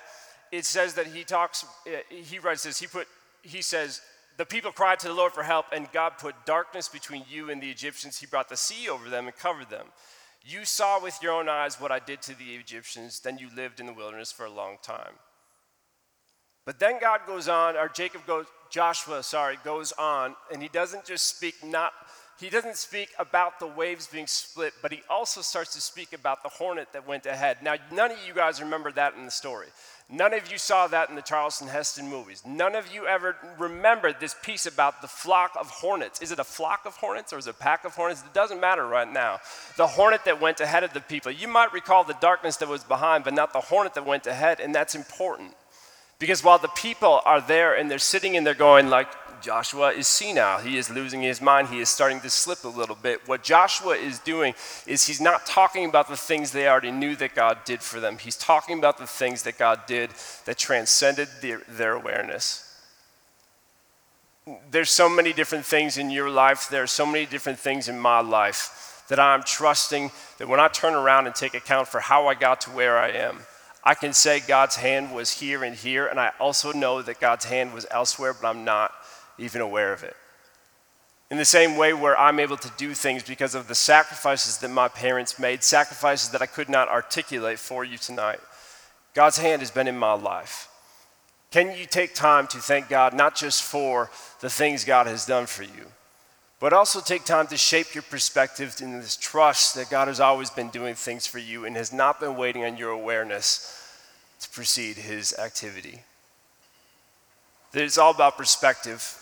it 0.51 0.67
says 0.67 0.95
that 0.95 1.07
he 1.07 1.25
talks, 1.25 1.65
eh, 1.87 2.01
he 2.11 2.39
writes 2.39 2.65
this, 2.65 2.79
he 2.79 2.87
put, 2.87 3.09
he 3.43 3.63
says, 3.63 4.03
the 4.37 4.47
people 4.47 4.73
cried 4.73 4.99
to 5.01 5.09
the 5.09 5.15
Lord 5.15 5.33
for 5.33 5.43
help, 5.43 5.67
and 5.73 5.91
God 5.93 6.19
put 6.19 6.35
darkness 6.47 6.89
between 6.89 7.25
you 7.31 7.51
and 7.51 7.63
the 7.63 7.71
Egyptians. 7.71 8.19
He 8.19 8.27
brought 8.27 8.49
the 8.49 8.57
sea 8.57 8.89
over 8.89 9.09
them 9.09 9.27
and 9.27 9.37
covered 9.37 9.71
them. 9.71 9.87
You 10.45 10.65
saw 10.65 11.01
with 11.01 11.23
your 11.23 11.33
own 11.33 11.49
eyes 11.49 11.81
what 11.81 11.93
I 11.93 11.99
did 11.99 12.23
to 12.23 12.37
the 12.37 12.55
Egyptians, 12.55 13.21
then 13.21 13.39
you 13.39 13.49
lived 13.55 13.79
in 13.79 13.87
the 13.87 13.93
wilderness 13.93 14.33
for 14.33 14.45
a 14.45 14.51
long 14.51 14.79
time. 14.83 15.15
But 16.65 16.79
then 16.79 17.01
God 17.01 17.21
goes 17.27 17.49
on, 17.49 17.77
or 17.77 17.89
Jacob 17.89 18.27
goes, 18.27 18.47
Joshua, 18.71 19.23
sorry, 19.23 19.59
goes 19.65 19.93
on, 19.93 20.35
and 20.53 20.63
he 20.63 20.69
doesn't 20.69 21.05
just 21.05 21.37
speak 21.37 21.55
not 21.63 21.93
he 22.41 22.51
doesn't 22.51 22.77
speak 22.77 23.11
about 23.21 23.61
the 23.61 23.69
waves 23.69 24.09
being 24.09 24.27
split, 24.27 24.73
but 24.83 24.91
he 24.91 25.03
also 25.09 25.43
starts 25.43 25.75
to 25.75 25.81
speak 25.81 26.13
about 26.13 26.43
the 26.43 26.49
hornet 26.49 26.89
that 26.93 27.07
went 27.07 27.25
ahead. 27.25 27.59
Now, 27.63 27.77
none 27.93 28.11
of 28.11 28.19
you 28.27 28.35
guys 28.35 28.61
remember 28.61 28.91
that 28.93 29.15
in 29.15 29.25
the 29.25 29.31
story. 29.31 29.69
None 30.11 30.35
of 30.35 30.53
you 30.53 30.59
saw 30.59 30.87
that 30.89 31.09
in 31.09 31.17
the 31.17 31.23
Charlton 31.23 31.69
Heston 31.69 32.09
movies. 32.09 32.43
None 32.47 32.75
of 32.75 32.93
you 32.93 33.07
ever 33.07 33.37
remembered 33.59 34.17
this 34.21 34.35
piece 34.43 34.67
about 34.67 35.01
the 35.01 35.09
flock 35.09 35.53
of 35.59 35.71
hornets. 35.71 36.21
Is 36.21 36.33
it 36.33 36.39
a 36.39 36.45
flock 36.45 36.83
of 36.85 36.97
hornets 36.97 37.33
or 37.33 37.39
is 37.39 37.47
it 37.47 37.51
a 37.51 37.55
pack 37.55 37.85
of 37.85 37.95
hornets? 37.95 38.23
It 38.23 38.35
doesn't 38.35 38.61
matter 38.61 38.87
right 38.87 39.11
now. 39.11 39.41
The 39.77 39.87
hornet 39.87 40.25
that 40.27 40.41
went 40.41 40.61
ahead 40.61 40.85
of 40.85 40.93
the 40.93 41.01
people. 41.01 41.33
You 41.33 41.49
might 41.49 41.73
recall 41.73 42.05
the 42.05 42.17
darkness 42.21 42.59
that 42.59 42.69
was 42.69 42.85
behind, 42.85 43.25
but 43.25 43.33
not 43.33 43.53
the 43.53 43.61
hornet 43.61 43.95
that 43.95 44.05
went 44.05 44.27
ahead, 44.27 44.61
and 44.61 44.75
that's 44.75 44.95
important. 44.95 45.55
Because 46.19 46.45
while 46.45 46.59
the 46.59 46.69
people 46.69 47.21
are 47.25 47.41
there 47.41 47.75
and 47.75 47.91
they're 47.91 47.99
sitting 47.99 48.37
and 48.37 48.47
they're 48.47 48.55
going, 48.55 48.89
like, 48.89 49.09
Joshua 49.43 49.91
is 49.91 50.07
senile. 50.07 50.61
He 50.61 50.79
is 50.79 50.89
losing 50.89 51.21
his 51.21 51.41
mind. 51.41 51.69
He 51.69 51.81
is 51.81 51.89
starting 51.89 52.21
to 52.21 52.31
slip 52.31 52.65
a 52.65 52.69
little 52.69 52.95
bit. 52.95 53.27
What 53.27 53.43
Joshua 53.43 53.97
is 53.97 54.19
doing 54.21 54.55
is 54.87 55.07
he's 55.07 55.21
not 55.21 55.45
talking 55.47 55.85
about 55.85 56.09
the 56.09 56.17
things 56.17 56.53
they 56.53 56.69
already 56.69 56.93
knew 56.93 57.17
that 57.17 57.35
God 57.35 57.59
did 57.65 57.83
for 57.83 58.01
them. 58.01 58.19
He's 58.19 58.37
talking 58.37 58.79
about 58.79 58.99
the 58.99 59.07
things 59.07 59.43
that 59.43 59.59
God 59.59 59.87
did 59.87 60.11
that 60.45 60.59
transcended 60.59 61.29
their, 61.41 61.63
their 61.69 61.93
awareness. 61.93 62.69
There's 64.71 64.91
so 64.91 65.09
many 65.09 65.33
different 65.33 65.65
things 65.65 65.99
in 65.99 66.11
your 66.11 66.31
life. 66.31 66.69
There 66.69 66.83
are 66.83 66.89
so 66.89 67.07
many 67.07 67.27
different 67.27 67.59
things 67.59 67.89
in 67.89 67.99
my 67.99 68.21
life 68.21 69.05
that 69.09 69.21
I'm 69.21 69.43
trusting 69.43 70.11
that 70.39 70.49
when 70.49 70.61
I 70.61 70.69
turn 70.69 70.95
around 70.95 71.27
and 71.27 71.35
take 71.35 71.55
account 71.55 71.89
for 71.89 72.01
how 72.01 72.29
I 72.29 72.35
got 72.35 72.61
to 72.63 72.71
where 72.71 72.99
I 72.99 73.11
am, 73.11 73.41
I 73.85 73.95
can 73.95 74.13
say 74.13 74.41
God's 74.41 74.77
hand 74.77 75.13
was 75.13 75.41
here 75.41 75.65
and 75.65 75.75
here, 75.75 76.07
and 76.07 76.21
I 76.21 76.31
also 76.39 76.73
know 76.73 77.03
that 77.03 77.21
God's 77.21 77.45
hand 77.45 77.75
was 77.75 77.85
elsewhere, 77.91 78.33
but 78.33 78.49
I'm 78.49 78.65
not 78.65 78.93
even 79.43 79.61
aware 79.61 79.93
of 79.93 80.03
it. 80.03 80.17
In 81.31 81.39
the 81.39 81.45
same 81.45 81.77
way, 81.77 81.95
where 81.95 82.19
I'm 82.19 82.39
able 82.39 82.59
to 82.59 82.73
do 82.77 82.93
things 82.93 83.23
because 83.23 83.55
of 83.55 83.67
the 83.67 83.75
sacrifices 83.75 84.59
that 84.59 84.69
my 84.69 84.89
parents 84.89 85.39
made, 85.39 85.65
sacrifices 85.65 86.31
that 86.31 86.43
I 86.43 86.47
could 86.47 86.69
not 86.69 86.89
articulate 86.89 87.59
for 87.59 87.85
you 87.85 87.97
tonight, 87.97 88.41
God's 89.15 89.39
hand 89.39 89.63
has 89.63 89.71
been 89.71 89.89
in 89.89 89.97
my 89.97 90.13
life. 90.13 90.69
Can 91.51 91.77
you 91.77 91.87
take 91.87 92.15
time 92.15 92.47
to 92.49 92.59
thank 92.59 92.89
God 92.89 93.15
not 93.15 93.35
just 93.35 93.63
for 93.63 94.11
the 94.41 94.51
things 94.51 94.85
God 94.85 95.07
has 95.07 95.27
done 95.27 95.47
for 95.47 95.63
you, 95.63 95.87
but 96.61 96.73
also 96.73 97.01
take 97.01 97.25
time 97.25 97.47
to 97.49 97.57
shape 97.57 97.95
your 97.95 98.03
perspective 98.03 98.77
in 98.81 98.93
this 98.93 99.17
trust 99.17 99.75
that 99.75 99.91
God 99.91 100.09
has 100.09 100.21
always 100.21 100.49
been 100.49 100.69
doing 100.69 100.95
things 100.95 101.27
for 101.27 101.39
you 101.39 101.65
and 101.65 101.77
has 101.77 101.93
not 101.93 102.21
been 102.21 102.37
waiting 102.37 102.65
on 102.65 102.77
your 102.77 102.91
awareness 102.91 103.79
to 104.41 104.49
precede 104.51 104.97
his 104.97 105.37
activity. 105.39 106.01
It's 107.75 107.99
all 107.99 108.13
about 108.13 108.37
perspective. 108.37 109.19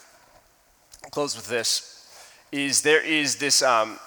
Close 1.10 1.34
with 1.34 1.48
this. 1.48 2.06
Is 2.52 2.82
there 2.82 3.04
is 3.04 3.36
this 3.36 3.62
um, 3.62 3.98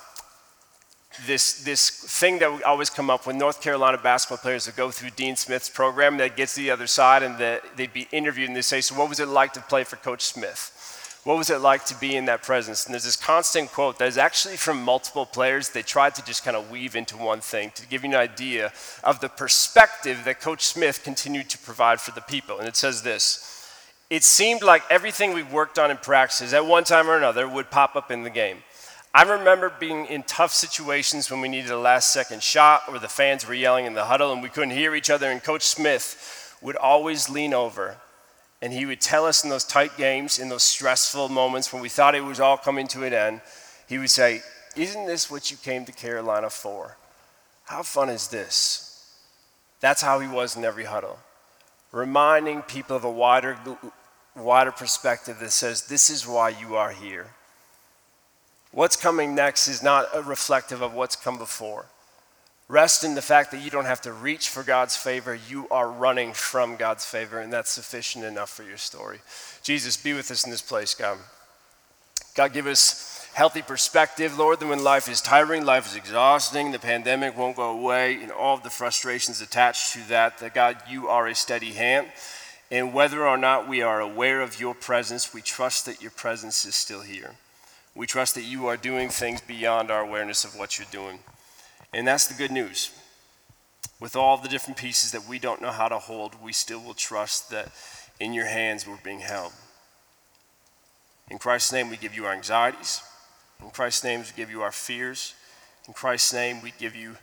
this 1.25 1.63
this 1.63 1.89
thing 1.89 2.39
that 2.39 2.51
we 2.53 2.63
always 2.63 2.89
come 2.89 3.09
up 3.09 3.27
with 3.27 3.35
North 3.35 3.61
Carolina 3.61 3.97
basketball 3.97 4.37
players 4.37 4.65
that 4.65 4.75
go 4.75 4.89
through 4.89 5.09
Dean 5.11 5.35
Smith's 5.35 5.69
program 5.69 6.17
that 6.17 6.37
gets 6.37 6.55
to 6.55 6.61
the 6.61 6.71
other 6.71 6.87
side 6.87 7.23
and 7.23 7.37
that 7.39 7.61
they'd 7.75 7.93
be 7.93 8.07
interviewed 8.11 8.47
and 8.47 8.55
they 8.55 8.61
say, 8.61 8.79
"So 8.79 8.95
what 8.95 9.09
was 9.09 9.19
it 9.19 9.27
like 9.27 9.53
to 9.53 9.61
play 9.61 9.83
for 9.83 9.97
Coach 9.97 10.21
Smith?" 10.21 10.79
What 11.25 11.37
was 11.37 11.49
it 11.49 11.59
like 11.59 11.85
to 11.85 11.95
be 11.95 12.17
in 12.17 12.25
that 12.25 12.43
presence? 12.43 12.85
And 12.85 12.93
there's 12.93 13.05
this 13.05 13.15
constant 13.15 13.71
quote 13.71 13.97
that 13.99 14.09
is 14.09 14.17
actually 14.17 14.57
from 14.57 14.83
multiple 14.83 15.25
players. 15.25 15.69
They 15.69 15.81
tried 15.81 16.15
to 16.15 16.25
just 16.25 16.43
kind 16.43 16.57
of 16.57 16.69
weave 16.69 16.97
into 16.97 17.15
one 17.15 17.39
thing 17.39 17.71
to 17.75 17.87
give 17.87 18.03
you 18.03 18.09
an 18.09 18.15
idea 18.15 18.73
of 19.05 19.21
the 19.21 19.29
perspective 19.29 20.23
that 20.25 20.41
Coach 20.41 20.65
Smith 20.65 21.01
continued 21.01 21.49
to 21.51 21.57
provide 21.59 22.01
for 22.01 22.11
the 22.11 22.19
people. 22.19 22.59
And 22.59 22.67
it 22.67 22.75
says 22.75 23.03
this 23.03 23.62
It 24.13 24.23
seemed 24.23 24.61
like 24.61 24.83
everything 24.91 25.33
we 25.33 25.41
worked 25.41 25.79
on 25.79 25.89
in 25.89 25.97
practices 25.97 26.53
at 26.53 26.67
one 26.67 26.83
time 26.83 27.09
or 27.09 27.17
another 27.17 27.49
would 27.49 27.71
pop 27.71 27.95
up 27.95 28.11
in 28.11 28.21
the 28.21 28.29
game. 28.29 28.59
I 29.11 29.23
remember 29.23 29.73
being 29.79 30.05
in 30.05 30.21
tough 30.21 30.53
situations 30.53 31.31
when 31.31 31.41
we 31.41 31.49
needed 31.49 31.71
a 31.71 31.79
last 31.79 32.13
second 32.13 32.43
shot 32.43 32.83
or 32.87 32.99
the 32.99 33.07
fans 33.07 33.47
were 33.47 33.55
yelling 33.55 33.87
in 33.87 33.95
the 33.95 34.05
huddle 34.05 34.31
and 34.31 34.43
we 34.43 34.49
couldn't 34.49 34.75
hear 34.75 34.93
each 34.93 35.09
other, 35.09 35.31
and 35.31 35.43
Coach 35.43 35.63
Smith 35.63 36.55
would 36.61 36.75
always 36.75 37.27
lean 37.27 37.55
over 37.55 37.97
and 38.61 38.71
he 38.71 38.85
would 38.85 39.01
tell 39.01 39.25
us 39.25 39.43
in 39.43 39.49
those 39.49 39.63
tight 39.63 39.97
games, 39.97 40.37
in 40.37 40.47
those 40.47 40.61
stressful 40.61 41.29
moments 41.29 41.73
when 41.73 41.81
we 41.81 41.89
thought 41.89 42.13
it 42.13 42.23
was 42.23 42.39
all 42.39 42.57
coming 42.57 42.85
to 42.89 43.03
an 43.05 43.13
end, 43.13 43.41
he 43.89 43.97
would 43.97 44.11
say, 44.11 44.43
Isn't 44.75 45.07
this 45.07 45.31
what 45.31 45.49
you 45.49 45.57
came 45.57 45.85
to 45.85 45.91
Carolina 45.91 46.51
for? 46.51 46.97
How 47.65 47.81
fun 47.81 48.09
is 48.09 48.27
this? 48.27 49.11
That's 49.79 50.03
how 50.03 50.19
he 50.19 50.27
was 50.27 50.55
in 50.55 50.63
every 50.63 50.83
huddle, 50.83 51.17
reminding 51.91 52.61
people 52.61 52.95
of 52.95 53.03
a 53.03 53.11
wider, 53.11 53.57
wider 54.35 54.71
perspective 54.71 55.39
that 55.39 55.51
says, 55.51 55.87
This 55.87 56.09
is 56.09 56.27
why 56.27 56.49
you 56.49 56.75
are 56.75 56.91
here. 56.91 57.27
What's 58.71 58.95
coming 58.95 59.35
next 59.35 59.67
is 59.67 59.83
not 59.83 60.25
reflective 60.25 60.81
of 60.81 60.93
what's 60.93 61.15
come 61.15 61.37
before. 61.37 61.85
Rest 62.67 63.03
in 63.03 63.13
the 63.13 63.21
fact 63.21 63.51
that 63.51 63.61
you 63.61 63.69
don't 63.69 63.85
have 63.85 64.01
to 64.01 64.13
reach 64.13 64.49
for 64.49 64.63
God's 64.63 64.95
favor. 64.95 65.37
You 65.47 65.67
are 65.69 65.89
running 65.89 66.33
from 66.33 66.75
God's 66.75 67.05
favor, 67.05 67.39
and 67.39 67.53
that's 67.53 67.69
sufficient 67.69 68.25
enough 68.25 68.49
for 68.49 68.63
your 68.63 68.77
story. 68.77 69.19
Jesus, 69.61 69.95
be 69.97 70.13
with 70.13 70.31
us 70.31 70.45
in 70.45 70.49
this 70.49 70.61
place, 70.61 70.95
God. 70.95 71.19
God, 72.35 72.51
give 72.51 72.65
us 72.65 73.27
healthy 73.33 73.61
perspective, 73.61 74.37
Lord, 74.39 74.59
that 74.59 74.67
when 74.67 74.83
life 74.83 75.09
is 75.09 75.21
tiring, 75.21 75.65
life 75.65 75.87
is 75.87 75.95
exhausting, 75.95 76.71
the 76.71 76.79
pandemic 76.79 77.37
won't 77.37 77.55
go 77.55 77.77
away, 77.77 78.21
and 78.21 78.31
all 78.31 78.55
of 78.55 78.63
the 78.63 78.69
frustrations 78.69 79.41
attached 79.41 79.93
to 79.93 80.07
that, 80.09 80.39
that 80.39 80.53
God, 80.55 80.77
you 80.89 81.09
are 81.09 81.27
a 81.27 81.35
steady 81.35 81.73
hand. 81.73 82.07
And 82.73 82.91
whether 82.91 83.27
or 83.27 83.37
not 83.37 83.69
we 83.69 83.83
are 83.83 84.01
aware 84.01 84.41
of 84.41 84.59
your 84.59 84.73
presence, 84.73 85.31
we 85.31 85.43
trust 85.43 85.85
that 85.85 86.01
your 86.01 86.09
presence 86.09 86.65
is 86.65 86.73
still 86.73 87.01
here. 87.01 87.35
We 87.93 88.07
trust 88.07 88.33
that 88.33 88.45
you 88.45 88.65
are 88.65 88.77
doing 88.77 89.09
things 89.09 89.41
beyond 89.41 89.91
our 89.91 90.01
awareness 90.01 90.43
of 90.43 90.57
what 90.57 90.79
you're 90.79 90.87
doing. 90.91 91.19
And 91.93 92.07
that's 92.07 92.25
the 92.25 92.33
good 92.33 92.49
news. 92.49 92.89
With 93.99 94.15
all 94.15 94.37
the 94.37 94.49
different 94.49 94.77
pieces 94.77 95.11
that 95.11 95.29
we 95.29 95.37
don't 95.37 95.61
know 95.61 95.69
how 95.69 95.87
to 95.87 95.99
hold, 95.99 96.41
we 96.41 96.51
still 96.51 96.81
will 96.81 96.95
trust 96.95 97.51
that 97.51 97.71
in 98.19 98.33
your 98.33 98.47
hands 98.47 98.87
we're 98.87 98.97
being 99.03 99.19
held. 99.19 99.53
In 101.29 101.37
Christ's 101.37 101.73
name, 101.73 101.91
we 101.91 101.97
give 101.97 102.15
you 102.15 102.25
our 102.25 102.33
anxieties. 102.33 103.03
In 103.61 103.69
Christ's 103.69 104.03
name, 104.03 104.21
we 104.21 104.25
give 104.35 104.49
you 104.49 104.63
our 104.63 104.71
fears. 104.71 105.35
In 105.87 105.93
Christ's 105.93 106.33
name, 106.33 106.59
we 106.63 106.73
give 106.79 106.95
you 106.95 107.17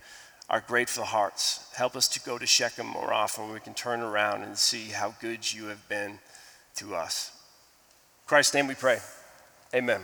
our 0.51 0.61
grateful 0.61 1.05
hearts. 1.05 1.73
Help 1.75 1.95
us 1.97 2.09
to 2.09 2.21
go 2.21 2.37
to 2.37 2.47
Shechem 2.47 2.87
more 2.87 3.15
often 3.15 3.45
where 3.45 3.55
we 3.55 3.61
can 3.61 3.73
turn 3.73 4.01
around 4.01 4.43
and 4.43 4.59
see 4.59 4.89
how 4.89 5.15
good 5.21 5.53
you 5.53 5.67
have 5.67 5.89
been 5.89 6.19
to 6.77 6.95
us. 6.95 7.31
In 8.25 8.29
Christ's 8.29 8.55
name 8.55 8.67
we 8.67 8.75
pray. 8.75 8.99
Amen. 9.73 10.03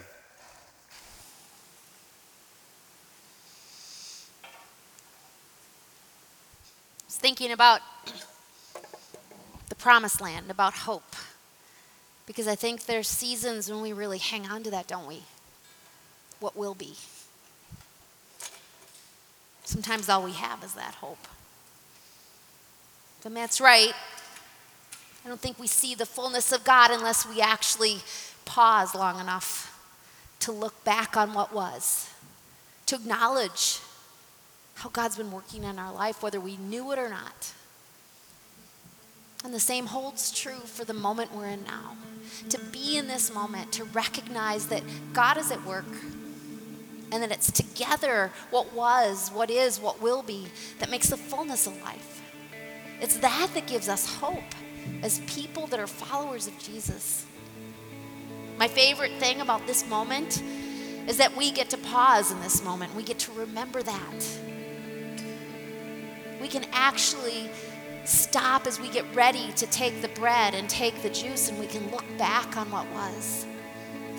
was 7.17 7.17
thinking 7.17 7.51
about 7.51 7.81
the 9.69 9.75
promised 9.75 10.21
land, 10.21 10.51
about 10.51 10.75
hope. 10.75 11.17
Because 12.27 12.47
I 12.47 12.55
think 12.55 12.85
there's 12.85 13.09
seasons 13.09 13.71
when 13.71 13.81
we 13.81 13.93
really 13.93 14.19
hang 14.19 14.47
on 14.47 14.63
to 14.65 14.71
that, 14.71 14.87
don't 14.87 15.07
we? 15.07 15.23
What 16.41 16.57
will 16.57 16.75
be. 16.75 16.95
Sometimes 19.67 20.09
all 20.09 20.23
we 20.23 20.33
have 20.33 20.63
is 20.63 20.75
that 20.75 20.95
hope. 20.95 21.27
But 23.23 23.33
Matt's 23.33 23.61
right. 23.61 23.93
I 25.25 25.29
don't 25.29 25.41
think 25.41 25.59
we 25.59 25.67
see 25.67 25.97
the 25.97 26.07
fullness 26.07 26.53
of 26.53 26.63
God 26.63 26.93
unless 26.93 27.29
we 27.29 27.41
actually 27.41 27.99
pause 28.45 28.95
long 28.95 29.19
enough 29.19 29.77
to 30.39 30.53
look 30.53 30.85
back 30.85 31.17
on 31.17 31.35
what 31.35 31.53
was, 31.53 32.09
to 32.87 32.95
acknowledge 32.95 33.81
how 34.77 34.89
God's 34.89 35.17
been 35.17 35.33
working 35.33 35.65
in 35.65 35.81
our 35.81 35.93
life, 35.93 36.23
whether 36.23 36.39
we 36.39 36.57
knew 36.57 36.93
it 36.93 36.99
or 37.01 37.09
not. 37.09 37.53
And 39.45 39.53
the 39.53 39.59
same 39.59 39.87
holds 39.87 40.31
true 40.31 40.61
for 40.61 40.85
the 40.85 40.95
moment 40.95 41.35
we're 41.35 41.49
in 41.49 41.65
now. 41.65 41.97
To 42.51 42.61
be 42.71 42.97
in 42.97 43.09
this 43.09 43.35
moment, 43.35 43.73
to 43.73 43.85
recognize 43.85 44.67
that 44.69 44.83
God 45.13 45.39
is 45.39 45.51
at 45.51 45.65
work 45.67 45.87
and 47.13 47.23
that 47.23 47.31
it's 47.31 47.51
together 47.51 48.33
what 48.51 48.73
was, 48.73 49.31
what 49.31 49.51
is, 49.51 49.81
what 49.81 50.03
will 50.03 50.23
be 50.23 50.47
that 50.79 50.91
makes 50.91 51.09
the 51.09 51.17
fullness 51.17 51.67
of 51.67 51.81
life. 51.83 52.23
It's 53.01 53.17
that 53.19 53.51
that 53.55 53.67
gives 53.67 53.89
us 53.89 54.17
hope 54.17 54.55
as 55.03 55.21
people 55.27 55.67
that 55.69 55.81
are 55.81 55.87
followers 55.87 56.47
of 56.47 56.59
Jesus. 56.59 57.27
My 58.59 58.69
favorite 58.69 59.13
thing 59.21 59.41
about 59.41 59.67
this 59.67 59.87
moment 59.89 60.43
is 61.07 61.19
that 61.19 61.37
we 61.37 61.53
get 61.53 61.71
to 61.71 61.79
pause 61.79 62.33
in 62.33 62.41
this 62.41 62.65
moment. 62.65 62.95
We 62.95 63.03
get 63.03 63.19
to 63.21 63.33
remember 63.33 63.83
that 63.83 64.39
we 66.41 66.49
can 66.49 66.65
actually 66.73 67.51
stop 68.05 68.67
as 68.67 68.81
we 68.81 68.89
get 68.89 69.05
ready 69.15 69.51
to 69.53 69.67
take 69.67 70.01
the 70.01 70.09
bread 70.09 70.55
and 70.55 70.69
take 70.69 71.03
the 71.03 71.11
juice, 71.11 71.49
and 71.49 71.59
we 71.59 71.67
can 71.67 71.91
look 71.91 72.05
back 72.19 72.57
on 72.57 72.71
what 72.71 72.89
was. 72.93 73.47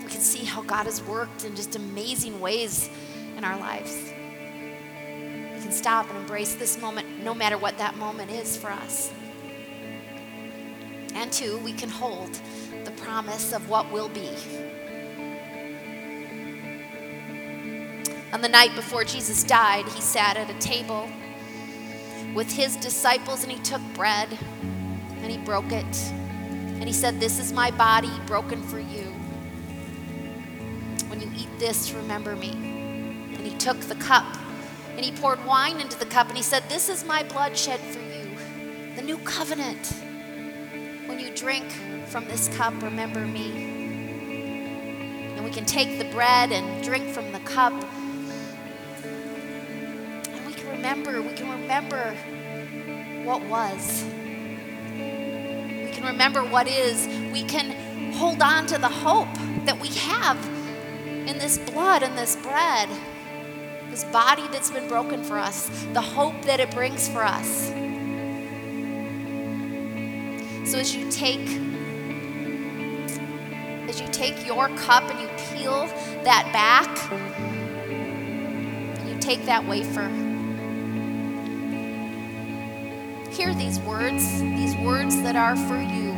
We 0.08 0.14
can 0.14 0.22
see 0.22 0.46
how 0.46 0.62
God 0.62 0.86
has 0.86 1.04
worked 1.04 1.44
in 1.44 1.54
just 1.54 1.76
amazing 1.76 2.40
ways 2.40 2.90
in 3.36 3.44
our 3.44 3.60
lives. 3.60 3.94
We 3.94 5.62
can 5.62 5.74
stop 5.74 6.08
and 6.08 6.20
embrace 6.20 6.56
this 6.56 6.80
moment, 6.80 7.22
no 7.26 7.34
matter 7.34 7.58
what 7.58 7.78
that 7.80 7.98
moment 7.98 8.32
is 8.32 8.56
for 8.56 8.72
us. 8.72 9.12
And 11.14 11.30
two, 11.30 11.58
we 11.58 11.74
can 11.74 11.90
hold 11.90 12.40
the 12.86 12.92
promise 12.92 13.52
of 13.52 13.68
what 13.68 13.92
will 13.92 14.08
be. 14.08 14.30
On 18.32 18.40
the 18.40 18.48
night 18.48 18.74
before 18.76 19.04
Jesus 19.04 19.44
died, 19.44 19.90
he 19.90 20.00
sat 20.00 20.38
at 20.38 20.50
a 20.50 20.58
table 20.60 21.10
with 22.34 22.50
his 22.50 22.78
disciples 22.78 23.44
and 23.44 23.52
he 23.52 23.60
took 23.60 23.82
bread 23.94 24.30
and 25.22 25.30
he 25.30 25.38
broke 25.40 25.74
it. 25.74 25.98
And 26.14 26.86
he 26.86 26.94
said, 26.94 27.20
This 27.20 27.40
is 27.40 27.52
my 27.52 27.72
body 27.72 28.22
broken 28.26 28.64
for 28.64 28.80
you. 28.80 29.14
Eat 31.38 31.60
this, 31.60 31.92
remember 31.92 32.36
me. 32.36 32.50
And 32.50 33.46
he 33.46 33.56
took 33.58 33.80
the 33.82 33.96
cup 33.96 34.26
and 34.96 35.06
he 35.06 35.12
poured 35.12 35.46
wine 35.46 35.80
into 35.80 36.00
the 36.00 36.06
cup 36.06 36.28
and 36.30 36.36
he 36.36 36.42
said, 36.42 36.64
This 36.68 36.90
is 36.90 37.06
my 37.06 37.22
blood 37.22 37.56
shed 37.56 37.80
for 37.80 38.00
you, 38.00 38.36
the 38.96 39.04
new 39.04 39.20
covenant. 39.20 39.94
When 41.06 41.20
you 41.20 41.30
drink 41.36 41.66
from 42.08 42.26
this 42.26 42.48
cup, 42.58 42.74
remember 42.82 43.20
me. 43.20 43.76
And 45.36 45.46
we 45.46 45.52
can 45.52 45.66
take 45.66 46.00
the 46.00 46.06
bread 46.12 46.52
and 46.52 46.84
drink 46.84 47.10
from 47.10 47.32
the 47.32 47.40
cup 47.40 47.74
And 49.04 50.48
we 50.48 50.54
can 50.54 50.70
remember, 50.72 51.22
we 51.22 51.34
can 51.34 51.52
remember 51.52 52.16
what 53.24 53.44
was. 53.44 54.04
We 54.96 55.92
can 55.92 56.04
remember 56.04 56.44
what 56.44 56.68
is. 56.68 57.08
We 57.32 57.44
can 57.44 58.14
hold 58.14 58.42
on 58.42 58.66
to 58.68 58.80
the 58.80 58.90
hope 58.90 59.32
that 59.66 59.80
we 59.80 59.90
have 59.90 60.57
in 61.28 61.38
this 61.38 61.58
blood 61.58 62.04
and 62.04 62.18
this 62.18 62.36
bread, 62.38 62.90
this 63.90 64.04
body 64.06 64.48
that's 64.50 64.72
been 64.72 64.88
broken 64.88 65.24
for 65.24 65.38
us, 65.38 65.70
the 65.94 66.02
hope 66.02 66.42
that 66.44 66.60
it 66.60 66.72
brings 66.72 67.08
for 67.10 67.24
us. 67.24 67.68
So 70.70 70.80
as 70.80 70.96
you 70.96 71.10
take 71.12 71.48
as 73.88 74.02
you 74.02 74.08
take 74.10 74.46
your 74.46 74.68
cup 74.70 75.04
and 75.10 75.20
you 75.22 75.30
peel 75.50 75.88
that 76.24 76.50
back, 76.52 77.12
and 79.00 79.10
you 79.10 79.18
take 79.20 79.46
that 79.46 79.66
wafer 79.66 80.10
hear 83.38 83.54
these 83.54 83.80
words, 83.82 84.42
these 84.42 84.76
words 84.78 85.22
that 85.22 85.36
are 85.36 85.56
for 85.56 85.80
you. 85.80 86.12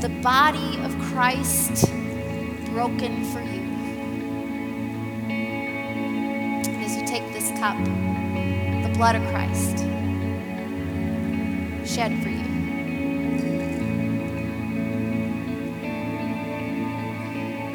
The 0.00 0.08
body 0.22 0.78
of 0.84 0.96
Christ 1.00 1.92
broken 2.70 3.24
for 3.32 3.40
you. 3.40 3.62
And 5.28 6.84
as 6.84 6.96
you 6.96 7.06
take 7.06 7.32
this 7.32 7.50
cup, 7.58 7.76
the 8.82 8.90
blood 8.94 9.16
of 9.16 9.22
Christ 9.30 9.78
shed 11.84 12.22
for 12.22 12.28
you. 12.28 12.38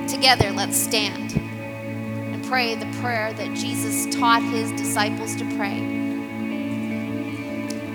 Together, 0.07 0.51
let's 0.51 0.77
stand 0.77 1.33
and 1.33 2.43
pray 2.45 2.75
the 2.75 2.85
prayer 3.01 3.33
that 3.33 3.53
Jesus 3.53 4.05
taught 4.15 4.41
his 4.43 4.71
disciples 4.71 5.35
to 5.35 5.45
pray. 5.57 5.81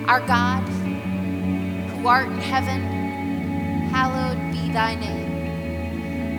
Our 0.07 0.21
God, 0.21 0.69
who 0.69 2.07
art 2.07 2.29
in 2.29 2.39
heaven, 2.39 2.83
hallowed 3.91 4.39
be 4.53 4.71
thy 4.73 4.97
name. 4.97 5.30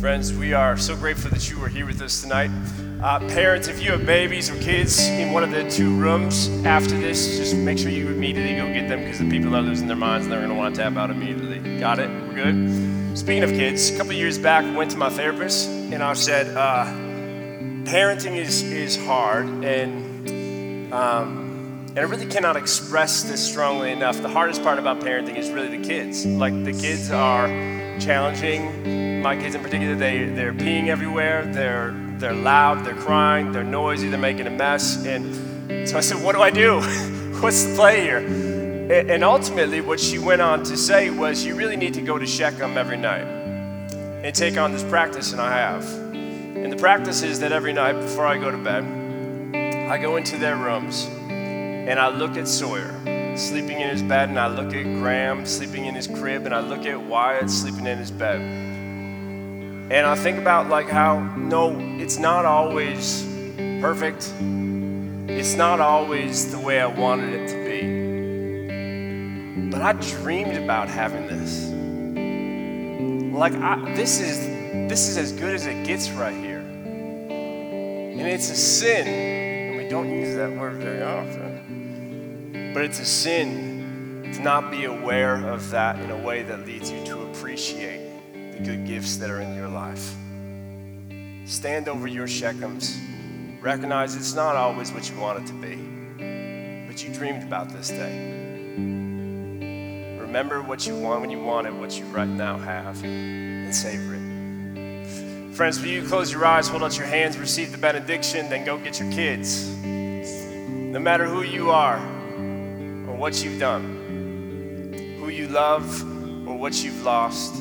Friends, 0.00 0.32
we 0.32 0.54
are 0.54 0.78
so 0.78 0.96
grateful 0.96 1.30
that 1.30 1.50
you 1.50 1.62
are 1.62 1.68
here 1.68 1.84
with 1.84 2.00
us 2.00 2.22
tonight. 2.22 2.50
Uh, 3.02 3.18
parents, 3.28 3.68
if 3.68 3.82
you 3.82 3.90
have 3.90 4.06
babies 4.06 4.48
or 4.48 4.58
kids 4.62 4.98
in 4.98 5.30
one 5.30 5.44
of 5.44 5.50
the 5.50 5.68
two 5.70 5.94
rooms 5.94 6.48
after 6.64 6.98
this, 6.98 7.36
just 7.36 7.54
make 7.54 7.76
sure 7.76 7.90
you 7.90 8.08
immediately 8.08 8.56
go 8.56 8.64
get 8.72 8.88
them 8.88 9.00
because 9.00 9.18
the 9.18 9.28
people 9.28 9.54
are 9.54 9.60
losing 9.60 9.86
their 9.86 9.98
minds 9.98 10.24
and 10.24 10.32
they're 10.32 10.40
going 10.40 10.50
to 10.50 10.56
want 10.56 10.74
to 10.74 10.80
tap 10.80 10.96
out 10.96 11.10
immediately. 11.10 11.78
Got 11.78 11.98
it? 11.98 12.08
We're 12.08 12.32
good? 12.32 13.18
Speaking 13.18 13.42
of 13.42 13.50
kids, 13.50 13.90
a 13.90 13.96
couple 13.98 14.14
years 14.14 14.38
back, 14.38 14.64
I 14.64 14.74
went 14.74 14.90
to 14.92 14.96
my 14.96 15.10
therapist 15.10 15.68
and 15.68 16.02
I 16.02 16.14
said, 16.14 16.56
uh, 16.56 16.86
parenting 17.84 18.36
is, 18.36 18.62
is 18.62 18.96
hard 19.04 19.48
and 19.62 20.94
um, 20.94 21.84
And 21.90 21.98
I 21.98 22.02
really 22.04 22.24
cannot 22.24 22.56
express 22.56 23.24
this 23.24 23.46
strongly 23.46 23.92
enough. 23.92 24.22
The 24.22 24.30
hardest 24.30 24.62
part 24.62 24.78
about 24.78 25.00
parenting 25.00 25.36
is 25.36 25.50
really 25.50 25.76
the 25.76 25.84
kids. 25.86 26.24
Like 26.24 26.64
the 26.64 26.72
kids 26.72 27.10
are 27.10 27.48
challenging. 27.98 29.09
My 29.20 29.36
kids 29.36 29.54
in 29.54 29.62
particular, 29.62 29.94
they, 29.94 30.24
they're 30.24 30.54
peeing 30.54 30.88
everywhere. 30.88 31.44
They're, 31.44 31.92
they're 32.18 32.32
loud, 32.32 32.84
they're 32.86 32.94
crying, 32.94 33.52
they're 33.52 33.62
noisy, 33.62 34.08
they're 34.08 34.18
making 34.18 34.46
a 34.46 34.50
mess. 34.50 35.04
And 35.04 35.88
so 35.88 35.98
I 35.98 36.00
said, 36.00 36.24
what 36.24 36.34
do 36.34 36.40
I 36.40 36.50
do? 36.50 36.80
What's 37.40 37.64
the 37.64 37.74
play 37.74 38.00
here? 38.02 38.18
And 38.90 39.22
ultimately, 39.22 39.80
what 39.80 40.00
she 40.00 40.18
went 40.18 40.40
on 40.40 40.62
to 40.64 40.76
say 40.76 41.10
was, 41.10 41.44
you 41.44 41.54
really 41.54 41.76
need 41.76 41.94
to 41.94 42.02
go 42.02 42.18
to 42.18 42.26
Shechem 42.26 42.76
every 42.76 42.96
night 42.96 43.24
and 43.24 44.34
take 44.34 44.56
on 44.56 44.72
this 44.72 44.82
practice, 44.82 45.32
and 45.32 45.40
I 45.40 45.52
have. 45.52 45.84
And 45.94 46.72
the 46.72 46.76
practice 46.76 47.22
is 47.22 47.40
that 47.40 47.52
every 47.52 47.72
night 47.72 47.92
before 47.92 48.26
I 48.26 48.36
go 48.36 48.50
to 48.50 48.58
bed, 48.58 48.84
I 49.90 49.98
go 49.98 50.16
into 50.16 50.38
their 50.38 50.56
rooms 50.56 51.06
and 51.30 51.98
I 51.98 52.08
look 52.08 52.36
at 52.36 52.48
Sawyer 52.48 52.94
sleeping 53.36 53.80
in 53.80 53.88
his 53.88 54.02
bed, 54.02 54.28
and 54.28 54.38
I 54.38 54.48
look 54.48 54.74
at 54.74 54.82
Graham 54.82 55.46
sleeping 55.46 55.86
in 55.86 55.94
his 55.94 56.06
crib, 56.06 56.46
and 56.46 56.54
I 56.54 56.60
look 56.60 56.84
at 56.84 57.00
Wyatt 57.00 57.48
sleeping 57.48 57.86
in 57.86 57.98
his 57.98 58.10
bed. 58.10 58.69
And 59.90 60.06
I 60.06 60.14
think 60.14 60.38
about 60.38 60.68
like 60.68 60.88
how, 60.88 61.18
no, 61.36 61.76
it's 61.98 62.16
not 62.16 62.44
always 62.44 63.24
perfect. 63.80 64.32
It's 65.28 65.54
not 65.54 65.80
always 65.80 66.52
the 66.52 66.60
way 66.60 66.80
I 66.80 66.86
wanted 66.86 67.34
it 67.34 67.48
to 67.48 67.64
be. 67.64 67.80
But 69.68 69.82
I 69.82 69.94
dreamed 69.94 70.56
about 70.56 70.88
having 70.88 71.26
this. 71.26 71.70
Like 73.34 73.54
I, 73.54 73.92
this 73.96 74.20
is 74.20 74.38
this 74.88 75.08
is 75.08 75.16
as 75.16 75.32
good 75.32 75.56
as 75.56 75.66
it 75.66 75.84
gets 75.84 76.08
right 76.10 76.36
here. 76.36 76.60
And 76.60 78.20
it's 78.20 78.48
a 78.48 78.54
sin, 78.54 79.08
and 79.08 79.76
we 79.76 79.88
don't 79.88 80.08
use 80.08 80.36
that 80.36 80.56
word 80.56 80.76
very 80.76 81.02
often. 81.02 82.70
But 82.74 82.84
it's 82.84 83.00
a 83.00 83.04
sin 83.04 84.30
to 84.34 84.40
not 84.40 84.70
be 84.70 84.84
aware 84.84 85.48
of 85.48 85.68
that 85.70 85.98
in 85.98 86.12
a 86.12 86.18
way 86.18 86.44
that 86.44 86.64
leads 86.64 86.92
you 86.92 87.04
to 87.06 87.22
appreciate 87.22 88.09
good 88.64 88.86
gifts 88.86 89.16
that 89.16 89.30
are 89.30 89.40
in 89.40 89.54
your 89.54 89.68
life. 89.68 90.14
Stand 91.46 91.88
over 91.88 92.06
your 92.06 92.26
Shechems. 92.26 92.98
Recognize 93.60 94.14
it's 94.16 94.34
not 94.34 94.56
always 94.56 94.92
what 94.92 95.10
you 95.10 95.18
want 95.18 95.42
it 95.42 95.46
to 95.46 95.52
be, 95.54 95.76
but 96.86 97.02
you 97.02 97.12
dreamed 97.12 97.42
about 97.42 97.70
this 97.70 97.88
day. 97.88 98.36
Remember 100.18 100.62
what 100.62 100.86
you 100.86 100.96
want 100.96 101.22
when 101.22 101.30
you 101.30 101.42
want 101.42 101.66
it, 101.66 101.74
what 101.74 101.98
you 101.98 102.04
right 102.06 102.28
now 102.28 102.56
have, 102.56 103.02
and 103.04 103.74
savor 103.74 104.14
it. 104.14 105.54
Friends, 105.54 105.80
will 105.80 105.88
you 105.88 106.06
close 106.06 106.32
your 106.32 106.46
eyes, 106.46 106.68
hold 106.68 106.84
out 106.84 106.96
your 106.96 107.06
hands, 107.06 107.36
receive 107.36 107.72
the 107.72 107.78
benediction, 107.78 108.48
then 108.48 108.64
go 108.64 108.78
get 108.78 109.00
your 109.00 109.10
kids. 109.10 109.68
No 109.68 110.98
matter 111.00 111.26
who 111.26 111.42
you 111.42 111.70
are 111.70 111.98
or 111.98 113.16
what 113.16 113.42
you've 113.42 113.58
done, 113.58 115.18
who 115.18 115.28
you 115.28 115.48
love 115.48 116.02
or 116.48 116.56
what 116.56 116.82
you've 116.82 117.02
lost, 117.02 117.54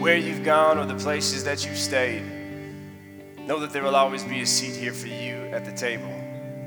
where 0.00 0.16
you've 0.16 0.44
gone 0.44 0.78
or 0.78 0.86
the 0.86 0.94
places 0.94 1.44
that 1.44 1.64
you've 1.64 1.78
stayed, 1.78 2.22
know 3.38 3.58
that 3.60 3.72
there 3.72 3.82
will 3.82 3.96
always 3.96 4.22
be 4.24 4.40
a 4.42 4.46
seat 4.46 4.74
here 4.74 4.92
for 4.92 5.08
you 5.08 5.34
at 5.52 5.64
the 5.64 5.72
table 5.72 6.12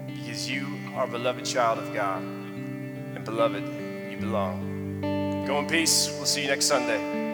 because 0.08 0.50
you 0.50 0.68
are 0.96 1.06
a 1.06 1.08
beloved 1.08 1.46
child 1.46 1.80
of 1.80 1.94
God. 1.94 2.22
And 2.22 3.24
beloved, 3.24 3.64
you 4.12 4.18
belong. 4.20 5.02
Go 5.48 5.60
in 5.60 5.68
peace. 5.68 6.10
We'll 6.18 6.26
see 6.26 6.42
you 6.42 6.48
next 6.48 6.66
Sunday. 6.66 7.25